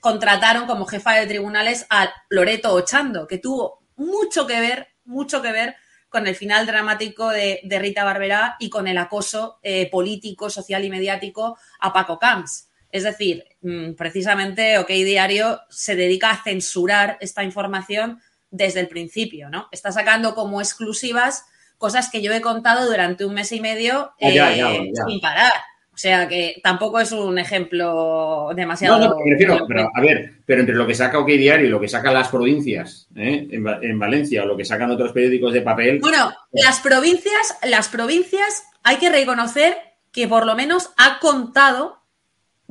contrataron 0.01 0.67
como 0.67 0.87
jefa 0.87 1.15
de 1.15 1.27
tribunales 1.27 1.87
a 1.89 2.13
Loreto 2.29 2.75
Ochando, 2.75 3.27
que 3.27 3.39
tuvo 3.39 3.83
mucho 3.97 4.47
que 4.47 4.61
ver, 4.61 4.89
mucho 5.05 5.41
que 5.43 5.53
ver 5.53 5.77
con 6.09 6.27
el 6.27 6.37
final 6.37 6.67
dramático 6.67 7.31
de, 7.31 7.61
Rita 7.65 8.05
Barberá 8.05 8.57
y 8.61 8.69
con 8.69 8.87
el 8.87 8.99
acoso 8.99 9.59
eh, 9.63 9.89
político, 9.91 10.51
social 10.51 10.85
y 10.85 10.91
mediático 10.91 11.57
a 11.81 11.93
Paco 11.93 12.19
Camps. 12.19 12.69
Es 12.93 13.03
decir, 13.03 13.45
mm, 13.63 13.95
precisamente 13.95 14.79
OK 14.79 14.89
Diario 14.89 15.61
se 15.71 15.97
dedica 15.97 16.31
a 16.31 16.43
censurar 16.45 17.19
esta 17.21 17.43
información 17.43 18.21
desde 18.51 18.81
el 18.81 18.89
principio, 18.89 19.51
¿no? 19.51 19.67
Está 19.73 19.91
sacando 19.91 20.35
como 20.35 20.61
exclusivas 20.61 21.47
cosas 21.79 22.11
que 22.11 22.23
yo 22.23 22.33
he 22.33 22.41
contado 22.41 22.89
durante 22.89 23.25
un 23.25 23.35
mes 23.35 23.51
y 23.51 23.61
medio 23.61 24.13
ah, 24.21 24.29
eh, 24.29 24.93
sin 25.07 25.21
parar. 25.21 25.53
O 25.95 25.99
sea 25.99 26.27
que 26.27 26.61
tampoco 26.63 27.01
es 27.01 27.13
un 27.13 27.39
ejemplo 27.39 28.51
demasiado. 28.55 28.99
No, 28.99 29.09
no, 29.09 29.67
pero 29.67 29.91
a 29.95 30.01
ver, 30.01 30.41
pero 30.47 30.61
entre 30.61 30.75
lo 30.75 30.87
que 30.87 30.95
saca 30.95 31.19
OK 31.19 31.29
Diario 31.29 31.67
y 31.67 31.71
lo 31.71 31.81
que 31.81 31.89
sacan 31.89 32.15
las 32.15 32.29
provincias 32.29 33.09
¿eh? 33.15 33.49
en, 33.51 33.99
Valencia 33.99 34.43
o 34.43 34.47
lo 34.47 34.57
que 34.57 34.65
sacan 34.65 34.91
otros 34.91 35.13
periódicos 35.13 35.53
de 35.53 35.61
papel. 35.61 36.01
Bueno, 36.01 36.33
las 36.53 36.81
provincias, 36.81 37.59
las 37.65 37.89
provincias 37.89 38.65
hay 38.83 38.97
que 38.97 39.11
reconocer 39.11 39.77
que 40.13 40.29
por 40.29 40.47
lo 40.47 40.55
menos 40.55 40.91
ha 40.97 41.19
contado, 41.21 42.02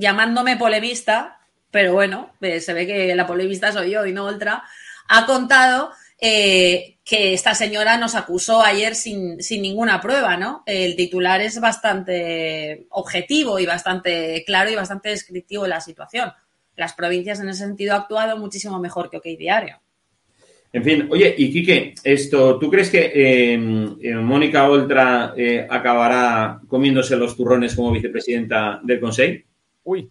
llamándome 0.02 0.58
polemista, 0.58 1.40
pero 1.70 1.94
bueno, 1.94 2.32
eh, 2.42 2.60
se 2.60 2.74
ve 2.74 2.88
que 2.88 3.16
la 3.16 3.28
polemista 3.28 3.72
soy 3.72 3.92
yo 3.92 4.06
y 4.06 4.12
no 4.12 4.26
otra, 4.26 4.64
ha 5.08 5.26
contado 5.26 5.92
eh, 6.20 6.98
que 7.06 7.34
esta 7.34 7.54
señora 7.54 7.98
nos 7.98 8.16
acusó 8.16 8.62
ayer 8.62 8.96
sin, 8.96 9.38
ninguna 9.38 10.02
prueba, 10.02 10.38
¿no? 10.38 10.64
El 10.66 10.96
titular 10.96 11.40
es 11.42 11.60
bastante 11.62 12.88
objetivo 12.90 13.60
y 13.60 13.66
bastante 13.66 14.44
claro 14.46 14.72
y 14.72 14.76
bastante 14.76 15.10
descriptivo 15.10 15.64
de 15.64 15.70
la 15.70 15.82
situación. 15.82 16.32
Las 16.76 16.94
provincias 16.94 17.40
en 17.40 17.50
ese 17.50 17.66
sentido 17.66 17.94
han 17.94 18.02
actuado 18.02 18.38
muchísimo 18.38 18.80
mejor 18.80 19.10
que 19.10 19.18
OK 19.18 19.26
Diario. 19.38 19.80
En 20.74 20.84
fin, 20.84 21.08
oye, 21.12 21.36
y 21.38 21.52
Quique, 21.52 21.94
esto, 22.04 22.58
¿tú 22.58 22.72
crees 22.72 22.90
que 22.90 23.54
em, 23.54 23.98
em, 24.02 24.22
Mónica 24.24 24.70
Oltra 24.70 25.34
eh, 25.36 25.68
acabará 25.70 26.62
comiéndose 26.68 27.18
los 27.18 27.36
turrones 27.36 27.76
como 27.76 27.92
vicepresidenta 27.92 28.80
del 28.82 29.02
Consejo? 29.02 29.51
Uy, 29.84 30.10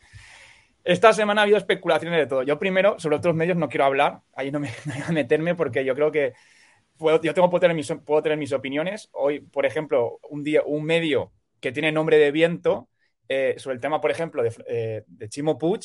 esta 0.84 1.12
semana 1.12 1.40
ha 1.40 1.44
habido 1.44 1.58
especulaciones 1.58 2.18
de 2.18 2.26
todo. 2.26 2.42
Yo 2.42 2.58
primero, 2.58 2.98
sobre 2.98 3.16
otros 3.16 3.34
medios, 3.34 3.56
no 3.56 3.68
quiero 3.68 3.84
hablar, 3.84 4.20
ahí 4.34 4.50
no 4.50 4.60
me, 4.60 4.70
voy 4.84 5.02
a 5.06 5.12
meterme 5.12 5.54
porque 5.54 5.84
yo 5.84 5.94
creo 5.94 6.10
que 6.10 6.34
yo 7.00 7.34
tengo, 7.34 7.48
puedo, 7.48 7.60
tener 7.60 7.74
mis, 7.74 7.92
puedo 8.04 8.22
tener 8.22 8.38
mis 8.38 8.52
opiniones. 8.52 9.08
Hoy, 9.12 9.40
por 9.40 9.64
ejemplo, 9.64 10.20
un, 10.28 10.44
día, 10.44 10.62
un 10.64 10.84
medio 10.84 11.32
que 11.60 11.72
tiene 11.72 11.92
nombre 11.92 12.18
de 12.18 12.30
viento 12.30 12.88
eh, 13.28 13.54
sobre 13.58 13.74
el 13.74 13.80
tema, 13.80 14.00
por 14.00 14.10
ejemplo, 14.10 14.42
de, 14.42 14.52
eh, 14.66 15.28
Chimo 15.28 15.56
Puig, 15.58 15.80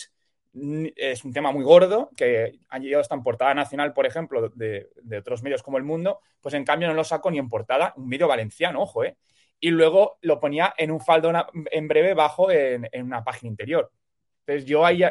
es 0.95 1.26
un 1.26 1.34
tema 1.34 1.52
muy 1.52 1.63
gordo, 1.63 2.10
que 2.15 2.60
han 2.69 2.82
llegado 2.82 3.02
hasta 3.02 3.15
en 3.15 3.24
portada 3.24 3.54
nacional, 3.54 3.93
por 3.93 4.06
ejemplo, 4.06 4.50
de, 4.50 4.88
otros 5.17 5.43
medios 5.43 5.62
como 5.62 5.78
El 5.78 5.84
Mundo, 5.84 6.19
pues 6.41 6.56
en 6.56 6.63
cambio 6.63 6.88
no 6.88 6.93
lo 6.93 7.04
saco 7.04 7.30
ni 7.30 7.39
en 7.39 7.50
portada, 7.50 7.93
un 7.98 8.08
medio 8.08 8.28
valenciano, 8.28 8.82
ojo, 8.82 9.04
¿eh? 9.04 9.17
Y 9.60 9.72
luego 9.72 10.18
lo 10.22 10.39
ponía 10.39 10.74
en 10.78 10.91
un 10.91 11.00
faldón 11.00 11.38
en 11.72 11.88
breve 11.88 12.13
bajo 12.13 12.52
en, 12.52 12.88
en 12.91 13.06
una 13.06 13.24
página 13.24 13.50
interior. 13.50 13.91
Entonces, 14.46 14.65
yo 14.65 14.86
ahí, 14.86 15.02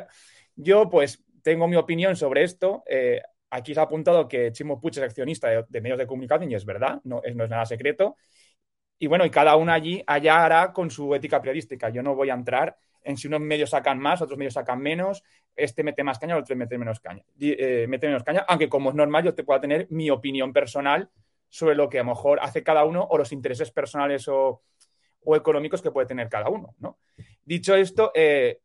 yo 0.55 0.89
pues 0.89 1.25
tengo 1.43 1.69
mi 1.69 1.77
opinión 1.77 2.17
sobre 2.17 2.43
esto. 2.45 2.83
Eh, 2.87 3.21
aquí 3.51 3.75
se 3.75 3.81
ha 3.81 3.85
apuntado 3.85 4.27
que 4.27 4.53
Chimo 4.53 4.81
Puig 4.81 4.93
es 4.97 5.03
accionista 5.03 5.49
de, 5.69 5.81
medios 5.81 5.99
de 5.99 6.07
comunicación 6.07 6.51
y 6.51 6.55
es 6.55 6.65
verdad, 6.65 7.01
no 7.05 7.21
es, 7.23 7.37
no 7.37 7.45
es 7.45 7.51
nada 7.51 7.67
secreto. 7.67 8.17
Y 8.99 9.07
bueno, 9.07 9.25
y 9.27 9.31
cada 9.31 9.57
uno 9.57 9.73
allí 9.73 10.03
allá 10.07 10.45
hará 10.45 10.73
con 10.73 10.91
su 10.91 11.15
ética 11.15 11.41
periodística. 11.41 11.91
Yo 11.91 12.03
no 12.03 12.15
voy 12.15 12.31
a 12.31 12.35
entrar 12.35 12.77
en 13.03 13.17
si 13.17 13.29
unos 13.29 13.41
medios 13.41 13.71
sacan 13.71 13.99
más, 13.99 14.23
otros 14.23 14.39
medios 14.39 14.55
sacan 14.55 14.81
menos, 14.81 15.23
este 15.55 15.83
mete 15.83 16.03
más 16.03 16.19
caña, 16.19 16.35
el 16.35 16.43
otro 16.43 16.57
mete 16.57 16.79
menos 16.79 17.01
caña. 17.01 17.23
Eh, 17.39 17.87
mete 17.89 18.07
menos 18.07 18.23
caña, 18.23 18.45
aunque 18.49 18.69
como 18.69 18.91
es 18.91 18.97
normal 18.97 19.25
yo 19.25 19.35
te 19.35 19.45
pueda 19.45 19.61
tener 19.61 19.87
mi 19.91 20.09
opinión 20.09 20.53
personal 20.53 21.11
sobre 21.49 21.75
lo 21.75 21.89
que 21.89 21.99
a 21.99 22.03
lo 22.03 22.11
mejor 22.11 22.39
hace 22.43 22.63
cada 22.63 22.85
uno 22.85 23.07
o 23.09 23.19
los 23.19 23.33
intereses 23.33 23.71
personales 23.71 24.27
o, 24.29 24.63
o 25.25 25.37
económicos 25.37 25.83
que 25.83 25.91
puede 25.91 26.07
tener 26.07 26.29
cada 26.29 26.49
uno. 26.49 26.75
¿no? 26.79 26.99
Dicho 27.45 27.75
esto, 27.75 28.11
eh, 28.15 28.61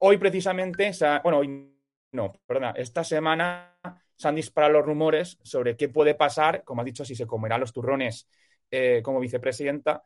Hoy 0.00 0.16
precisamente, 0.16 0.92
bueno, 1.24 1.38
hoy 1.38 1.74
no, 2.12 2.32
perdona, 2.46 2.70
esta 2.76 3.02
semana 3.02 3.76
se 4.16 4.28
han 4.28 4.36
disparado 4.36 4.74
los 4.74 4.86
rumores 4.86 5.38
sobre 5.42 5.76
qué 5.76 5.88
puede 5.88 6.14
pasar, 6.14 6.62
como 6.64 6.82
ha 6.82 6.84
dicho, 6.84 7.04
si 7.04 7.16
se 7.16 7.26
comerán 7.26 7.60
los 7.60 7.72
turrones 7.72 8.28
eh, 8.70 9.00
como 9.02 9.18
vicepresidenta, 9.18 10.04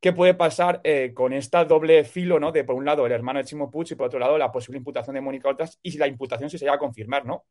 qué 0.00 0.12
puede 0.12 0.34
pasar 0.34 0.80
eh, 0.82 1.12
con 1.14 1.32
esta 1.32 1.64
doble 1.64 2.02
filo, 2.04 2.40
¿no? 2.40 2.50
De 2.50 2.64
por 2.64 2.74
un 2.74 2.84
lado 2.84 3.06
el 3.06 3.12
hermano 3.12 3.38
de 3.38 3.44
Chimo 3.44 3.70
Puig 3.70 3.92
y 3.92 3.94
por 3.94 4.06
otro 4.06 4.18
lado 4.18 4.38
la 4.38 4.50
posible 4.50 4.78
imputación 4.78 5.14
de 5.14 5.20
Mónica 5.20 5.48
Oltras 5.48 5.78
y 5.82 5.92
si 5.92 5.98
la 5.98 6.08
imputación 6.08 6.50
si 6.50 6.58
se 6.58 6.64
llega 6.64 6.74
a 6.74 6.78
confirmar, 6.78 7.24
¿no? 7.24 7.44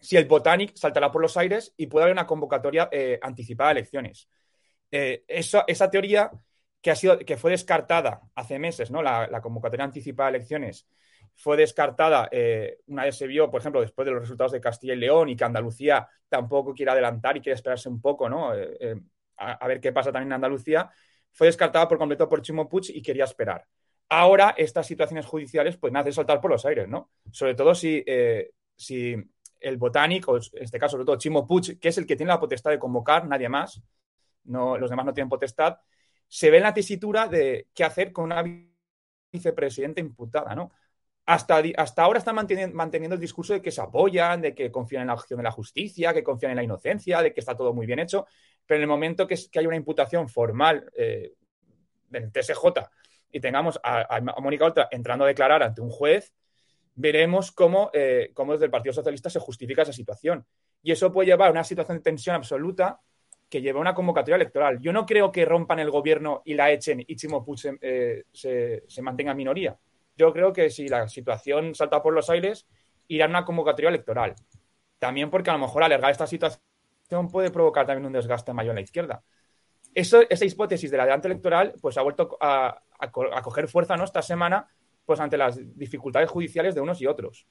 Si 0.00 0.16
el 0.16 0.26
Botanic 0.26 0.74
saltará 0.76 1.10
por 1.10 1.22
los 1.22 1.36
aires 1.36 1.72
y 1.76 1.86
puede 1.86 2.04
haber 2.04 2.14
una 2.14 2.26
convocatoria 2.26 2.88
eh, 2.92 3.18
anticipada 3.22 3.70
de 3.72 3.80
elecciones. 3.80 4.28
esa 4.90 5.90
teoría 5.90 6.30
que, 6.84 6.90
ha 6.90 6.96
sido, 6.96 7.18
que 7.18 7.38
fue 7.38 7.50
descartada 7.50 8.20
hace 8.34 8.58
meses, 8.58 8.90
¿no? 8.90 9.02
La, 9.02 9.40
convocatoria 9.40 9.86
anticipada 9.86 10.30
de 10.30 10.36
elecciones 10.36 10.86
fue 11.34 11.56
descartada 11.56 12.28
eh, 12.30 12.80
una 12.88 13.04
vez 13.04 13.16
se 13.16 13.26
vio, 13.26 13.50
por 13.50 13.62
ejemplo, 13.62 13.80
después 13.80 14.04
de 14.04 14.12
los 14.12 14.20
resultados 14.20 14.52
de 14.52 14.60
Castilla 14.60 14.92
y 14.92 14.98
León 14.98 15.30
y 15.30 15.34
que 15.34 15.44
Andalucía 15.44 16.06
tampoco 16.28 16.74
quiere 16.74 16.92
adelantar 16.92 17.38
y 17.38 17.40
quiere 17.40 17.54
esperarse 17.54 17.88
un 17.88 18.02
poco, 18.02 18.28
¿no? 18.28 18.54
Eh, 18.54 18.76
eh, 18.78 19.00
a, 19.38 19.66
ver 19.66 19.80
qué 19.80 19.92
pasa 19.92 20.12
también 20.12 20.28
en 20.28 20.34
Andalucía, 20.34 20.90
fue 21.32 21.46
descartada 21.46 21.88
por 21.88 21.96
completo 21.96 22.28
por 22.28 22.42
Chimo 22.42 22.68
y 22.88 23.00
quería 23.00 23.24
esperar. 23.24 23.66
Ahora 24.10 24.54
estas 24.54 24.86
situaciones 24.86 25.24
judiciales 25.24 25.78
pues 25.78 25.90
nacen 25.90 26.12
saltar 26.12 26.38
por 26.38 26.50
los 26.50 26.66
aires, 26.66 26.86
¿no? 26.86 27.10
Sobre 27.32 27.54
todo 27.54 27.74
si, 27.74 28.04
si 28.76 29.16
el 29.60 29.76
botánico, 29.76 30.36
en 30.36 30.62
este 30.62 30.78
caso 30.78 30.92
sobre 30.92 31.06
todo 31.06 31.16
Chimo 31.16 31.46
Puig, 31.46 31.78
que 31.78 31.88
es 31.88 31.98
el 31.98 32.06
que 32.06 32.16
tiene 32.16 32.32
la 32.32 32.40
potestad 32.40 32.70
de 32.70 32.78
convocar, 32.78 33.26
nadie 33.26 33.48
más, 33.48 33.82
no, 34.44 34.76
los 34.78 34.90
demás 34.90 35.06
no 35.06 35.14
tienen 35.14 35.28
potestad, 35.28 35.78
se 36.28 36.50
ve 36.50 36.58
en 36.58 36.64
la 36.64 36.74
tesitura 36.74 37.28
de 37.28 37.68
qué 37.74 37.84
hacer 37.84 38.12
con 38.12 38.24
una 38.24 38.44
vicepresidenta 39.32 40.00
imputada, 40.00 40.54
¿no? 40.54 40.70
hasta, 41.26 41.62
hasta 41.76 42.02
ahora 42.02 42.18
están 42.18 42.34
manteniendo, 42.34 43.14
el 43.14 43.20
discurso 43.20 43.54
de 43.54 43.62
que 43.62 43.70
se 43.70 43.80
apoyan, 43.80 44.42
de 44.42 44.54
que 44.54 44.70
confían 44.70 45.02
en 45.02 45.08
la 45.08 45.14
acción 45.14 45.38
de 45.38 45.44
la 45.44 45.50
justicia, 45.50 46.12
que 46.12 46.22
confían 46.22 46.50
en 46.52 46.56
la 46.56 46.62
inocencia, 46.62 47.22
de 47.22 47.32
que 47.32 47.40
está 47.40 47.56
todo 47.56 47.72
muy 47.72 47.86
bien 47.86 47.98
hecho, 47.98 48.26
pero 48.66 48.76
en 48.76 48.82
el 48.82 48.88
momento 48.88 49.26
que, 49.26 49.36
que 49.50 49.58
hay 49.58 49.66
una 49.66 49.76
imputación 49.76 50.28
formal 50.28 50.90
eh, 50.96 51.32
del 52.10 52.30
TSJ 52.30 52.90
y 53.32 53.40
tengamos 53.40 53.80
a, 53.82 54.20
Mónica 54.40 54.66
Oltra 54.66 54.88
entrando 54.90 55.24
a 55.24 55.28
declarar 55.28 55.62
ante 55.62 55.80
un 55.80 55.90
juez, 55.90 56.34
veremos 56.94 57.52
cómo, 57.52 57.90
eh, 57.92 58.30
cómo 58.34 58.52
desde 58.52 58.66
el 58.66 58.70
Partido 58.70 58.92
Socialista 58.92 59.30
se 59.30 59.40
justifica 59.40 59.82
esa 59.82 59.92
situación. 59.92 60.44
Y 60.82 60.92
eso 60.92 61.12
puede 61.12 61.28
llevar 61.28 61.48
a 61.48 61.52
una 61.52 61.64
situación 61.64 61.98
de 61.98 62.02
tensión 62.02 62.36
absoluta 62.36 63.00
que 63.48 63.60
lleva 63.60 63.78
a 63.78 63.82
una 63.82 63.94
convocatoria 63.94 64.36
electoral. 64.36 64.80
Yo 64.80 64.92
no 64.92 65.06
creo 65.06 65.30
que 65.30 65.44
rompan 65.44 65.78
el 65.78 65.90
gobierno 65.90 66.42
y 66.44 66.54
la 66.54 66.70
echen 66.70 67.04
y 67.06 67.16
Chimo 67.16 67.44
eh, 67.80 68.24
se, 68.32 68.84
se 68.86 69.02
mantenga 69.02 69.32
en 69.32 69.36
minoría 69.36 69.78
yo 70.16 70.32
creo 70.32 70.52
que 70.52 70.70
si 70.70 70.88
la 70.88 71.08
situación 71.08 71.74
salta 71.74 72.02
por 72.02 72.14
los 72.14 72.30
aires, 72.30 72.66
irá 73.08 73.26
a 73.26 73.28
una 73.28 73.44
convocatoria 73.44 73.88
electoral. 73.88 74.34
También 74.98 75.30
porque 75.30 75.50
a 75.50 75.54
lo 75.54 75.58
mejor 75.58 75.82
alargar 75.82 76.10
esta 76.10 76.26
situación 76.26 76.60
puede 77.30 77.50
provocar 77.50 77.86
también 77.86 78.06
un 78.06 78.12
desgaste 78.12 78.52
mayor 78.52 78.70
en 78.70 78.76
la 78.76 78.82
izquierda. 78.82 79.22
Esa 79.94 80.44
hipótesis 80.44 80.90
del 80.90 81.00
adelante 81.00 81.28
electoral 81.28 81.74
pues 81.80 81.96
ha 81.98 82.02
vuelto 82.02 82.36
a, 82.40 82.80
coger 83.42 83.68
fuerza 83.68 83.94
esta 84.02 84.22
semana 84.22 84.66
pues 85.04 85.20
ante 85.20 85.36
las 85.36 85.58
dificultades 85.76 86.30
judiciales 86.30 86.74
de 86.74 86.80
unos 86.80 87.00
y 87.00 87.06
otros. 87.06 87.46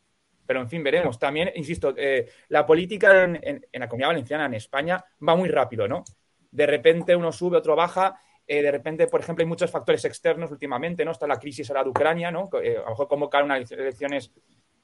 Pero 0.45 0.61
en 0.61 0.69
fin, 0.69 0.83
veremos. 0.83 1.17
También, 1.19 1.51
insisto, 1.55 1.93
eh, 1.95 2.27
la 2.49 2.65
política 2.65 3.23
en, 3.23 3.65
la 3.71 3.87
comunidad 3.87 4.09
valenciana, 4.09 4.45
en 4.45 4.55
España, 4.55 5.03
va 5.27 5.35
muy 5.35 5.49
rápido, 5.49 5.87
¿no? 5.87 6.03
De 6.51 6.65
repente 6.65 7.15
uno 7.15 7.31
sube, 7.31 7.57
otro 7.57 7.75
baja, 7.75 8.19
eh, 8.45 8.61
de 8.61 8.71
repente, 8.71 9.07
por 9.07 9.21
ejemplo, 9.21 9.43
hay 9.43 9.47
muchos 9.47 9.71
factores 9.71 10.03
externos 10.05 10.51
últimamente, 10.51 11.05
¿no? 11.05 11.11
Está 11.11 11.27
la 11.27 11.39
crisis 11.39 11.69
ahora 11.69 11.83
de 11.83 11.89
Ucrania, 11.89 12.29
¿no? 12.29 12.49
Eh, 12.61 12.77
a 12.77 12.81
lo 12.81 12.89
mejor 12.89 13.07
convocar 13.07 13.43
unas 13.43 13.71
elecciones 13.71 14.31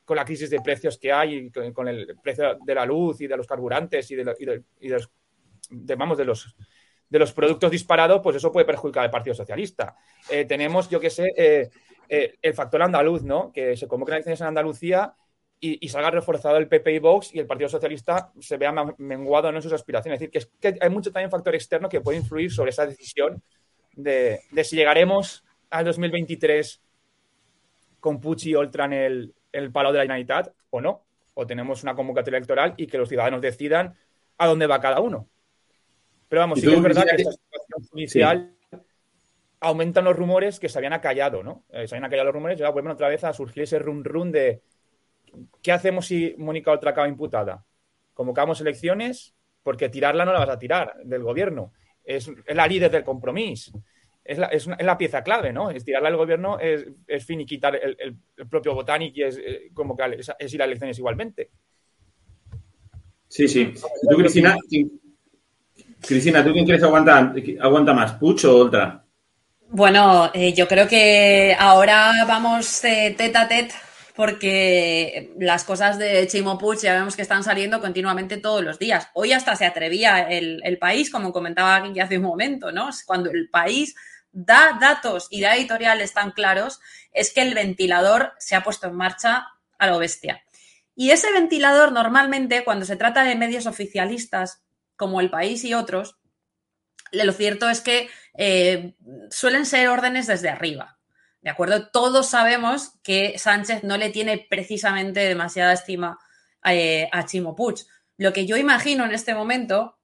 con 0.05 0.15
la 0.15 0.25
crisis 0.25 0.49
de 0.49 0.61
precios 0.61 0.97
que 0.97 1.11
hay, 1.11 1.51
con, 1.51 1.87
el 1.87 2.17
precio 2.23 2.57
de 2.65 2.75
la 2.75 2.85
luz 2.85 3.21
y 3.21 3.27
de 3.27 3.37
los 3.37 3.45
carburantes 3.45 4.09
y 4.09 4.15
de, 4.15 4.23
los, 4.23 5.11
vamos, 5.69 6.17
de 6.17 6.25
los 6.25 6.55
de 7.07 7.17
los 7.17 7.33
productos 7.33 7.71
disparados, 7.71 8.21
pues 8.21 8.35
eso 8.35 8.51
puede 8.51 8.67
perjudicar 8.67 9.03
al 9.03 9.09
Partido 9.09 9.33
Socialista. 9.33 9.95
Tenemos, 10.47 10.89
yo 10.91 10.99
qué 10.99 11.09
sé, 11.09 11.71
el 12.09 12.53
factor 12.53 12.81
andaluz, 12.81 13.23
¿no? 13.23 13.51
Que 13.53 13.77
se 13.77 13.87
convoquen 13.87 14.15
elecciones 14.15 14.41
en 14.41 14.47
Andalucía 14.47 15.15
y, 15.61 15.89
salga 15.89 16.11
reforzado 16.11 16.57
el 16.57 16.67
PP 16.67 16.93
y 16.93 16.99
Vox 16.99 17.35
y 17.35 17.39
el 17.39 17.45
Partido 17.45 17.69
Socialista 17.69 18.31
se 18.39 18.57
vea 18.57 18.73
menguado 18.97 19.49
en 19.49 19.61
sus 19.61 19.73
aspiraciones. 19.73 20.21
Es 20.21 20.31
decir, 20.31 20.51
que, 20.59 20.77
hay 20.79 20.89
mucho 20.89 21.11
también 21.11 21.29
factor 21.29 21.53
externo 21.53 21.89
que 21.89 22.01
puede 22.01 22.17
influir 22.17 22.51
sobre 22.51 22.69
esa 22.69 22.85
decisión 22.85 23.43
de, 23.93 24.39
si 24.63 24.77
llegaremos 24.77 25.43
al 25.69 25.85
2023 25.85 26.81
con 27.99 28.21
Pucci 28.21 28.51
y 28.51 28.55
Oltra 28.55 28.85
en 28.85 28.93
el, 28.93 29.35
el 29.51 29.71
palo 29.71 29.91
de 29.91 29.97
la 29.97 30.03
Generalitat 30.03 30.53
o 30.69 30.79
no. 30.79 31.03
O 31.33 31.45
tenemos 31.45 31.83
una 31.83 31.95
convocatoria 31.95 32.37
electoral 32.37 32.73
y 32.77 32.87
que 32.87 32.97
los 32.97 33.09
ciudadanos 33.09 33.41
decidan 33.41 33.95
a 34.37 34.47
dónde 34.47 34.67
va 34.67 34.79
cada 34.79 35.01
uno. 35.01 35.27
Pero 36.29 36.41
vamos, 36.41 36.59
sí 36.59 36.67
que 36.67 36.75
es 36.75 36.81
verdad 36.81 37.03
que 37.03 37.21
esta 37.21 37.31
situación 37.31 37.89
judicial 37.91 38.55
aumentan 39.61 40.05
los 40.05 40.15
rumores 40.15 40.59
que 40.59 40.69
se 40.69 40.77
habían 40.77 40.93
acallado, 40.93 41.43
¿no? 41.43 41.65
Eh, 41.69 41.87
se 41.87 41.95
habían 41.95 42.05
acallado 42.05 42.27
los 42.27 42.35
rumores 42.35 42.59
y 42.59 42.63
ahora 42.63 42.73
vuelven 42.73 42.91
otra 42.91 43.09
vez 43.09 43.23
a 43.23 43.33
surgir 43.33 43.63
ese 43.63 43.79
run 43.79 44.03
run 44.03 44.31
de 44.31 44.61
¿qué 45.61 45.71
hacemos 45.71 46.07
si 46.07 46.35
Mónica 46.37 46.71
Oltra 46.71 46.91
acaba 46.91 47.07
imputada? 47.07 47.65
¿Convocamos 48.13 48.61
elecciones? 48.61 49.35
Porque 49.63 49.89
tirarla 49.89 50.25
no 50.25 50.33
la 50.33 50.39
vas 50.39 50.49
a 50.49 50.59
tirar 50.59 50.95
del 51.03 51.23
gobierno. 51.23 51.73
Es, 52.03 52.31
la 52.47 52.67
líder 52.67 52.91
del 52.91 53.03
compromiso. 53.03 53.83
Es 54.23 54.37
la, 54.37 54.47
es, 54.47 54.67
pieza 54.97 55.23
clave, 55.23 55.51
¿no? 55.51 55.71
Es 55.71 55.83
tirarla 55.83 56.09
al 56.09 56.17
gobierno, 56.17 56.59
es, 56.59 56.85
es 57.07 57.25
finiquitar 57.25 57.75
el, 57.75 57.97
el, 57.99 58.47
propio 58.47 58.75
Botanic 58.75 59.15
y 59.17 59.23
es, 59.23 59.37
eh, 59.37 59.69
convocar, 59.73 60.13
es, 60.13 60.53
ir 60.53 60.61
a 60.61 60.65
elecciones 60.65 60.97
igualmente. 60.99 61.49
Sí, 63.27 63.47
sí. 63.47 63.73
¿Tú, 64.09 64.17
Cristina, 64.17 64.57
Cristina, 66.01 66.43
¿tú 66.43 66.51
quién 66.51 66.65
crees 66.65 66.83
aguanta, 66.83 67.33
aguanta 67.59 67.93
más, 67.93 68.13
Pucho 68.13 68.55
o 68.55 68.61
Oltra? 68.61 69.03
Bueno, 69.71 70.31
eh, 70.33 70.53
yo 70.53 70.67
creo 70.67 70.87
que 70.87 71.55
ahora 71.57 72.25
vamos 72.27 72.83
eh, 72.83 73.13
tete 73.15 73.37
a 73.37 73.47
tete 73.47 73.75
porque 74.15 75.31
las 75.39 75.63
cosas 75.63 75.99
de 75.99 76.27
Chimo 76.27 76.57
Puig 76.57 76.79
ya 76.79 76.95
vemos 76.95 77.15
que 77.15 77.21
están 77.21 77.43
saliendo 77.43 77.79
continuamente 77.79 78.37
todos 78.37 78.63
los 78.63 78.79
días. 78.79 79.09
Hoy 79.13 79.31
hasta 79.31 79.55
se 79.55 79.67
atrevía 79.67 80.21
el, 80.21 80.59
el 80.63 80.79
país, 80.79 81.11
como 81.11 81.31
comentaba 81.31 81.75
aquí 81.75 81.99
hace 81.99 82.17
un 82.17 82.23
momento, 82.23 82.71
¿no? 82.71 82.89
Cuando 83.05 83.29
el 83.29 83.47
país 83.49 83.95
da 84.31 84.77
datos 84.81 85.27
y 85.29 85.39
da 85.39 85.55
editoriales 85.55 86.13
tan 86.13 86.31
claros, 86.31 86.79
es 87.13 87.31
que 87.31 87.41
el 87.43 87.53
ventilador 87.53 88.33
se 88.39 88.55
ha 88.55 88.63
puesto 88.63 88.87
en 88.87 88.95
marcha 88.95 89.47
a 89.77 89.87
lo 89.87 89.99
bestia. 89.99 90.41
Y 90.95 91.11
ese 91.11 91.31
ventilador 91.31 91.91
normalmente, 91.91 92.63
cuando 92.65 92.85
se 92.85 92.97
trata 92.97 93.23
de 93.23 93.35
medios 93.35 93.67
oficialistas 93.67 94.63
como 94.97 95.21
El 95.21 95.29
País 95.29 95.63
y 95.63 95.75
otros, 95.75 96.18
lo 97.11 97.31
cierto 97.33 97.69
es 97.69 97.81
que 97.81 98.09
eh, 98.37 98.95
suelen 99.29 99.65
ser 99.65 99.89
órdenes 99.89 100.27
desde 100.27 100.49
arriba. 100.49 100.97
¿De 101.41 101.49
acuerdo? 101.49 101.87
Todos 101.89 102.29
sabemos 102.29 102.93
que 103.03 103.37
Sánchez 103.37 103.83
no 103.83 103.97
le 103.97 104.09
tiene 104.09 104.45
precisamente 104.49 105.21
demasiada 105.21 105.73
estima 105.73 106.19
eh, 106.65 107.09
a 107.11 107.25
Chimo 107.25 107.55
Puig. 107.55 107.85
Lo 108.17 108.33
que 108.33 108.45
yo 108.45 108.57
imagino 108.57 109.05
en 109.05 109.13
este 109.13 109.33
momento, 109.33 109.97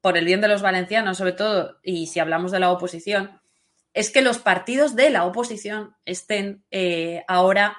por 0.00 0.18
el 0.18 0.26
bien 0.26 0.40
de 0.40 0.48
los 0.48 0.62
valencianos 0.62 1.18
sobre 1.18 1.32
todo, 1.32 1.78
y 1.82 2.06
si 2.08 2.20
hablamos 2.20 2.52
de 2.52 2.60
la 2.60 2.70
oposición, 2.70 3.40
es 3.94 4.10
que 4.10 4.20
los 4.20 4.38
partidos 4.38 4.94
de 4.94 5.08
la 5.08 5.24
oposición 5.24 5.96
estén 6.04 6.64
eh, 6.70 7.24
ahora 7.26 7.76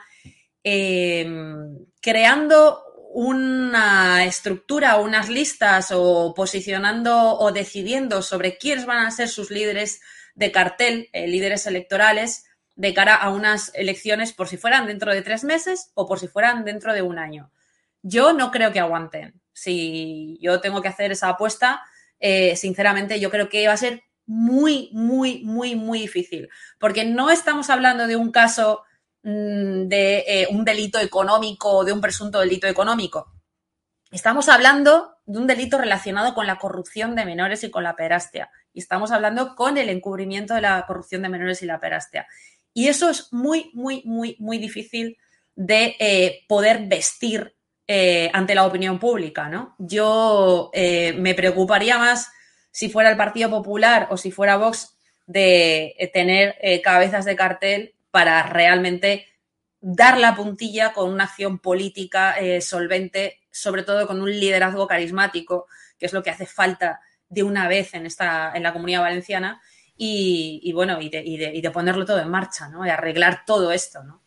creando 2.01 2.86
una 3.10 4.26
estructura, 4.26 4.97
unas 4.97 5.30
listas 5.30 5.91
o 5.93 6.34
posicionando 6.36 7.38
o 7.38 7.51
decidiendo 7.51 8.22
sobre 8.22 8.58
quiénes 8.58 8.86
van 8.86 9.05
a 9.05 9.12
ser 9.12 9.30
sus 9.30 9.51
líderes 9.51 10.01
de 10.36 10.51
cartel, 10.51 11.10
eh, 11.14 11.28
líderes 11.28 11.66
electorales, 11.66 12.45
de 12.76 12.93
cara 12.93 13.16
a 13.16 13.30
unas 13.30 13.72
elecciones 13.74 14.34
por 14.34 14.47
si 14.47 14.58
fueran 14.58 14.86
dentro 14.86 15.12
de 15.12 15.24
tres 15.24 15.43
meses 15.43 15.91
o 15.95 16.08
por 16.08 16.20
si 16.20 16.28
fueran 16.28 16.64
dentro 16.64 16.93
de 16.93 17.01
un 17.01 17.18
año. 17.18 17.51
Yo 18.03 18.34
no 18.34 18.51
creo 18.51 18.72
que 18.72 18.80
aguanten. 18.80 19.41
Si 19.51 20.38
yo 20.39 20.62
tengo 20.62 20.82
que 20.82 20.88
hacer 20.88 21.12
esa 21.12 21.30
apuesta, 21.30 21.82
eh, 22.20 22.55
sinceramente 22.55 23.20
yo 23.20 23.32
creo 23.32 23.49
que 23.49 23.68
va 23.68 23.74
a 23.74 23.78
ser 23.78 24.03
muy, 24.28 24.89
muy, 24.93 25.43
muy, 25.43 25.76
muy 25.76 25.99
difícil. 25.99 26.49
Porque 26.80 27.03
no 27.03 27.32
estamos 27.32 27.72
hablando 27.72 28.05
de 28.05 28.16
un 28.16 28.32
caso 28.32 28.84
de 29.28 30.23
eh, 30.25 30.47
un 30.51 30.63
delito 30.63 30.99
económico 30.99 31.69
o 31.69 31.84
de 31.84 31.91
un 31.91 31.99
presunto 31.99 32.39
delito 32.39 32.65
económico. 32.65 33.34
Estamos 34.09 34.47
hablando 34.47 35.17
de 35.25 35.38
un 35.38 35.47
delito 35.47 35.78
relacionado 35.78 36.34
con 36.34 36.47
la 36.47 36.57
corrupción 36.57 37.13
de 37.13 37.25
menores 37.25 37.61
y 37.65 37.69
con 37.69 37.84
la 37.84 37.97
perastia. 37.97 38.49
Y 38.71 38.80
estamos 38.80 39.11
hablando 39.11 39.53
con 39.55 39.78
el 39.78 39.89
encubrimiento 39.89 40.53
de 40.53 40.61
la 40.61 40.86
corrupción 40.88 41.23
de 41.23 41.30
menores 41.30 41.61
y 41.61 41.65
la 41.65 41.82
perastia. 41.82 42.25
Y 42.73 42.88
eso 42.88 43.09
es 43.09 43.34
muy, 43.34 43.69
muy, 43.73 44.01
muy, 44.05 44.38
muy 44.39 44.59
difícil 44.59 45.17
de 45.55 45.97
eh, 45.99 46.45
poder 46.47 46.88
vestir 46.88 47.53
eh, 47.86 48.30
ante 48.32 48.55
la 48.55 48.65
opinión 48.65 48.97
pública, 48.97 49.49
¿no? 49.49 49.75
Yo 49.78 50.71
me 50.73 51.34
preocuparía 51.34 51.97
más 51.97 52.30
si 52.71 52.89
fuera 52.89 53.09
el 53.09 53.17
Partido 53.17 53.49
Popular 53.49 54.07
o 54.09 54.15
si 54.15 54.32
fuera 54.32 54.55
Vox 54.55 54.97
de 55.25 56.09
tener 56.13 56.55
cabezas 56.82 57.25
de 57.25 57.36
cartel 57.36 57.97
para 58.18 58.41
realmente 58.41 59.28
dar 59.80 60.18
la 60.18 60.36
puntilla 60.36 60.91
con 60.91 61.13
una 61.13 61.26
acción 61.26 61.59
política 61.59 62.32
eh, 62.32 62.61
solvente, 62.61 63.41
sobre 63.51 63.84
todo 63.84 64.07
con 64.07 64.20
un 64.20 64.32
liderazgo 64.32 64.88
carismático, 64.88 65.68
que 65.99 66.07
es 66.07 66.13
lo 66.13 66.24
que 66.24 66.32
hace 66.32 66.47
falta 66.47 66.99
de 67.30 67.43
una 67.43 67.68
vez 67.68 67.93
en, 67.93 68.07
esta, 68.07 68.53
en 68.55 68.63
la 68.63 68.74
comunidad 68.74 69.01
valenciana, 69.01 69.61
y, 69.95 70.72
bueno, 70.74 70.99
y 70.99 71.09
de, 71.09 71.72
ponerlo 71.72 72.05
todo 72.05 72.20
en 72.20 72.32
marcha, 72.32 72.68
¿no? 72.70 72.88
Y 72.88 72.89
arreglar 72.89 73.43
todo 73.45 73.72
esto, 73.72 74.03
¿no? 74.03 74.24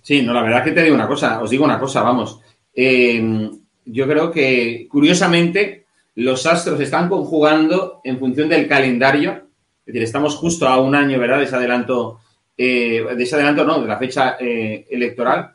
Sí, 0.00 0.22
no, 0.22 0.32
la 0.32 0.42
verdad 0.42 0.62
que 0.62 0.70
te 0.70 0.84
digo 0.84 0.94
una 0.94 1.08
cosa, 1.08 1.42
os 1.42 1.50
digo 1.50 1.64
una 1.64 1.80
cosa, 1.80 2.02
vamos. 2.02 2.40
Eh, 2.72 3.50
yo 3.84 4.06
creo 4.06 4.30
que, 4.30 4.86
curiosamente, 4.88 5.86
los 6.14 6.46
astros 6.46 6.78
están 6.78 7.08
conjugando 7.08 8.00
en 8.04 8.20
función 8.20 8.48
del 8.48 8.68
calendario. 8.68 9.48
Es 9.80 9.86
decir, 9.86 10.04
estamos 10.04 10.36
justo 10.36 10.68
a 10.68 10.80
un 10.80 10.94
año, 10.94 11.18
¿verdad? 11.18 11.38
De 11.38 11.44
ese 11.46 11.56
adelanto 11.56 12.20
eh, 12.56 13.04
de 13.16 13.22
ese 13.22 13.34
adelanto, 13.34 13.64
no, 13.64 13.80
de 13.80 13.88
la 13.88 13.98
fecha 13.98 14.36
eh, 14.40 14.86
electoral. 14.90 15.52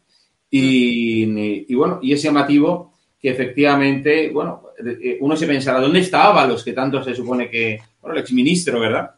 Y, 0.50 1.74
bueno, 1.74 2.00
y 2.02 2.14
es 2.14 2.22
llamativo 2.22 2.94
que 3.20 3.30
efectivamente, 3.30 4.30
bueno, 4.30 4.64
eh, 4.86 5.18
uno 5.22 5.36
se 5.36 5.48
pensará, 5.48 5.80
¿dónde 5.80 6.00
está 6.00 6.26
Ábalos? 6.28 6.64
Que 6.64 6.74
tanto 6.74 7.04
se 7.04 7.16
supone 7.16 7.50
que, 7.50 7.80
bueno, 8.02 8.16
el 8.16 8.22
exministro, 8.22 8.80
¿verdad? 8.80 9.12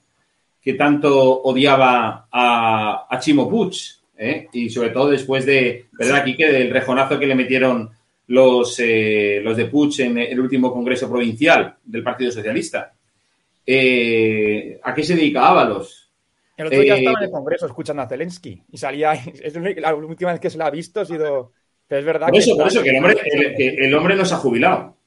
Que 0.61 0.73
tanto 0.73 1.41
odiaba 1.41 2.27
a, 2.31 3.07
a 3.09 3.19
Chimo 3.19 3.49
Puig, 3.49 3.75
Y 4.53 4.69
sobre 4.69 4.91
todo 4.91 5.09
después 5.09 5.45
de, 5.45 5.88
¿verdad? 5.93 6.17
Aquí 6.17 6.36
que 6.36 6.51
del 6.51 6.69
rejonazo 6.69 7.19
que 7.19 7.27
le 7.27 7.36
metieron 7.36 7.89
los, 8.27 8.79
los 8.79 9.57
de 9.57 9.65
Puig 9.71 9.99
en 10.01 10.17
el 10.19 10.39
último 10.39 10.71
congreso 10.71 11.09
provincial 11.09 11.75
del 11.84 12.03
Partido 12.03 12.31
Socialista. 12.31 12.93
¿A 13.63 14.93
qué 14.93 15.03
se 15.03 15.15
dedica 15.15 15.47
Ábalos? 15.47 16.03
El 16.56 16.68
otro 16.68 16.80
día 16.82 16.95
estaba 16.95 17.18
en 17.18 17.24
el 17.24 17.30
eh, 17.30 17.32
Congreso 17.32 17.66
escuchando 17.66 18.01
a 18.01 18.08
Zelensky 18.08 18.64
y 18.72 18.78
salía. 18.78 19.14
Es 19.41 19.56
la 19.56 19.95
última 19.95 20.32
vez 20.32 20.39
que 20.39 20.49
se 20.49 20.58
la 20.58 20.68
ha 20.68 20.72
visto 20.72 21.01
ha 21.01 21.06
sido. 21.06 21.54
Pero 21.88 21.99
es 21.99 22.06
verdad 22.06 22.28
por 22.28 22.38
eso, 22.38 22.56
Por 22.56 22.68
eso, 22.68 22.82
que 22.82 22.89
el 22.91 22.97
hombre, 22.97 23.16
el, 23.58 23.93
hombre 23.93 24.16
no 24.16 24.26
se 24.26 24.34
ha 24.34 24.38
jubilado. 24.38 24.97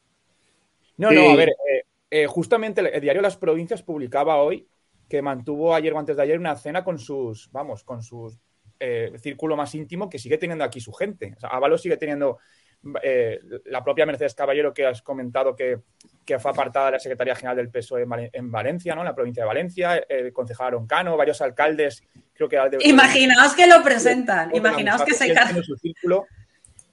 No, 0.98 1.10
no, 1.10 1.30
a 1.30 1.36
ver. 1.36 1.50
Eh, 1.50 1.82
eh, 2.10 2.26
justamente 2.26 2.80
el, 2.80 3.00
diario 3.00 3.22
Las 3.22 3.36
Provincias 3.36 3.82
publicaba 3.82 4.36
hoy 4.36 4.68
que 5.08 5.22
mantuvo 5.22 5.74
ayer 5.74 5.92
o 5.92 5.98
antes 5.98 6.16
de 6.16 6.22
ayer 6.22 6.38
una 6.38 6.56
cena 6.56 6.84
con 6.84 6.98
sus. 6.98 7.50
Vamos, 7.52 7.84
con 7.84 8.02
su 8.02 8.36
círculo 9.22 9.56
más 9.56 9.74
íntimo 9.74 10.10
que 10.10 10.18
sigue 10.18 10.36
teniendo 10.36 10.64
aquí 10.64 10.80
su 10.80 10.92
gente. 10.92 11.32
O 11.36 11.40
sea, 11.40 11.48
Ábalos 11.50 11.80
sigue 11.80 11.96
teniendo 11.96 12.38
eh, 13.02 13.40
la 13.66 13.82
propia 13.82 14.06
Mercedes 14.06 14.34
Caballero 14.34 14.72
que 14.72 14.86
has 14.86 15.02
comentado 15.02 15.54
que, 15.54 15.80
fue 16.38 16.50
apartada 16.50 16.86
de 16.86 16.92
la 16.92 16.98
Secretaría 16.98 17.34
General 17.34 17.56
del 17.56 17.70
PSOE 17.70 18.06
en, 18.32 18.50
Valencia, 18.50 18.94
¿no? 18.94 19.02
En 19.02 19.06
la 19.06 19.14
provincia 19.14 19.42
de 19.42 19.46
Valencia, 19.48 19.96
el 20.08 20.32
concejal 20.32 20.68
Aroncano, 20.68 21.16
varios 21.16 21.40
alcaldes, 21.40 22.02
creo 22.34 22.48
que... 22.48 22.58
imaginaos 22.80 23.54
que 23.54 23.66
lo 23.66 23.82
presentan, 23.82 24.54
imaginaos 24.54 25.02
que 25.02 25.14
se 25.14 25.32
carga. 25.32 25.60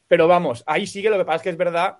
Pero 0.07 0.27
vamos, 0.27 0.63
ahí 0.67 0.86
sigue, 0.86 1.09
lo 1.09 1.17
que 1.17 1.25
pasa 1.25 1.38
es 1.38 1.41
que 1.41 1.49
es 1.49 1.57
verdad 1.57 1.97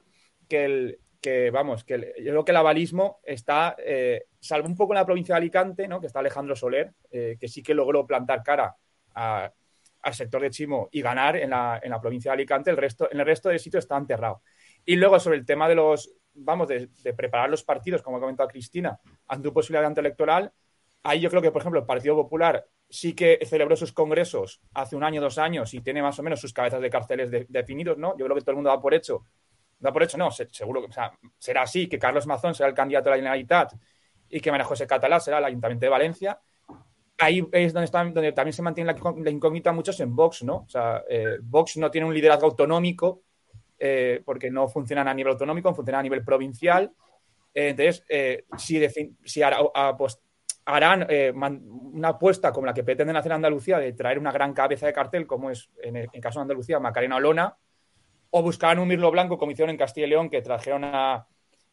que 0.48 0.66
el, 0.66 1.00
que 1.24 1.52
vamos, 1.52 1.86
que 1.86 2.14
yo 2.20 2.32
creo 2.32 2.46
que 2.46 2.52
el 2.52 2.58
avalismo 2.58 3.22
está, 3.24 3.78
eh, 3.80 4.26
salvo 4.42 4.68
un 4.68 4.76
poco 4.76 4.94
en 4.94 5.00
la 5.00 5.06
provincia 5.06 5.34
de 5.34 5.38
Alicante, 5.38 5.88
¿no? 5.88 6.02
que 6.02 6.08
está 6.08 6.20
Alejandro 6.20 6.54
Soler, 6.54 6.92
eh, 7.10 7.38
que 7.40 7.48
sí 7.48 7.64
que 7.64 7.74
logró 7.74 8.06
plantar 8.06 8.44
cara 8.44 8.76
a, 9.16 9.50
al 10.04 10.14
sector 10.14 10.42
de 10.42 10.50
Chimo 10.52 10.90
y 10.92 11.02
ganar 11.02 11.38
en 11.38 11.50
la, 11.50 11.80
en 11.82 11.90
la 11.90 12.00
provincia 12.00 12.32
de 12.32 12.34
Alicante, 12.34 12.70
el 12.70 12.78
resto, 12.78 13.10
en 13.12 13.20
el 13.20 13.26
resto 13.26 13.50
del 13.50 13.60
sitio 13.60 13.80
está 13.80 13.98
enterrado. 13.98 14.42
Y 14.86 14.98
luego 14.98 15.20
sobre 15.20 15.38
el 15.38 15.46
tema 15.46 15.68
de 15.68 15.76
los, 15.76 16.14
vamos, 16.34 16.68
de, 16.68 16.90
preparar 17.16 17.50
los 17.50 17.64
partidos, 17.64 18.02
como 18.02 18.18
ha 18.18 18.20
comentado 18.20 18.50
Cristina, 18.50 19.00
ante 19.28 19.48
un 19.48 19.54
posible 19.54 19.78
adelanto 19.78 20.02
electoral, 20.02 20.52
ahí 21.04 21.22
yo 21.22 21.30
creo 21.30 21.42
que, 21.42 21.52
por 21.52 21.62
ejemplo, 21.62 21.80
el 21.80 21.86
Partido 21.86 22.16
Popular 22.16 22.66
sí 22.90 23.14
que 23.14 23.40
celebró 23.46 23.76
sus 23.76 23.94
congresos 23.94 24.62
hace 24.74 24.96
un 24.96 25.04
año, 25.04 25.22
dos 25.22 25.38
años 25.38 25.74
y 25.74 25.82
tiene 25.82 26.02
más 26.02 26.20
o 26.20 26.24
menos 26.24 26.40
sus 26.40 26.54
cabezas 26.54 26.82
de 26.82 26.90
carteles 26.90 27.32
definidos, 27.48 27.98
¿no? 27.98 28.16
Yo 28.18 28.26
creo 28.26 28.36
que 28.36 28.42
todo 28.42 28.52
el 28.52 28.58
mundo 28.58 28.70
da 28.70 28.80
por 28.80 28.94
hecho. 28.94 29.26
Da 29.80 29.92
por 29.92 30.04
hecho, 30.04 30.18
no, 30.18 30.30
seguro 30.32 30.86
que 30.86 30.94
será 31.38 31.62
así, 31.62 31.88
que 31.88 31.98
Carlos 31.98 32.28
Mazón 32.28 32.54
será 32.54 32.70
el 32.70 32.76
candidato 32.76 33.10
a 33.10 33.12
la 33.12 33.18
Generalitat 33.18 33.74
y 34.30 34.40
que 34.40 34.52
María 34.52 34.66
José 34.66 34.86
Catalá 34.86 35.20
será 35.20 35.40
el 35.40 35.46
Ayuntamiento 35.46 35.86
de 35.86 35.90
Valencia 35.90 36.40
ahí 37.18 37.48
es 37.52 37.74
donde, 37.74 37.90
donde 37.92 38.32
también 38.32 38.54
se 38.54 38.62
mantiene 38.62 38.94
la, 38.94 39.32
incógnita 39.32 39.72
muchos 39.72 40.00
en 40.00 40.16
Vox, 40.16 40.44
¿no? 40.44 40.58
O 40.66 40.70
sea, 40.70 41.04
eh, 41.10 41.38
Vox 41.42 41.78
no 41.78 41.92
tiene 41.92 42.08
un 42.08 42.14
liderazgo 42.14 42.48
autonómico 42.48 43.22
eh, 43.78 44.22
porque 44.26 44.50
no 44.50 44.68
funcionan 44.68 45.08
a 45.08 45.14
nivel 45.14 45.34
autonómico, 45.34 45.74
funcionan 45.74 46.00
a 46.00 46.04
nivel 46.04 46.24
provincial. 46.24 46.92
Eh, 47.54 47.70
entonces, 47.70 48.04
si, 48.58 48.82
si 49.24 49.42
harán 49.42 51.08
una 51.94 52.08
apuesta 52.10 52.52
como 52.52 52.66
la 52.66 52.74
que 52.74 52.84
pretenden 52.84 53.16
hacer 53.16 53.34
Andalucía 53.34 53.80
de 53.80 53.94
traer 53.94 54.20
una 54.20 54.32
gran 54.32 54.54
cabeza 54.54 54.88
de 54.88 54.94
cartel, 54.94 55.28
como 55.28 55.50
es 55.52 55.70
en 55.82 55.98
el 55.98 56.10
caso 56.22 56.40
de 56.40 56.44
Andalucía, 56.44 56.80
Macarena 56.80 57.18
Olona, 57.18 57.58
o 58.32 58.42
buscarán 58.42 58.80
un 58.80 58.88
mirlo 58.88 59.12
blanco, 59.12 59.38
como 59.38 59.52
hicieron 59.52 59.70
en 59.70 59.78
Castilla 59.78 60.08
y 60.08 60.10
León, 60.10 60.30
que 60.30 60.42
trajeron 60.42 60.84
a 60.86 61.28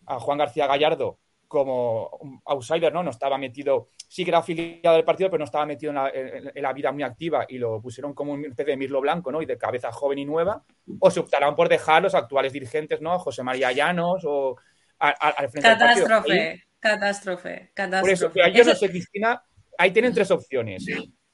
Juan 0.07 0.39
García 0.39 0.67
Gallardo 0.67 1.19
como 1.51 2.41
outsider, 2.45 2.93
¿no? 2.93 3.03
No 3.03 3.11
estaba 3.11 3.37
metido, 3.37 3.89
sí 4.07 4.23
que 4.23 4.31
era 4.31 4.39
afiliado 4.39 4.95
del 4.95 5.05
partido, 5.05 5.29
pero 5.29 5.41
no 5.41 5.47
estaba 5.47 5.67
metido 5.67 5.91
en 5.91 6.63
la, 6.63 6.73
vida 6.73 6.93
muy 6.93 7.03
activa 7.03 7.45
y 7.49 7.59
lo 7.59 7.83
pusieron 7.83 8.15
como 8.15 8.35
un 8.35 8.45
especie 8.45 8.75
de 8.75 8.77
mirlo 8.77 9.01
blanco, 9.01 9.33
¿no? 9.33 9.43
Y 9.43 9.47
de 9.47 9.59
cabeza 9.59 9.91
joven 9.91 10.21
y 10.21 10.25
nueva, 10.25 10.65
o 11.01 11.11
se 11.11 11.19
optarán 11.19 11.57
por 11.57 11.69
dejar 11.69 12.05
los 12.05 12.15
actuales 12.15 12.53
dirigentes, 12.53 13.01
¿no? 13.01 13.19
José 13.19 13.43
María 13.43 13.73
Llanos 13.73 14.23
o 14.25 14.59
al 15.01 15.51
frente 15.51 15.63
catástrofe, 15.63 16.33
del 16.33 16.47
partido. 16.47 16.67
Catástrofe, 16.79 17.71
catástrofe. 17.75 18.29
Por 18.29 18.45
eso, 18.45 18.57
yo 18.57 18.65
no 18.65 18.75
sé, 18.77 18.89
Cristina, 18.89 19.43
ahí 19.77 19.91
tienen 19.91 20.15
tres 20.15 20.31
opciones. 20.31 20.87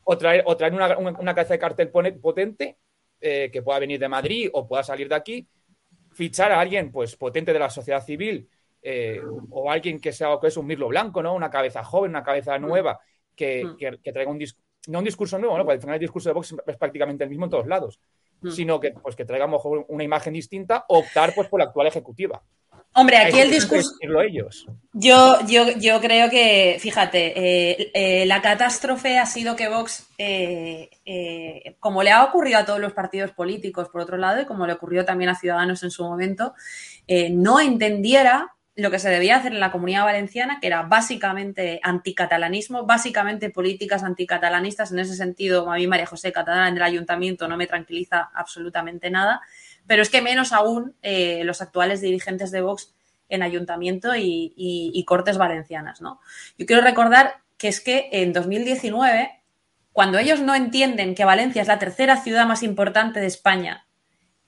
O 0.02 0.16
traer, 0.16 0.44
o 0.46 0.56
traer 0.56 0.72
una, 0.72 0.96
una, 0.96 1.34
cabeza 1.34 1.52
de 1.52 1.58
cartel 1.58 1.90
potente 1.90 2.78
eh, 3.20 3.50
que 3.52 3.60
pueda 3.60 3.80
venir 3.80 4.00
de 4.00 4.08
Madrid 4.08 4.48
o 4.54 4.66
pueda 4.66 4.82
salir 4.82 5.10
de 5.10 5.14
aquí, 5.14 5.46
fichar 6.10 6.52
a 6.52 6.60
alguien 6.60 6.90
pues 6.90 7.16
potente 7.16 7.52
de 7.52 7.58
la 7.58 7.68
sociedad 7.68 8.02
civil 8.02 8.48
eh, 8.88 9.20
o 9.50 9.68
alguien 9.68 10.00
que 10.00 10.12
sea 10.12 10.38
que 10.40 10.46
es 10.46 10.56
un 10.56 10.64
mirlo 10.64 10.86
blanco, 10.86 11.20
¿no? 11.20 11.34
Una 11.34 11.50
cabeza 11.50 11.82
joven, 11.82 12.10
una 12.12 12.22
cabeza 12.22 12.56
nueva, 12.56 13.00
que, 13.34 13.64
mm. 13.64 14.12
traiga 14.12 14.30
un 14.30 14.38
discurso, 14.38 14.64
no 14.86 15.00
un 15.00 15.04
discurso 15.04 15.38
nuevo, 15.40 15.58
¿no? 15.58 15.64
Porque 15.64 15.74
al 15.74 15.80
final 15.80 15.94
el 15.94 16.00
discurso 16.00 16.28
de 16.28 16.34
Vox 16.34 16.54
es 16.64 16.76
prácticamente 16.76 17.24
el 17.24 17.30
mismo 17.30 17.46
en 17.46 17.50
todos 17.50 17.66
lados, 17.66 17.98
mm. 18.42 18.50
sino 18.52 18.78
que, 18.78 18.92
pues, 18.92 19.16
que 19.16 19.24
traiga 19.24 19.48
mejor 19.48 19.86
una 19.88 20.04
imagen 20.04 20.34
distinta, 20.34 20.84
optar 20.86 21.34
pues, 21.34 21.48
por 21.48 21.58
la 21.58 21.64
actual 21.64 21.88
ejecutiva. 21.88 22.40
Hombre, 22.92 23.16
aquí 23.16 23.40
el 23.40 23.50
discurso. 23.50 23.90
Ellos. 24.00 24.68
Yo, 24.92 25.38
yo, 25.48 25.72
yo 25.78 26.00
creo 26.00 26.30
que, 26.30 26.76
fíjate, 26.78 27.32
eh, 27.36 27.90
eh, 27.92 28.24
la 28.26 28.40
catástrofe 28.40 29.18
ha 29.18 29.26
sido 29.26 29.56
que 29.56 29.68
Vox, 29.68 30.08
como 31.80 32.04
le 32.04 32.12
ha 32.12 32.24
ocurrido 32.24 32.58
a 32.60 32.64
todos 32.64 32.78
los 32.78 32.92
partidos 32.92 33.32
políticos, 33.32 33.88
por 33.88 34.00
otro 34.00 34.16
lado, 34.16 34.40
y 34.40 34.46
como 34.46 34.64
le 34.64 34.74
ocurrió 34.74 35.04
también 35.04 35.28
a 35.28 35.34
Ciudadanos 35.34 35.82
en 35.82 35.90
su 35.90 36.04
momento, 36.04 36.54
no 37.32 37.58
entendiera 37.60 38.55
lo 38.76 38.90
que 38.90 38.98
se 38.98 39.08
debía 39.08 39.36
hacer 39.36 39.52
en 39.52 39.60
la 39.60 39.72
comunidad 39.72 40.04
valenciana, 40.04 40.60
que 40.60 40.66
era 40.66 40.82
básicamente 40.82 41.80
anticatalanismo, 41.82 42.84
básicamente 42.84 43.48
políticas 43.48 44.04
anticatalanistas. 44.04 44.92
En 44.92 44.98
ese 44.98 45.16
sentido, 45.16 45.70
a 45.70 45.76
mí 45.76 45.86
María 45.86 46.04
José 46.04 46.30
Catalán 46.30 46.74
del 46.74 46.82
ayuntamiento 46.82 47.48
no 47.48 47.56
me 47.56 47.66
tranquiliza 47.66 48.30
absolutamente 48.34 49.10
nada, 49.10 49.40
pero 49.86 50.02
es 50.02 50.10
que 50.10 50.20
menos 50.20 50.52
aún 50.52 50.94
eh, 51.02 51.42
los 51.44 51.62
actuales 51.62 52.02
dirigentes 52.02 52.50
de 52.50 52.60
Vox 52.60 52.94
en 53.30 53.42
ayuntamiento 53.42 54.14
y, 54.14 55.04
cortes 55.06 55.38
valencianas. 55.38 56.02
¿no? 56.02 56.20
Yo 56.58 56.66
quiero 56.66 56.82
recordar 56.82 57.36
que 57.56 57.68
es 57.68 57.80
que 57.80 58.10
en 58.12 58.34
2019, 58.34 59.42
cuando 59.92 60.18
ellos 60.18 60.40
no 60.40 60.54
entienden 60.54 61.14
que 61.14 61.24
Valencia 61.24 61.62
es 61.62 61.68
la 61.68 61.78
tercera 61.78 62.18
ciudad 62.18 62.46
más 62.46 62.62
importante 62.62 63.20
de 63.20 63.26
España, 63.26 63.86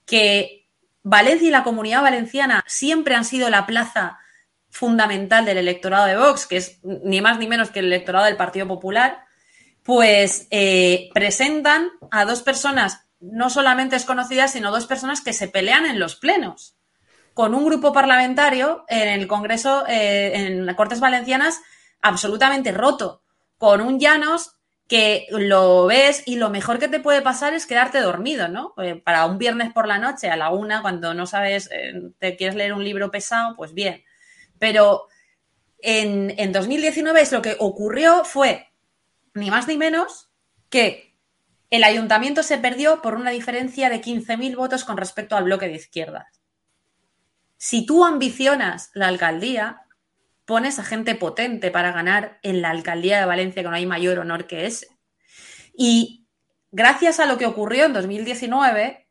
que 0.04 0.67
Valencia 1.08 1.48
y 1.48 1.50
la 1.50 1.64
comunidad 1.64 2.02
valenciana 2.02 2.62
siempre 2.66 3.14
han 3.14 3.24
sido 3.24 3.48
la 3.48 3.64
plaza 3.64 4.18
fundamental 4.68 5.46
del 5.46 5.56
electorado 5.56 6.04
de 6.04 6.18
Vox, 6.18 6.46
que 6.46 6.58
es 6.58 6.80
ni 6.82 7.22
más 7.22 7.38
ni 7.38 7.46
menos 7.46 7.70
que 7.70 7.78
el 7.78 7.86
electorado 7.86 8.26
del 8.26 8.36
Partido 8.36 8.68
Popular, 8.68 9.24
pues 9.82 10.46
eh, 10.50 11.08
presentan 11.14 11.88
a 12.10 12.26
dos 12.26 12.42
personas 12.42 13.06
no 13.20 13.48
solamente 13.48 13.96
desconocidas, 13.96 14.52
sino 14.52 14.70
dos 14.70 14.86
personas 14.86 15.22
que 15.22 15.32
se 15.32 15.48
pelean 15.48 15.86
en 15.86 15.98
los 15.98 16.14
plenos, 16.14 16.76
con 17.32 17.54
un 17.54 17.64
grupo 17.64 17.92
parlamentario 17.92 18.84
en 18.88 19.08
el 19.08 19.26
Congreso, 19.26 19.86
eh, 19.88 20.32
en 20.34 20.66
las 20.66 20.76
Cortes 20.76 21.00
Valencianas, 21.00 21.62
absolutamente 22.02 22.70
roto, 22.72 23.22
con 23.56 23.80
un 23.80 23.98
Llanos 23.98 24.57
que 24.88 25.26
lo 25.30 25.86
ves 25.86 26.22
y 26.24 26.36
lo 26.36 26.48
mejor 26.48 26.78
que 26.78 26.88
te 26.88 26.98
puede 26.98 27.20
pasar 27.20 27.52
es 27.52 27.66
quedarte 27.66 28.00
dormido, 28.00 28.48
¿no? 28.48 28.72
Eh, 28.78 28.96
para 28.96 29.26
un 29.26 29.36
viernes 29.36 29.72
por 29.72 29.86
la 29.86 29.98
noche 29.98 30.30
a 30.30 30.36
la 30.36 30.50
una, 30.50 30.80
cuando 30.80 31.12
no 31.12 31.26
sabes, 31.26 31.68
eh, 31.70 32.10
te 32.18 32.36
quieres 32.36 32.56
leer 32.56 32.72
un 32.72 32.82
libro 32.82 33.10
pesado, 33.10 33.54
pues 33.54 33.74
bien. 33.74 34.02
Pero 34.58 35.06
en, 35.80 36.34
en 36.38 36.52
2019 36.52 37.20
es 37.20 37.32
lo 37.32 37.42
que 37.42 37.56
ocurrió 37.58 38.24
fue 38.24 38.68
ni 39.34 39.50
más 39.50 39.68
ni 39.68 39.76
menos 39.76 40.30
que 40.70 41.14
el 41.70 41.84
ayuntamiento 41.84 42.42
se 42.42 42.56
perdió 42.56 43.02
por 43.02 43.14
una 43.14 43.30
diferencia 43.30 43.90
de 43.90 44.00
15.000 44.00 44.56
votos 44.56 44.84
con 44.84 44.96
respecto 44.96 45.36
al 45.36 45.44
bloque 45.44 45.68
de 45.68 45.74
izquierdas. 45.74 46.40
Si 47.58 47.84
tú 47.84 48.04
ambicionas 48.04 48.90
la 48.94 49.08
alcaldía, 49.08 49.82
pones 50.48 50.78
a 50.78 50.82
gente 50.82 51.14
potente 51.14 51.70
para 51.70 51.92
ganar 51.92 52.38
en 52.42 52.62
la 52.62 52.70
alcaldía 52.70 53.20
de 53.20 53.26
Valencia, 53.26 53.62
que 53.62 53.68
no 53.68 53.74
hay 53.74 53.84
mayor 53.84 54.18
honor 54.18 54.46
que 54.46 54.64
ese. 54.64 54.88
Y 55.76 56.26
gracias 56.70 57.20
a 57.20 57.26
lo 57.26 57.36
que 57.36 57.44
ocurrió 57.44 57.84
en 57.84 57.92
2019, 57.92 59.06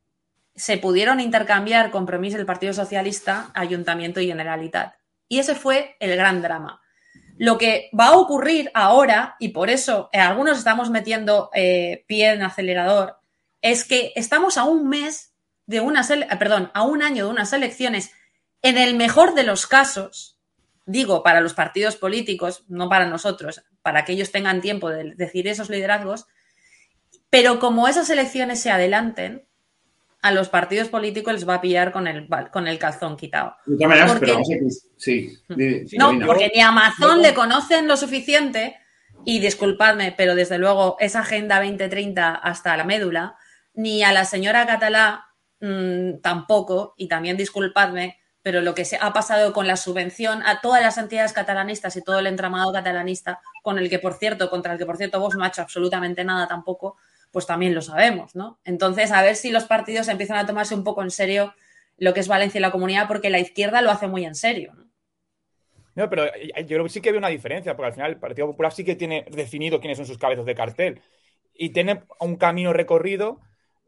se 0.56 0.78
pudieron 0.80 1.20
intercambiar 1.20 1.92
compromisos 1.92 2.38
del 2.38 2.48
Partido 2.48 2.74
Socialista, 2.74 3.52
Ayuntamiento 3.54 4.20
y 4.20 4.26
Generalitat. 4.26 4.96
Y 5.28 5.38
ese 5.38 5.54
fue 5.54 5.96
el 6.00 6.16
gran 6.16 6.42
drama. 6.42 6.82
Lo 7.38 7.60
que 7.60 7.92
va 7.98 8.08
a 8.08 8.18
ocurrir 8.18 8.72
ahora, 8.74 9.36
y 9.40 9.50
por 9.50 9.70
eso 9.70 10.10
eh, 10.14 10.20
algunos 10.20 10.58
estamos 10.58 10.90
metiendo 10.90 11.52
eh, 11.54 12.04
pie 12.08 12.32
en 12.32 12.42
acelerador, 12.42 13.18
es 13.62 13.84
que 13.84 14.12
estamos 14.16 14.58
a 14.58 14.64
un 14.64 14.90
mes 14.90 15.36
de 15.68 15.82
unas, 15.82 16.12
perdón, 16.40 16.72
a 16.74 16.82
un 16.82 17.04
año 17.04 17.26
de 17.26 17.32
unas 17.32 17.54
elecciones, 17.54 18.10
en 18.64 18.80
el 18.80 18.96
mejor 18.96 19.36
de 19.36 19.44
los 19.44 19.68
casos, 19.68 20.37
digo, 20.88 21.22
para 21.22 21.42
los 21.42 21.54
partidos 21.54 21.96
políticos, 21.96 22.66
no 22.68 22.90
para 22.90 23.08
nosotros, 23.08 23.62
para 23.84 24.04
que 24.04 24.14
ellos 24.14 24.32
tengan 24.32 24.62
tiempo 24.62 24.90
de 24.90 25.14
decir 25.16 25.48
esos 25.48 25.70
liderazgos, 25.70 26.26
pero 27.30 27.60
como 27.60 27.88
esas 27.88 28.10
elecciones 28.10 28.60
se 28.60 28.72
adelanten, 28.72 29.46
a 30.24 30.32
los 30.32 30.50
partidos 30.50 30.88
políticos 30.88 31.34
les 31.34 31.48
va 31.48 31.56
a 31.56 31.62
pillar 31.62 31.92
con 31.92 32.08
el, 32.08 32.28
con 32.52 32.68
el 32.68 32.80
calzón 32.80 33.16
quitado. 33.16 33.56
sí, 34.98 35.38
no, 35.98 36.18
porque 36.26 36.52
ni 36.54 36.62
a 36.62 36.70
Amazon 36.70 37.22
le 37.22 37.36
conocen 37.36 37.88
lo 37.88 37.96
suficiente, 37.96 38.78
y 39.26 39.40
disculpadme, 39.40 40.14
pero 40.16 40.36
desde 40.36 40.58
luego 40.58 40.96
esa 41.02 41.20
Agenda 41.20 41.58
2030 41.58 42.34
hasta 42.34 42.78
la 42.78 42.86
médula, 42.86 43.36
ni 43.74 44.02
a 44.02 44.14
la 44.14 44.24
señora 44.24 44.66
Catalá 44.66 45.26
mm, 45.60 46.20
tampoco, 46.22 46.94
y 46.98 47.10
también 47.10 47.36
disculpadme, 47.36 48.20
pero 48.48 48.62
lo 48.62 48.74
que 48.74 48.86
se 48.86 48.98
ha 49.02 49.12
pasado 49.12 49.52
con 49.52 49.68
la 49.68 49.76
subvención 49.76 50.42
a 50.46 50.62
todas 50.62 50.82
las 50.82 50.98
entidades 50.98 51.34
catalanistas 51.34 51.98
y 51.98 52.02
todo 52.02 52.20
el 52.20 52.28
entramado 52.28 52.72
catalanista, 52.72 53.42
con 53.62 53.78
el 53.78 53.90
que, 53.90 54.00
por 54.00 54.14
cierto, 54.14 54.50
contra 54.50 54.72
el 54.72 54.80
que, 54.80 54.86
por 54.86 54.96
cierto, 54.96 55.20
vos 55.20 55.36
no 55.36 55.44
ha 55.44 55.50
hecho 55.50 55.64
absolutamente 55.64 56.24
nada 56.24 56.48
tampoco, 56.48 56.96
pues 57.34 57.46
también 57.46 57.76
lo 57.76 57.82
sabemos, 57.82 58.38
¿no? 58.38 58.58
Entonces, 58.64 59.12
a 59.12 59.22
ver 59.22 59.36
si 59.36 59.52
los 59.52 59.66
partidos 59.66 60.08
empiezan 60.08 60.38
a 60.38 60.46
tomarse 60.46 60.76
un 60.76 60.86
poco 60.86 61.04
en 61.04 61.12
serio 61.12 61.54
lo 61.98 62.14
que 62.14 62.22
es 62.22 62.30
Valencia 62.30 62.60
y 62.60 62.62
la 62.62 62.72
comunidad, 62.72 63.10
porque 63.10 63.30
la 63.30 63.40
izquierda 63.40 63.82
lo 63.82 63.92
hace 63.92 64.08
muy 64.08 64.24
en 64.24 64.36
serio, 64.36 64.74
¿no? 64.76 64.88
No, 65.96 66.10
pero 66.10 66.24
yo 66.28 66.68
creo 66.68 66.84
que 66.84 66.90
sí 66.90 67.02
que 67.02 67.12
veo 67.12 67.20
una 67.20 67.28
diferencia, 67.28 67.76
porque 67.76 67.88
al 67.88 67.94
final 67.96 68.12
el 68.12 68.18
Partido 68.18 68.48
Popular 68.48 68.72
sí 68.72 68.86
que 68.86 68.96
tiene 68.96 69.26
definido 69.30 69.82
quiénes 69.82 69.98
son 69.98 70.08
sus 70.08 70.18
cabezas 70.18 70.46
de 70.46 70.56
cartel 70.56 71.02
y 71.54 71.72
tiene 71.72 72.04
un 72.22 72.38
camino 72.38 72.72
recorrido, 72.72 73.42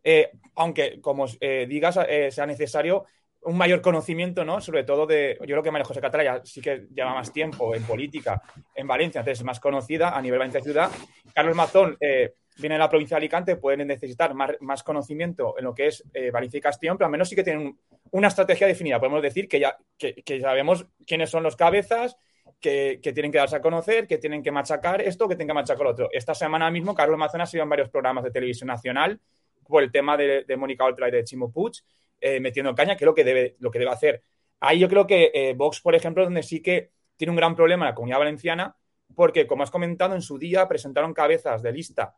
eh, 0.04 0.32
aunque, 0.56 1.00
como 1.00 1.28
eh, 1.40 1.66
digas, 1.70 1.98
eh, 2.10 2.30
sea 2.30 2.46
necesario 2.46 3.06
un 3.42 3.58
mayor 3.58 3.82
conocimiento, 3.82 4.44
¿no? 4.44 4.60
Sobre 4.62 4.84
todo 4.84 5.06
de, 5.06 5.38
yo 5.40 5.46
creo 5.46 5.64
que 5.64 5.72
María 5.72 5.86
José 5.86 6.02
Catala 6.02 6.24
ya 6.24 6.42
sí 6.44 6.62
que 6.62 6.88
lleva 6.94 7.14
más 7.14 7.32
tiempo 7.32 7.74
en 7.74 7.84
política 7.84 8.42
en 8.76 8.88
Valencia, 8.88 9.20
entonces 9.20 9.40
es 9.40 9.46
más 9.46 9.60
conocida 9.60 10.18
a 10.18 10.22
nivel 10.22 10.40
Valencia 10.40 10.62
Ciudad. 10.62 10.92
Carlos 11.34 11.56
Mazón 11.56 11.96
eh, 12.02 12.34
viene 12.58 12.76
de 12.76 12.80
la 12.80 12.90
provincia 12.90 13.16
de 13.16 13.20
Alicante, 13.20 13.56
pueden 13.56 13.88
necesitar 13.88 14.34
más, 14.34 14.84
conocimiento 14.84 15.58
en 15.58 15.66
lo 15.66 15.74
que 15.74 15.88
es 15.88 16.04
eh, 16.14 16.32
Valencia 16.32 16.58
y 16.58 16.62
Castellón, 16.62 16.98
pero 16.98 17.06
al 17.06 17.12
menos 17.12 17.30
sí 17.30 17.36
que 17.36 17.44
tienen 17.44 17.78
una 18.12 18.28
estrategia 18.28 18.68
definida. 18.68 19.00
Podemos 19.00 19.22
decir 19.22 19.48
que 19.48 19.60
ya 19.60 19.78
que, 19.98 20.42
sabemos 20.42 20.86
quiénes 21.08 21.30
son 21.30 21.44
los 21.44 21.56
cabezas, 21.56 22.18
que, 22.60 23.00
tienen 23.02 23.32
que 23.32 23.38
darse 23.38 23.56
a 23.56 23.62
conocer, 23.62 24.06
que 24.06 24.18
tienen 24.18 24.44
que 24.44 24.52
machacar 24.52 25.02
esto, 25.02 25.30
que 25.30 25.36
tienen 25.36 25.48
que 25.48 25.54
machacar 25.54 25.84
lo 25.84 25.92
otro. 25.92 26.10
Esta 26.12 26.36
semana 26.36 26.70
mismo 26.70 26.94
Carlos 26.94 27.18
Mazón 27.18 27.42
ha 27.42 27.46
sido 27.46 27.64
en 27.64 27.70
varios 27.70 27.90
programas 27.90 28.26
de 28.26 28.32
televisión 28.32 28.68
nacional 28.68 29.20
por 29.66 29.84
el 29.84 29.92
tema 29.92 30.18
de, 30.18 30.44
de 30.44 30.58
Mónica 30.58 30.84
Oltra 30.84 31.08
y 31.08 31.12
de 31.12 31.24
Chimo 31.24 31.52
Puig 31.52 31.74
eh, 32.22 32.40
metiendo 32.40 32.76
caña, 32.76 32.96
que 32.96 33.04
es 33.04 33.08
lo 33.08 33.14
que 33.14 33.24
debe, 33.24 33.56
lo 33.60 33.72
que 33.72 33.80
debe 33.80 33.92
hacer. 33.92 34.24
Ahí 34.60 34.80
yo 34.80 34.90
creo 34.90 35.08
que 35.08 35.32
eh, 35.34 35.54
Vox, 35.54 35.82
por 35.82 35.96
ejemplo, 35.96 36.24
donde 36.24 36.44
sí 36.44 36.62
que 36.62 36.92
tiene 37.18 37.32
un 37.32 37.38
gran 37.38 37.56
problema 37.56 37.86
la 37.86 37.96
comunidad 37.96 38.20
valenciana, 38.20 38.76
porque, 39.16 39.48
como 39.48 39.64
has 39.64 39.72
comentado, 39.72 40.16
en 40.16 40.22
su 40.22 40.38
día 40.38 40.68
presentaron 40.68 41.14
cabezas 41.14 41.62
de 41.62 41.72
lista 41.72 42.16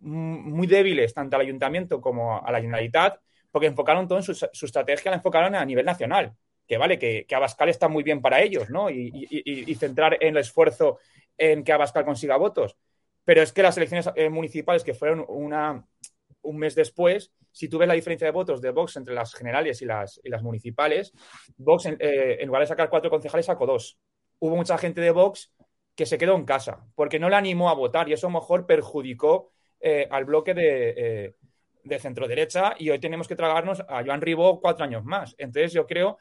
muy 0.00 0.66
débiles, 0.66 1.14
tanto 1.14 1.36
al 1.36 1.42
ayuntamiento 1.42 2.00
como 2.00 2.44
a 2.44 2.52
la 2.52 2.60
Generalitat, 2.60 3.20
porque 3.50 3.66
enfocaron 3.68 4.06
todo 4.06 4.18
en 4.18 4.24
su, 4.24 4.32
estrategia, 4.66 5.10
la 5.10 5.18
enfocaron 5.18 5.54
a 5.54 5.64
nivel 5.64 5.86
nacional. 5.86 6.34
Que 6.66 6.76
vale, 6.76 6.98
que, 6.98 7.26
Abascal 7.34 7.68
está 7.68 7.88
muy 7.88 8.02
bien 8.02 8.20
para 8.20 8.42
ellos, 8.42 8.70
¿no? 8.70 8.90
Y, 8.90 9.74
centrar 9.78 10.16
en 10.20 10.30
el 10.30 10.38
esfuerzo 10.38 10.98
en 11.36 11.62
que 11.62 11.72
Abascal 11.72 12.04
consiga 12.04 12.36
votos. 12.36 12.76
Pero 13.24 13.42
es 13.42 13.52
que 13.52 13.62
las 13.62 13.76
elecciones 13.76 14.10
eh, 14.16 14.28
municipales, 14.28 14.84
que 14.84 14.94
fueron 14.94 15.24
una, 15.28 15.86
un 16.44 16.58
mes 16.58 16.74
después, 16.74 17.32
si 17.50 17.68
tú 17.68 17.78
ves 17.78 17.88
la 17.88 17.94
diferencia 17.94 18.26
de 18.26 18.32
votos 18.32 18.60
de 18.60 18.70
Vox 18.70 18.96
entre 18.96 19.14
las 19.14 19.34
generales 19.34 19.82
y 19.82 19.86
las, 19.86 20.20
las 20.24 20.42
municipales, 20.42 21.12
Vox 21.56 21.86
eh, 21.86 22.38
en, 22.40 22.46
lugar 22.46 22.62
de 22.62 22.66
sacar 22.66 22.88
cuatro 22.88 23.10
concejales 23.10 23.46
sacó 23.46 23.66
dos. 23.66 23.98
Hubo 24.38 24.56
mucha 24.56 24.78
gente 24.78 25.00
de 25.00 25.10
Vox 25.10 25.52
que 25.94 26.06
se 26.06 26.18
quedó 26.18 26.34
en 26.36 26.44
casa 26.44 26.86
porque 26.94 27.18
no 27.18 27.28
le 27.28 27.36
animó 27.36 27.70
a 27.70 27.74
votar 27.74 28.08
y 28.08 28.12
eso 28.12 28.26
a 28.26 28.30
lo 28.30 28.40
mejor 28.40 28.66
perjudicó 28.66 29.52
eh, 29.80 30.08
al 30.10 30.24
bloque 30.24 30.54
de, 30.54 30.94
eh, 30.96 31.34
de 31.84 31.98
centro 31.98 32.26
derecha 32.26 32.74
y 32.78 32.90
hoy 32.90 32.98
tenemos 32.98 33.28
que 33.28 33.36
tragarnos 33.36 33.80
a 33.88 34.04
Joan 34.04 34.20
Ribó 34.20 34.60
cuatro 34.60 34.84
años 34.84 35.04
más. 35.04 35.34
Entonces 35.38 35.72
yo 35.72 35.86
creo 35.86 36.18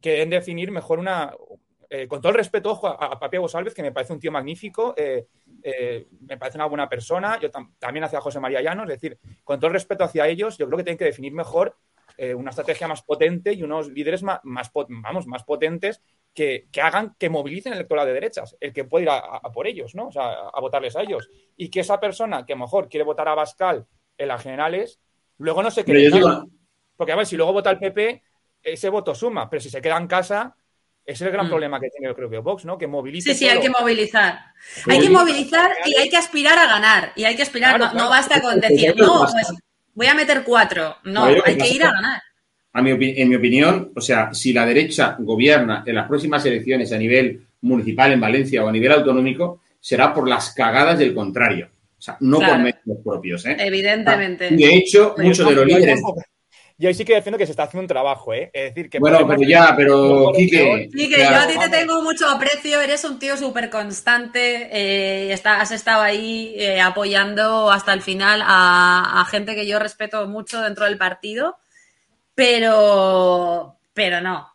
que 0.00 0.22
en 0.22 0.30
definir 0.30 0.70
mejor 0.70 0.98
una, 0.98 1.34
eh, 1.94 2.08
con 2.08 2.20
todo 2.22 2.30
el 2.30 2.38
respeto, 2.38 2.70
ojo, 2.70 2.88
a, 2.88 2.94
a 2.94 3.18
Papi 3.18 3.36
González, 3.36 3.74
que 3.74 3.82
me 3.82 3.92
parece 3.92 4.14
un 4.14 4.18
tío 4.20 4.32
magnífico, 4.32 4.94
eh, 4.96 5.26
eh, 5.62 6.06
me 6.20 6.38
parece 6.38 6.56
una 6.56 6.64
buena 6.66 6.88
persona, 6.88 7.38
yo 7.38 7.50
tam- 7.50 7.74
también 7.78 8.04
hacia 8.04 8.20
José 8.20 8.40
María 8.40 8.62
Llano, 8.62 8.84
es 8.84 8.88
decir, 8.88 9.18
con 9.44 9.58
todo 9.60 9.66
el 9.68 9.74
respeto 9.74 10.02
hacia 10.04 10.26
ellos, 10.26 10.56
yo 10.56 10.66
creo 10.66 10.78
que 10.78 10.84
tienen 10.84 10.98
que 10.98 11.04
definir 11.04 11.32
mejor 11.32 11.76
una 12.36 12.50
estrategia 12.50 12.86
más 12.86 13.02
potente 13.02 13.52
y 13.52 13.62
unos 13.64 13.88
líderes 13.88 14.22
más, 14.22 14.40
vamos, 14.44 15.26
más 15.26 15.42
potentes 15.44 16.02
que, 16.32 16.68
que 16.70 16.80
hagan 16.80 17.16
que 17.18 17.28
movilicen 17.28 17.72
el 17.72 17.78
electorado 17.78 18.06
de 18.08 18.14
derechas, 18.14 18.56
el 18.60 18.72
que 18.72 18.84
puede 18.84 19.04
ir 19.04 19.10
a, 19.10 19.40
por 19.52 19.66
ellos, 19.66 19.94
¿no? 19.96 20.08
O 20.08 20.12
sea, 20.12 20.26
a, 20.26 20.50
a 20.50 20.60
votarles 20.60 20.94
a 20.94 21.02
ellos. 21.02 21.28
Y 21.56 21.68
que 21.68 21.80
esa 21.80 21.98
persona 21.98 22.44
que 22.46 22.52
a 22.52 22.56
lo 22.56 22.60
mejor 22.64 22.88
quiere 22.88 23.02
votar 23.04 23.26
a 23.28 23.34
Bascal 23.34 23.86
en 24.18 24.28
las 24.28 24.40
generales, 24.42 25.00
luego 25.38 25.62
no 25.64 25.70
se 25.70 25.84
quede 25.84 25.96
digo. 26.18 26.28
Porque 26.96 27.12
a 27.12 27.16
ver, 27.16 27.26
si 27.26 27.36
luego 27.36 27.54
vota 27.54 27.70
el 27.70 27.78
PP, 27.78 28.22
ese 28.62 28.88
voto 28.88 29.14
suma, 29.14 29.48
pero 29.50 29.60
si 29.60 29.70
se 29.70 29.80
queda 29.80 29.96
en 29.96 30.06
casa, 30.06 30.54
es 31.04 31.20
el 31.20 31.30
gran 31.30 31.46
Mm. 31.46 31.50
problema 31.50 31.80
que 31.80 31.88
tiene, 31.90 32.08
yo 32.08 32.14
creo 32.14 32.30
que 32.30 32.38
Vox, 32.38 32.64
¿no? 32.64 32.78
Que 32.78 32.86
movilice 32.86 33.32
Sí, 33.34 33.40
sí, 33.40 33.48
hay 33.48 33.60
que 33.60 33.70
movilizar. 33.70 34.38
Hay 34.88 35.00
que 35.00 35.10
movilizar 35.10 35.70
y 35.84 35.96
hay 35.96 36.08
que 36.08 36.16
aspirar 36.16 36.58
a 36.58 36.66
ganar. 36.66 37.12
Y 37.16 37.24
hay 37.24 37.34
que 37.36 37.42
aspirar, 37.42 37.76
Claro, 37.76 37.84
no, 37.86 37.90
claro. 37.92 38.04
no 38.04 38.10
basta 38.10 38.40
con 38.40 38.60
decir, 38.60 38.94
no, 38.96 39.20
pues 39.30 39.48
voy 39.94 40.06
a 40.06 40.14
meter 40.14 40.42
cuatro. 40.44 40.96
No, 41.04 41.24
hay 41.24 41.56
que 41.56 41.68
ir 41.68 41.84
a 41.84 41.92
ganar. 41.92 42.22
a 42.74 42.80
mi 42.80 42.90
opi- 42.92 43.14
en 43.18 43.28
mi 43.28 43.34
opinión, 43.36 43.92
o 43.94 44.00
sea, 44.00 44.32
si 44.32 44.52
la 44.54 44.64
derecha 44.64 45.16
gobierna 45.18 45.82
en 45.84 45.94
las 45.94 46.08
próximas 46.08 46.44
elecciones 46.46 46.90
a 46.92 46.96
nivel 46.96 47.46
municipal 47.60 48.10
en 48.12 48.20
Valencia 48.20 48.64
o 48.64 48.68
a 48.68 48.72
nivel 48.72 48.92
autonómico, 48.92 49.60
será 49.78 50.14
por 50.14 50.26
las 50.26 50.54
cagadas 50.54 50.98
del 50.98 51.14
contrario. 51.14 51.68
O 51.98 52.00
sea, 52.00 52.16
no 52.20 52.38
Claro. 52.38 52.54
por 52.54 52.62
méritos 52.62 52.96
propios. 53.04 53.44
¿eh? 53.44 53.56
Evidentemente. 53.58 54.48
Y 54.50 54.56
de 54.56 54.74
hecho, 54.74 55.12
Pero 55.14 55.28
muchos 55.28 55.48
de 55.48 55.54
los 55.54 55.66
líderes. 55.66 56.00
Yo 56.78 56.88
ahí 56.88 56.94
sí 56.94 57.04
que 57.04 57.14
defiendo 57.14 57.38
que 57.38 57.46
se 57.46 57.52
está 57.52 57.64
haciendo 57.64 57.82
un 57.82 57.88
trabajo, 57.88 58.32
¿eh? 58.34 58.50
Es 58.52 58.74
decir, 58.74 58.90
que 58.90 58.98
Bueno, 58.98 59.26
pero 59.26 59.42
ya, 59.42 59.74
pero 59.76 60.32
Quique. 60.34 60.88
Sí, 60.92 61.08
que 61.08 61.16
claro, 61.16 61.36
yo 61.36 61.42
a 61.42 61.46
ti 61.46 61.70
te 61.70 61.78
tengo 61.78 62.02
mucho 62.02 62.28
aprecio, 62.28 62.80
eres 62.80 63.04
un 63.04 63.18
tío 63.18 63.36
súper 63.36 63.70
constante, 63.70 64.68
eh, 64.72 65.32
está- 65.32 65.60
has 65.60 65.70
estado 65.72 66.02
ahí 66.02 66.54
eh, 66.56 66.80
apoyando 66.80 67.70
hasta 67.70 67.92
el 67.92 68.02
final 68.02 68.42
a, 68.44 69.20
a 69.20 69.24
gente 69.26 69.54
que 69.54 69.66
yo 69.66 69.78
respeto 69.78 70.26
mucho 70.28 70.60
dentro 70.62 70.84
del 70.84 70.98
partido, 70.98 71.56
pero, 72.34 73.78
pero 73.94 74.20
no. 74.20 74.48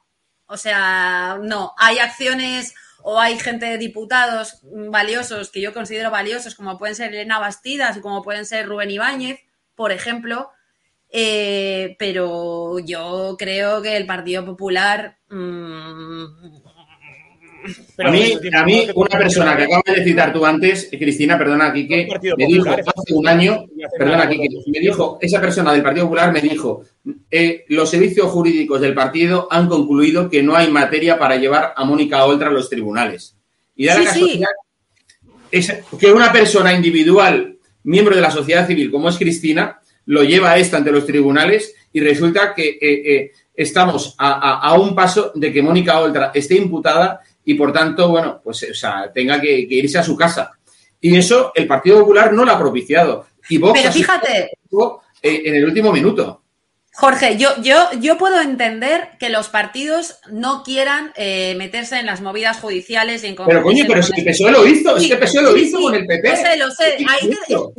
O 0.48 0.58
sea, 0.58 1.38
no, 1.42 1.74
hay 1.78 2.00
acciones 2.00 2.74
o 3.02 3.20
hay 3.20 3.38
gente, 3.40 3.78
diputados 3.78 4.60
valiosos 4.64 5.50
que 5.52 5.62
yo 5.62 5.74
considero 5.74 6.12
valiosos, 6.12 6.56
como 6.56 6.78
pueden 6.78 6.96
ser 6.96 7.10
Elena 7.14 7.40
Bastidas 7.40 7.98
y 7.98 8.02
como 8.02 8.22
pueden 8.24 8.46
ser 8.46 8.66
Rubén 8.68 8.92
Ibáñez, 8.92 9.40
por 9.76 9.92
ejemplo, 9.92 10.52
eh, 11.10 11.96
pero 11.98 12.80
yo 12.80 13.36
creo 13.38 13.82
que 13.82 13.96
el 13.98 14.06
Partido 14.06 14.46
Popular. 14.46 15.18
mm, 15.30 16.26
pero 17.96 18.10
a 18.10 18.12
mí, 18.12 18.88
a 18.88 18.92
una 18.96 19.18
persona 19.18 19.58
que 19.58 19.64
acabas 19.64 19.84
de 19.96 20.04
citar 20.04 20.32
tú 20.32 20.46
antes, 20.46 20.90
Cristina, 20.92 21.38
perdona, 21.38 21.74
Quique, 21.74 22.08
me 22.38 22.46
dijo 22.46 22.70
hace 22.70 23.14
un 23.14 23.28
año, 23.28 23.66
perdona, 23.98 24.30
Quique, 24.30 24.48
me 24.68 24.80
dijo, 24.80 25.18
esa 25.22 25.42
persona 25.42 25.74
del 25.74 25.84
Partido 25.84 26.06
Popular 26.06 26.32
me 26.32 26.40
dijo, 26.40 26.84
eh, 27.30 27.66
los 27.70 27.90
servicios 27.90 28.28
jurídicos 28.32 28.80
del 28.80 28.94
partido 28.94 29.48
han 29.52 29.68
concluido 29.68 30.30
que 30.30 30.44
no 30.44 30.56
hay 30.56 30.72
materia 30.72 31.20
para 31.20 31.36
llevar 31.36 31.74
a 31.76 31.84
Mónica 31.84 32.24
Oltra 32.26 32.48
a 32.48 32.54
los 32.54 32.70
tribunales. 32.70 33.36
Y 33.76 33.86
da 33.86 33.96
la 33.96 34.14
sí. 34.14 34.20
casualidad 34.20 34.50
es 35.52 35.74
que 36.00 36.12
una 36.12 36.32
persona 36.32 36.74
individual, 36.74 37.58
miembro 37.84 38.16
de 38.16 38.22
la 38.22 38.32
sociedad 38.32 38.68
civil 38.68 38.92
como 38.92 39.10
es 39.10 39.18
Cristina, 39.18 39.80
lo 40.08 40.24
lleva 40.24 40.52
a 40.52 40.58
esto 40.58 40.76
ante 40.78 40.92
los 40.92 41.06
tribunales 41.06 41.74
y 41.94 42.00
resulta 42.02 42.54
que 42.54 42.68
eh, 42.70 42.80
eh, 42.82 43.32
estamos 43.56 44.16
a, 44.18 44.34
a- 44.34 44.60
a 44.70 44.74
un 44.80 44.94
paso 44.96 45.32
de 45.36 45.54
que 45.54 45.62
Mónica 45.62 46.00
Oltra 46.00 46.32
esté 46.34 46.56
imputada 46.56 47.22
y 47.46 47.54
por 47.54 47.72
tanto, 47.72 48.10
bueno, 48.10 48.42
pues 48.44 48.68
o 48.70 48.74
sea, 48.74 49.12
tenga 49.14 49.40
que, 49.40 49.68
que 49.68 49.76
irse 49.76 49.98
a 49.98 50.04
su 50.04 50.18
casa. 50.18 50.52
Y 51.00 51.16
eso 51.16 51.52
el 51.56 51.68
Partido 51.68 52.00
Popular 52.00 52.34
no 52.34 52.44
lo 52.44 52.52
ha 52.52 52.60
propiciado. 52.60 53.28
Y 53.50 53.58
Vox 53.58 53.80
Pero 53.80 53.94
fíjate, 53.94 54.50
eh, 55.22 55.42
en 55.46 55.56
el 55.56 55.64
último 55.66 55.92
minuto. 55.94 56.42
Jorge, 56.94 57.38
yo, 57.38 57.50
yo, 57.62 57.90
yo 58.00 58.18
puedo 58.18 58.42
entender 58.42 59.10
que 59.20 59.30
los 59.30 59.50
partidos 59.50 60.18
no 60.32 60.64
quieran 60.64 61.14
eh, 61.16 61.54
meterse 61.56 62.00
en 62.00 62.08
las 62.08 62.22
movidas 62.22 62.58
judiciales 62.60 63.24
y 63.24 63.28
en 63.28 63.36
Pero 63.36 63.62
coño, 63.62 63.86
pero 63.88 64.02
si 64.02 64.20
el 64.20 64.26
PSOE 64.26 64.52
lo 64.52 64.68
hizo, 64.68 64.98
es 64.98 65.06
que 65.08 65.14
el 65.14 65.20
PSOE 65.20 65.44
lo 65.44 65.54
Sí, 65.54 65.62
hizo 65.62 65.78
sí, 65.78 65.84
con 65.84 65.96
el 65.96 66.06
PP. 66.08 66.30
Lo 66.30 66.36
sé, 66.36 66.58
lo 66.58 66.72
sé. 66.72 66.98
Yo, 67.48 67.72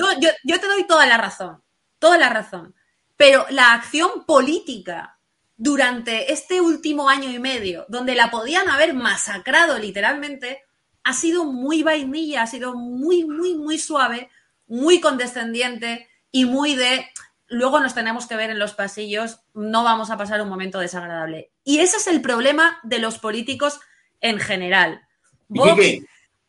yo 0.45 0.61
te 0.61 0.66
doy 0.68 0.87
toda 0.87 1.05
la 1.07 1.18
razón. 1.18 1.61
Toda 1.99 2.18
la 2.18 2.28
razón. 2.28 2.74
Pero 3.16 3.46
la 3.51 3.72
acción 3.72 4.24
política 4.26 5.18
durante 5.57 6.32
este 6.32 6.61
último 6.61 7.09
año 7.09 7.30
y 7.30 7.38
medio, 7.38 7.84
donde 7.88 8.14
la 8.14 8.30
podían 8.30 8.68
haber 8.68 8.94
masacrado 8.94 9.78
literalmente, 9.78 10.62
ha 11.03 11.12
sido 11.12 11.44
muy 11.44 11.82
vainilla, 11.82 12.42
ha 12.42 12.46
sido 12.46 12.74
muy, 12.74 13.24
muy, 13.24 13.57
muy 13.57 13.78
suave, 13.78 14.30
muy 14.66 15.01
condescendiente 15.01 16.09
y 16.30 16.44
muy 16.44 16.76
de 16.76 17.07
luego 17.49 17.80
nos 17.80 17.94
tenemos 17.94 18.26
que 18.26 18.36
ver 18.36 18.51
en 18.51 18.59
los 18.59 18.74
pasillos, 18.74 19.40
no 19.55 19.82
vamos 19.82 20.11
a 20.11 20.16
pasar 20.16 20.40
un 20.42 20.49
momento 20.49 20.78
desagradable. 20.78 21.51
Y 21.64 21.80
ese 21.80 21.96
es 21.96 22.07
el 22.07 22.20
problema 22.20 22.78
de 22.82 22.99
los 22.99 23.18
políticos 23.18 23.80
en 24.20 24.38
general. 24.38 25.03
Vox 25.49 25.82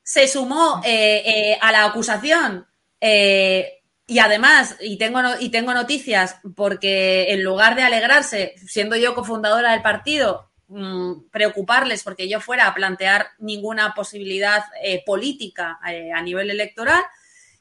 se 0.03 0.27
sumó 0.27 0.81
eh, 0.83 1.23
eh, 1.25 1.57
a 1.61 1.71
la 1.71 1.85
acusación 1.85 2.67
eh, 2.99 3.78
y 4.10 4.20
además, 4.20 4.76
y 4.82 4.97
tengo, 4.97 5.22
no- 5.22 5.39
y 5.39 5.49
tengo 5.49 5.74
noticias, 5.74 6.38
porque 6.55 7.32
en 7.34 7.43
lugar 7.43 7.76
de 7.76 7.84
alegrarse, 7.84 8.55
siendo 8.66 8.95
yo 8.97 9.16
cofundadora 9.16 9.72
del 9.72 9.82
partido, 9.82 10.49
mm, 10.68 11.30
preocuparles 11.32 12.03
porque 12.03 12.28
yo 12.30 12.41
fuera 12.41 12.68
a 12.68 12.74
plantear 12.76 13.28
ninguna 13.39 13.93
posibilidad 13.93 14.64
eh, 14.84 15.03
política 15.05 15.80
eh, 15.89 16.12
a 16.14 16.22
nivel 16.22 16.49
electoral, 16.49 17.03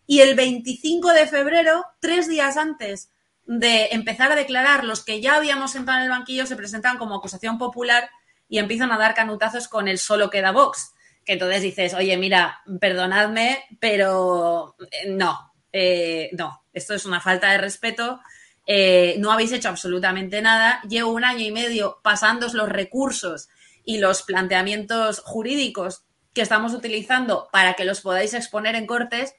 y 0.06 0.20
el 0.20 0.34
25 0.34 1.12
de 1.12 1.26
febrero, 1.26 1.84
tres 2.00 2.28
días 2.28 2.56
antes 2.56 3.10
de 3.44 3.88
empezar 3.92 4.32
a 4.32 4.36
declarar 4.36 4.84
los 4.84 5.04
que 5.04 5.20
ya 5.20 5.36
habíamos 5.36 5.72
sentado 5.72 5.98
en 5.98 6.04
el 6.04 6.10
banquillo, 6.10 6.46
se 6.46 6.56
presentan 6.56 6.98
como 6.98 7.14
acusación 7.16 7.58
popular 7.58 8.08
y 8.48 8.58
empiezan 8.58 8.90
a 8.92 8.98
dar 8.98 9.14
canutazos 9.14 9.68
con 9.68 9.86
el 9.88 9.98
solo 9.98 10.30
queda 10.30 10.52
Vox. 10.52 10.92
Que 11.24 11.34
entonces 11.34 11.60
dices, 11.62 11.92
oye, 11.94 12.16
mira, 12.16 12.60
perdonadme, 12.80 13.62
pero 13.80 14.76
eh, 14.90 15.10
no, 15.10 15.52
eh, 15.80 16.30
no, 16.32 16.64
esto 16.72 16.92
es 16.92 17.06
una 17.06 17.20
falta 17.20 17.52
de 17.52 17.58
respeto. 17.58 18.20
eh, 18.66 19.14
no 19.18 19.30
habéis 19.30 19.52
hecho 19.52 19.68
absolutamente 19.68 20.42
nada. 20.42 20.82
Llevo 20.88 21.12
un 21.12 21.24
año 21.24 21.44
y 21.44 21.52
medio 21.52 22.00
pasándos 22.02 22.52
los 22.52 22.68
recursos 22.68 23.48
y 23.84 23.98
los 23.98 24.22
planteamientos 24.22 25.20
jurídicos 25.20 26.02
que 26.34 26.42
estamos 26.42 26.74
utilizando 26.74 27.48
para 27.52 27.74
que 27.74 27.84
los 27.84 28.00
podáis 28.00 28.34
exponer 28.34 28.74
en 28.74 28.86
cortes 28.86 29.36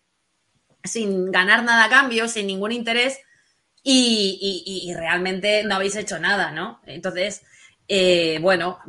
sin 0.83 1.29
ganar 1.29 1.63
nada 1.63 1.85
a 1.85 1.89
cambio, 1.89 2.29
sin 2.29 2.47
ningún 2.47 2.71
interés 2.71 3.19
y, 3.83 4.93
realmente 4.95 5.65
no 5.65 5.75
habéis 5.75 5.97
hecho 5.97 6.19
nada, 6.19 6.51
¿no? 6.51 6.79
Entonces, 6.85 7.41
eh, 7.89 8.39
bueno, 8.41 8.79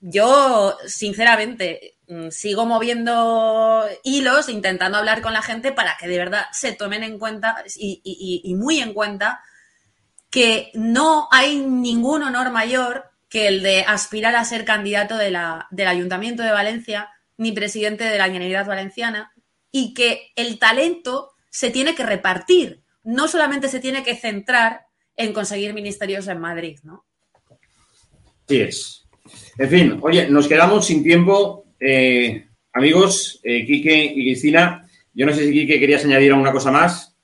yo 0.00 0.76
sinceramente 0.86 1.97
sigo 2.30 2.64
moviendo 2.64 3.86
hilos, 4.02 4.48
intentando 4.48 4.98
hablar 4.98 5.20
con 5.20 5.32
la 5.32 5.42
gente 5.42 5.72
para 5.72 5.96
que 5.98 6.08
de 6.08 6.16
verdad 6.16 6.46
se 6.52 6.72
tomen 6.72 7.02
en 7.02 7.18
cuenta 7.18 7.64
y, 7.76 8.54
muy 8.56 8.80
en 8.80 8.94
cuenta 8.94 9.42
que 10.30 10.70
no 10.74 11.28
hay 11.30 11.58
ningún 11.58 12.22
honor 12.22 12.50
mayor 12.50 13.10
que 13.28 13.48
el 13.48 13.62
de 13.62 13.84
aspirar 13.86 14.36
a 14.36 14.44
ser 14.44 14.64
candidato 14.64 15.16
del 15.18 15.36
Ayuntamiento 15.86 16.42
de 16.42 16.52
Valencia 16.52 17.10
ni 17.36 17.52
presidente 17.52 18.04
de 18.04 18.18
la 18.18 18.24
Generalidad 18.24 18.66
Valenciana 18.66 19.32
y 19.70 19.92
que 19.92 20.32
el 20.34 20.58
talento 20.58 21.32
se 21.50 21.70
tiene 21.70 21.94
que 21.94 22.04
repartir, 22.04 22.82
no 23.04 23.28
solamente 23.28 23.68
se 23.68 23.80
tiene 23.80 24.02
que 24.02 24.16
centrar 24.16 24.86
en 25.14 25.32
conseguir 25.32 25.74
ministerios 25.74 26.26
en 26.28 26.40
Madrid, 26.40 26.78
¿no? 26.84 27.04
Así 28.46 28.60
es. 28.60 29.08
En 29.58 29.68
fin, 29.68 29.98
oye, 30.00 30.28
nos 30.30 30.48
quedamos 30.48 30.86
sin 30.86 31.02
tiempo. 31.02 31.67
Eh, 31.80 32.48
amigos, 32.72 33.40
eh, 33.42 33.64
Quique 33.64 34.04
y 34.04 34.24
Cristina, 34.24 34.88
yo 35.12 35.26
no 35.26 35.32
sé 35.32 35.46
si 35.46 35.52
Quique 35.52 35.78
querías 35.78 36.04
añadir 36.04 36.32
alguna 36.32 36.52
cosa 36.52 36.70
más. 36.70 37.16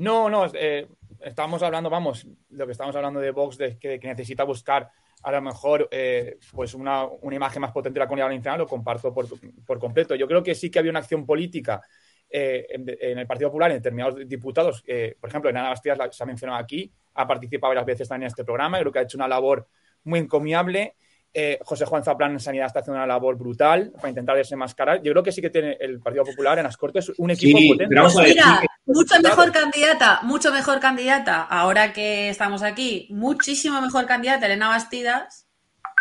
No, 0.00 0.30
no, 0.30 0.46
eh, 0.54 0.86
estamos 1.20 1.62
hablando, 1.62 1.90
vamos, 1.90 2.26
lo 2.50 2.64
que 2.64 2.72
estamos 2.72 2.96
hablando 2.96 3.20
de 3.20 3.30
Vox, 3.32 3.58
de 3.58 3.78
que, 3.78 3.98
necesita 3.98 4.44
buscar 4.44 4.88
a 5.22 5.32
lo 5.32 5.42
mejor 5.42 5.88
eh, 5.90 6.38
pues 6.52 6.72
una, 6.72 7.04
una 7.04 7.36
imagen 7.36 7.60
más 7.60 7.72
potente 7.72 7.98
de 7.98 8.04
la 8.04 8.06
comunidad 8.06 8.28
valenciana, 8.28 8.56
lo 8.56 8.66
comparto 8.66 9.12
por, 9.12 9.26
por 9.66 9.78
completo. 9.78 10.14
Yo 10.14 10.26
creo 10.26 10.42
que 10.42 10.54
sí 10.54 10.70
que 10.70 10.78
había 10.78 10.90
una 10.90 11.00
acción 11.00 11.26
política 11.26 11.82
eh, 12.30 12.66
en, 12.70 13.18
el 13.18 13.26
Partido 13.26 13.50
Popular, 13.50 13.72
en 13.72 13.76
determinados 13.76 14.26
diputados, 14.26 14.82
por 15.20 15.28
ejemplo, 15.28 15.50
Enana 15.50 15.68
Bastidas 15.68 16.16
se 16.16 16.22
ha 16.22 16.26
mencionado 16.26 16.58
aquí, 16.58 16.90
ha 17.14 17.26
participado 17.26 17.72
varias 17.72 17.86
veces 17.86 18.08
también 18.08 18.24
en 18.24 18.28
este 18.28 18.44
programa, 18.44 18.78
creo 18.78 18.90
que 18.90 19.00
ha 19.00 19.02
hecho 19.02 19.18
una 19.18 19.28
labor 19.28 19.68
muy 20.04 20.20
encomiable. 20.20 20.94
Eh, 21.32 21.58
José 21.64 21.84
Juan 21.84 22.02
Zaplán 22.02 22.32
en 22.32 22.40
Sanidad 22.40 22.66
está 22.66 22.80
haciendo 22.80 22.96
una 22.98 23.06
labor 23.06 23.36
brutal 23.36 23.92
para 23.94 24.08
intentar 24.08 24.36
desenmascarar. 24.36 25.00
Yo 25.02 25.12
creo 25.12 25.22
que 25.22 25.30
sí 25.30 25.40
que 25.40 25.50
tiene 25.50 25.76
el 25.80 26.00
Partido 26.00 26.24
Popular 26.24 26.58
en 26.58 26.64
las 26.64 26.76
Cortes 26.76 27.12
un 27.18 27.30
equipo 27.30 27.56
Sí, 27.58 27.68
potente. 27.68 27.88
pero 27.88 28.02
vamos 28.02 28.18
a 28.18 28.22
ver, 28.22 28.30
Mira, 28.30 28.60
mucho 28.86 29.14
claro. 29.14 29.22
mejor 29.28 29.52
candidata, 29.52 30.20
mucho 30.22 30.52
mejor 30.52 30.80
candidata, 30.80 31.42
ahora 31.42 31.92
que 31.92 32.30
estamos 32.30 32.62
aquí, 32.64 33.06
muchísimo 33.10 33.80
mejor 33.80 34.06
candidata 34.06 34.46
Elena 34.46 34.68
Bastidas 34.70 35.46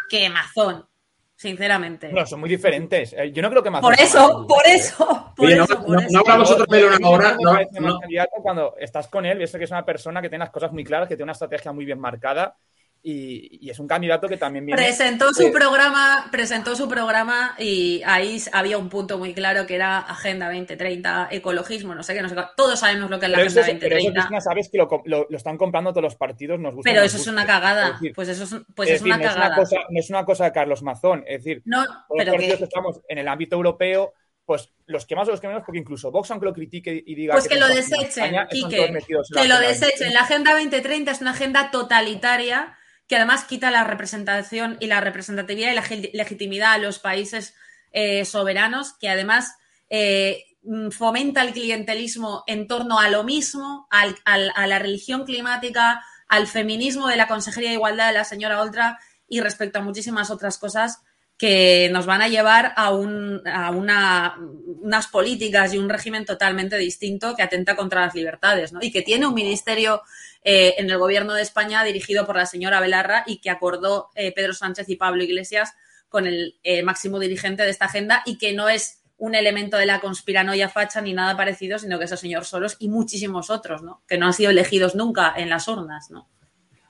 que 0.10 0.28
Mazón. 0.32 0.88
sinceramente. 1.36 2.12
No, 2.12 2.26
son 2.26 2.40
muy 2.40 2.50
diferentes. 2.50 3.14
Eh, 3.14 3.32
yo 3.32 3.42
no 3.44 3.50
creo 3.52 3.62
que 3.64 3.70
más. 3.70 3.82
Por 3.82 3.94
eso, 4.00 4.46
por 4.48 4.66
eso, 4.66 5.32
por 5.36 5.50
eso, 5.52 5.86
por 5.86 6.00
eso. 6.02 6.08
No 6.12 6.20
hablamos 6.22 6.52
otro 6.52 6.66
pelo 6.66 6.88
una 6.98 7.08
hora. 7.10 7.38
No, 7.40 7.54
no. 7.80 8.00
Cuando 8.42 8.76
estás 8.80 9.08
con 9.08 9.26
él, 9.26 9.38
ves 9.38 9.52
que 9.52 9.64
es 9.64 9.72
una 9.72 9.86
persona 9.86 10.22
que 10.22 10.30
tiene 10.30 10.44
las 10.44 10.52
cosas 10.52 10.72
muy 10.74 10.84
claras, 10.84 11.08
que 11.08 11.16
tiene 11.16 11.26
una 11.26 11.34
estrategia 11.34 11.72
muy 11.72 11.86
bien 11.86 12.00
marcada 12.00 12.56
y, 13.02 13.70
es 13.70 13.80
un 13.80 13.88
candidato 13.88 14.28
que 14.28 14.38
también 14.38 14.66
viene... 14.66 14.82
Presentó 14.82 15.34
su 15.34 15.52
programa, 15.52 16.28
presentó 16.32 16.76
su 16.76 16.90
programa 16.90 17.56
y 17.58 18.02
ahí 18.06 18.42
había 18.52 18.78
un 18.78 18.90
punto 18.90 19.18
muy 19.18 19.34
claro 19.34 19.66
que 19.66 19.76
era 19.76 20.00
Agenda 20.00 20.48
2030, 20.48 21.30
ecologismo, 21.32 21.96
no 21.96 22.04
sé 22.04 22.14
qué, 22.14 22.22
no 22.22 22.30
sé 22.30 22.36
qué. 22.36 22.42
Todos 22.58 22.80
sabemos 22.80 23.10
lo 23.10 23.20
que 23.20 23.28
es 23.28 23.32
la 23.32 23.38
Agenda 23.38 23.62
2030. 23.62 24.12
Pero 24.12 24.38
eso, 24.38 24.50
sabes 24.50 24.70
que 24.70 24.78
lo, 24.78 24.90
lo, 25.06 25.38
están 25.38 25.58
comprando 25.58 25.92
todos 25.92 26.04
los 26.04 26.16
partidos, 26.16 26.60
nos 26.60 26.76
gusta. 26.76 26.90
Pero 26.90 27.04
eso 27.04 27.18
es 27.18 27.28
una 27.28 27.46
cagada. 27.46 28.00
pues 28.14 28.28
eso 28.28 28.44
es, 28.44 28.64
pues 28.76 28.90
es, 28.90 29.02
una 29.02 29.20
cagada. 29.20 29.56
no 29.56 30.00
es 30.00 30.10
una 30.10 30.26
cosa 30.26 30.46
de 30.46 30.52
Carlos 30.52 30.84
Mazón, 30.84 31.24
es 31.26 31.44
decir, 31.44 31.62
no, 31.66 31.86
pero 32.18 32.34
que... 32.34 32.54
estamos 32.54 33.02
en 33.08 33.18
el 33.20 33.28
ámbito 33.28 33.56
europeo 33.56 34.14
pues 34.46 34.74
los 34.88 35.06
que 35.06 35.16
más 35.16 35.28
o 35.28 35.32
los 35.32 35.40
que 35.40 35.48
menos, 35.48 35.62
porque 35.64 35.78
incluso 35.78 36.10
Vox, 36.10 36.32
aunque 36.32 36.48
lo 36.48 36.54
critique 36.54 37.04
y 37.06 37.14
diga. 37.14 37.36
Pues 37.36 37.48
que, 37.48 37.60
lo 37.60 37.68
desechen, 37.68 38.36
Quique, 38.50 38.98
que 39.32 39.48
lo 39.48 39.60
desechen. 39.60 40.12
La 40.12 40.22
Agenda 40.22 40.54
2030 40.54 41.12
es 41.12 41.22
una 41.22 41.32
agenda 41.32 41.70
totalitaria 41.70 42.76
que 43.10 43.16
además 43.16 43.44
quita 43.44 43.72
la 43.72 43.84
representación 43.84 44.78
y 44.80 44.86
la 44.86 45.02
representatividad 45.02 45.72
y 45.72 45.76
la 45.76 45.84
legitimidad 46.14 46.74
a 46.74 46.78
los 46.78 47.00
países 47.00 47.56
eh, 47.92 48.24
soberanos, 48.24 48.94
que 48.94 49.10
además 49.10 49.56
eh, 49.90 50.46
mm, 50.62 50.92
fomenta 50.92 51.42
el 51.42 51.52
clientelismo 51.52 52.44
en 52.46 52.68
torno 52.68 53.00
a 53.00 53.10
lo 53.10 53.24
mismo, 53.24 53.88
a 53.90 54.68
la 54.68 54.80
religión 54.80 55.26
climática, 55.26 56.06
al 56.28 56.46
feminismo 56.46 57.08
de 57.08 57.18
la 57.18 57.28
Consejería 57.28 57.70
de 57.70 57.76
Igualdad 57.76 58.10
de 58.10 58.14
la 58.14 58.24
señora 58.24 58.62
Oltra 58.62 59.00
y 59.28 59.42
respecto 59.42 59.80
a 59.80 59.82
muchísimas 59.82 60.30
otras 60.30 60.60
cosas 60.60 61.02
que 61.40 61.90
nos 61.94 62.06
van 62.06 62.22
a 62.22 62.28
llevar 62.28 62.74
a, 62.76 62.92
un, 62.92 63.42
a 63.48 63.72
una, 63.72 64.38
unas 64.82 65.08
políticas 65.08 65.74
y 65.74 65.78
un 65.78 65.88
régimen 65.88 66.26
totalmente 66.26 66.78
distinto 66.78 67.34
que 67.34 67.42
atenta 67.42 67.78
contra 67.78 68.02
las 68.02 68.14
libertades, 68.14 68.74
¿no? 68.74 68.80
Y 68.82 68.92
que 68.92 69.04
tiene 69.04 69.26
un 69.26 69.34
ministerio 69.34 70.02
eh, 70.44 70.76
en 70.78 70.90
el 70.90 70.98
gobierno 70.98 71.34
de 71.34 71.42
España 71.42 71.86
dirigido 71.86 72.26
por 72.26 72.36
la 72.36 72.46
señora 72.46 72.82
Belarra 72.82 73.24
y 73.26 73.40
que 73.40 73.50
acordó 73.50 74.10
eh, 74.16 74.34
Pedro 74.34 74.54
Sánchez 74.54 74.90
y 74.90 74.98
Pablo 74.98 75.24
Iglesias 75.24 75.76
con 76.10 76.28
el 76.28 76.60
eh, 76.64 76.84
máximo 76.84 77.20
dirigente 77.20 77.64
de 77.64 77.70
esta 77.70 77.86
agenda 77.86 78.22
y 78.26 78.38
que 78.38 78.52
no 78.52 78.68
es 78.68 79.02
un 79.18 79.34
elemento 79.34 79.78
de 79.78 79.86
la 79.86 80.02
conspiranoia 80.02 80.68
facha 80.68 81.00
ni 81.00 81.14
nada 81.14 81.38
parecido, 81.38 81.80
sino 81.80 81.98
que 82.00 82.06
es 82.06 82.12
el 82.12 82.18
señor 82.18 82.44
Soros 82.44 82.76
y 82.80 82.90
muchísimos 82.90 83.50
otros, 83.50 83.82
¿no? 83.82 84.04
Que 84.10 84.18
no 84.18 84.26
han 84.26 84.34
sido 84.34 84.52
elegidos 84.52 84.94
nunca 84.94 85.34
en 85.38 85.50
las 85.50 85.70
urnas, 85.70 86.12
¿no? 86.12 86.28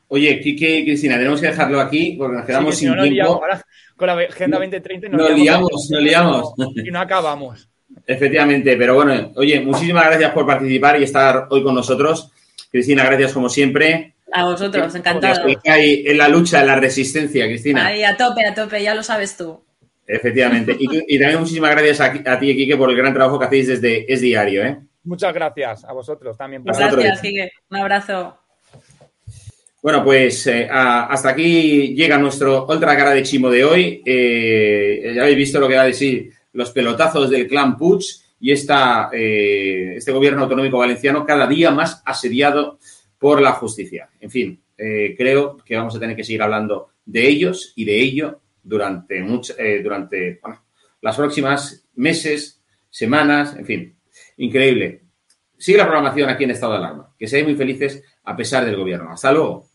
Oye, 0.10 0.39
Kike 0.39 0.80
y 0.80 0.84
Cristina, 0.86 1.18
tenemos 1.18 1.39
que 1.39 1.47
dejarlo 1.47 1.80
aquí 1.80 2.16
porque 2.18 2.38
nos 2.38 2.45
quedamos 2.45 2.76
sin 2.76 2.93
tiempo 2.99 3.41
con 3.99 4.07
la 4.07 4.14
Agenda 4.14 4.57
2030 4.57 5.10
nos, 5.10 5.32
liamos, 5.32 5.89
nos 5.91 6.01
liamos. 6.01 6.53
Y 6.76 6.89
no 6.89 6.99
acabamos. 6.99 7.70
Efectivamente, 8.07 8.76
pero 8.78 8.95
bueno, 8.95 9.32
oye, 9.36 9.60
muchísimas 9.60 10.05
gracias 10.05 10.32
por 10.32 10.47
participar 10.47 10.99
y 10.99 11.03
estar 11.03 11.47
hoy 11.49 11.62
con 11.62 11.76
nosotros. 11.76 12.32
Cristina, 12.72 13.03
gracias 13.03 13.34
como 13.34 13.49
siempre. 13.49 14.16
A 14.32 14.45
vosotros, 14.45 14.95
encantado. 14.95 15.45
Ahí 15.66 16.03
en 16.07 16.18
la 16.18 16.30
lucha, 16.30 16.62
en 16.62 16.68
la 16.68 16.76
resistencia, 16.78 17.45
Cristina. 17.45 17.88
Ahí, 17.88 18.03
a 18.03 18.16
tope, 18.16 18.45
a 18.45 18.53
tope, 18.53 18.82
ya 18.82 18.95
lo 18.95 19.03
sabes 19.03 19.36
tú. 19.36 19.62
Efectivamente. 20.07 20.76
Y, 20.80 21.20
también 21.20 21.39
muchísimas 21.39 21.72
gracias 21.72 21.99
a, 22.01 22.39
ti, 22.39 22.55
Kike, 22.55 22.78
por 22.78 22.89
el 22.89 22.95
gran 22.95 23.14
trabajo 23.14 23.38
que 23.38 23.45
hacéis 23.45 23.68
desde 23.68 24.12
Es 24.12 24.22
Diario. 24.22 24.64
¿eh? 24.64 24.80
Muchas 25.03 25.34
gracias 25.34 25.84
a 25.84 25.93
vosotros 25.93 26.38
también. 26.38 26.64
gracias, 26.64 27.22
Kike. 27.22 27.51
Un 27.70 27.78
abrazo. 27.78 28.39
Bueno, 29.82 30.03
pues 30.03 30.45
eh, 30.47 30.67
hasta 30.69 31.30
aquí 31.30 31.95
llega 31.95 32.17
nuestro 32.17 32.65
otra 32.67 32.97
cara 32.97 33.11
de 33.11 33.23
chimo 33.23 33.49
de 33.49 33.63
hoy. 33.63 34.01
Eh, 34.05 35.13
ya 35.15 35.21
habéis 35.21 35.38
visto 35.38 35.59
lo 35.59 35.69
que 35.69 35.75
va 35.75 35.84
a 35.84 35.86
decir 35.86 36.34
los 36.51 36.71
pelotazos 36.71 37.30
del 37.30 37.47
clan 37.47 37.77
Puig 37.77 38.03
y 38.41 38.51
esta, 38.51 39.09
eh, 39.13 39.93
este 39.95 40.11
gobierno 40.11 40.43
autonómico 40.43 40.80
valenciano 40.80 41.25
cada 41.25 41.47
día 41.47 41.71
más 41.71 42.01
asediado 42.05 42.80
por 43.17 43.41
la 43.41 43.53
justicia. 43.53 44.09
En 44.19 44.30
fin, 44.30 44.61
creo 44.75 45.57
que 45.57 45.75
vamos 45.75 45.95
a 45.95 45.99
tener 45.99 46.15
que 46.15 46.23
seguir 46.23 46.41
hablando 46.41 46.89
de 47.05 47.27
ellos 47.27 47.73
y 47.75 47.86
de 47.86 47.99
ello 47.99 48.39
durante, 48.63 49.21
durante 49.84 50.39
las 51.01 51.17
próximas 51.17 51.86
meses, 51.95 52.61
semanas, 52.89 53.55
en 53.57 53.65
fin, 53.65 53.95
increíble. 54.38 55.01
Sigue 55.57 55.77
la 55.77 55.86
programación 55.86 56.30
aquí 56.30 56.45
en 56.45 56.51
estado 56.51 56.73
de 56.73 56.77
alarma. 56.80 57.13
Que 57.19 57.27
seáis 57.27 57.45
muy 57.45 57.55
felices 57.55 58.01
a 58.23 58.36
pesar 58.36 58.65
del 58.65 58.77
gobierno. 58.77 59.11
Hasta 59.11 59.34
luego. 59.34 59.68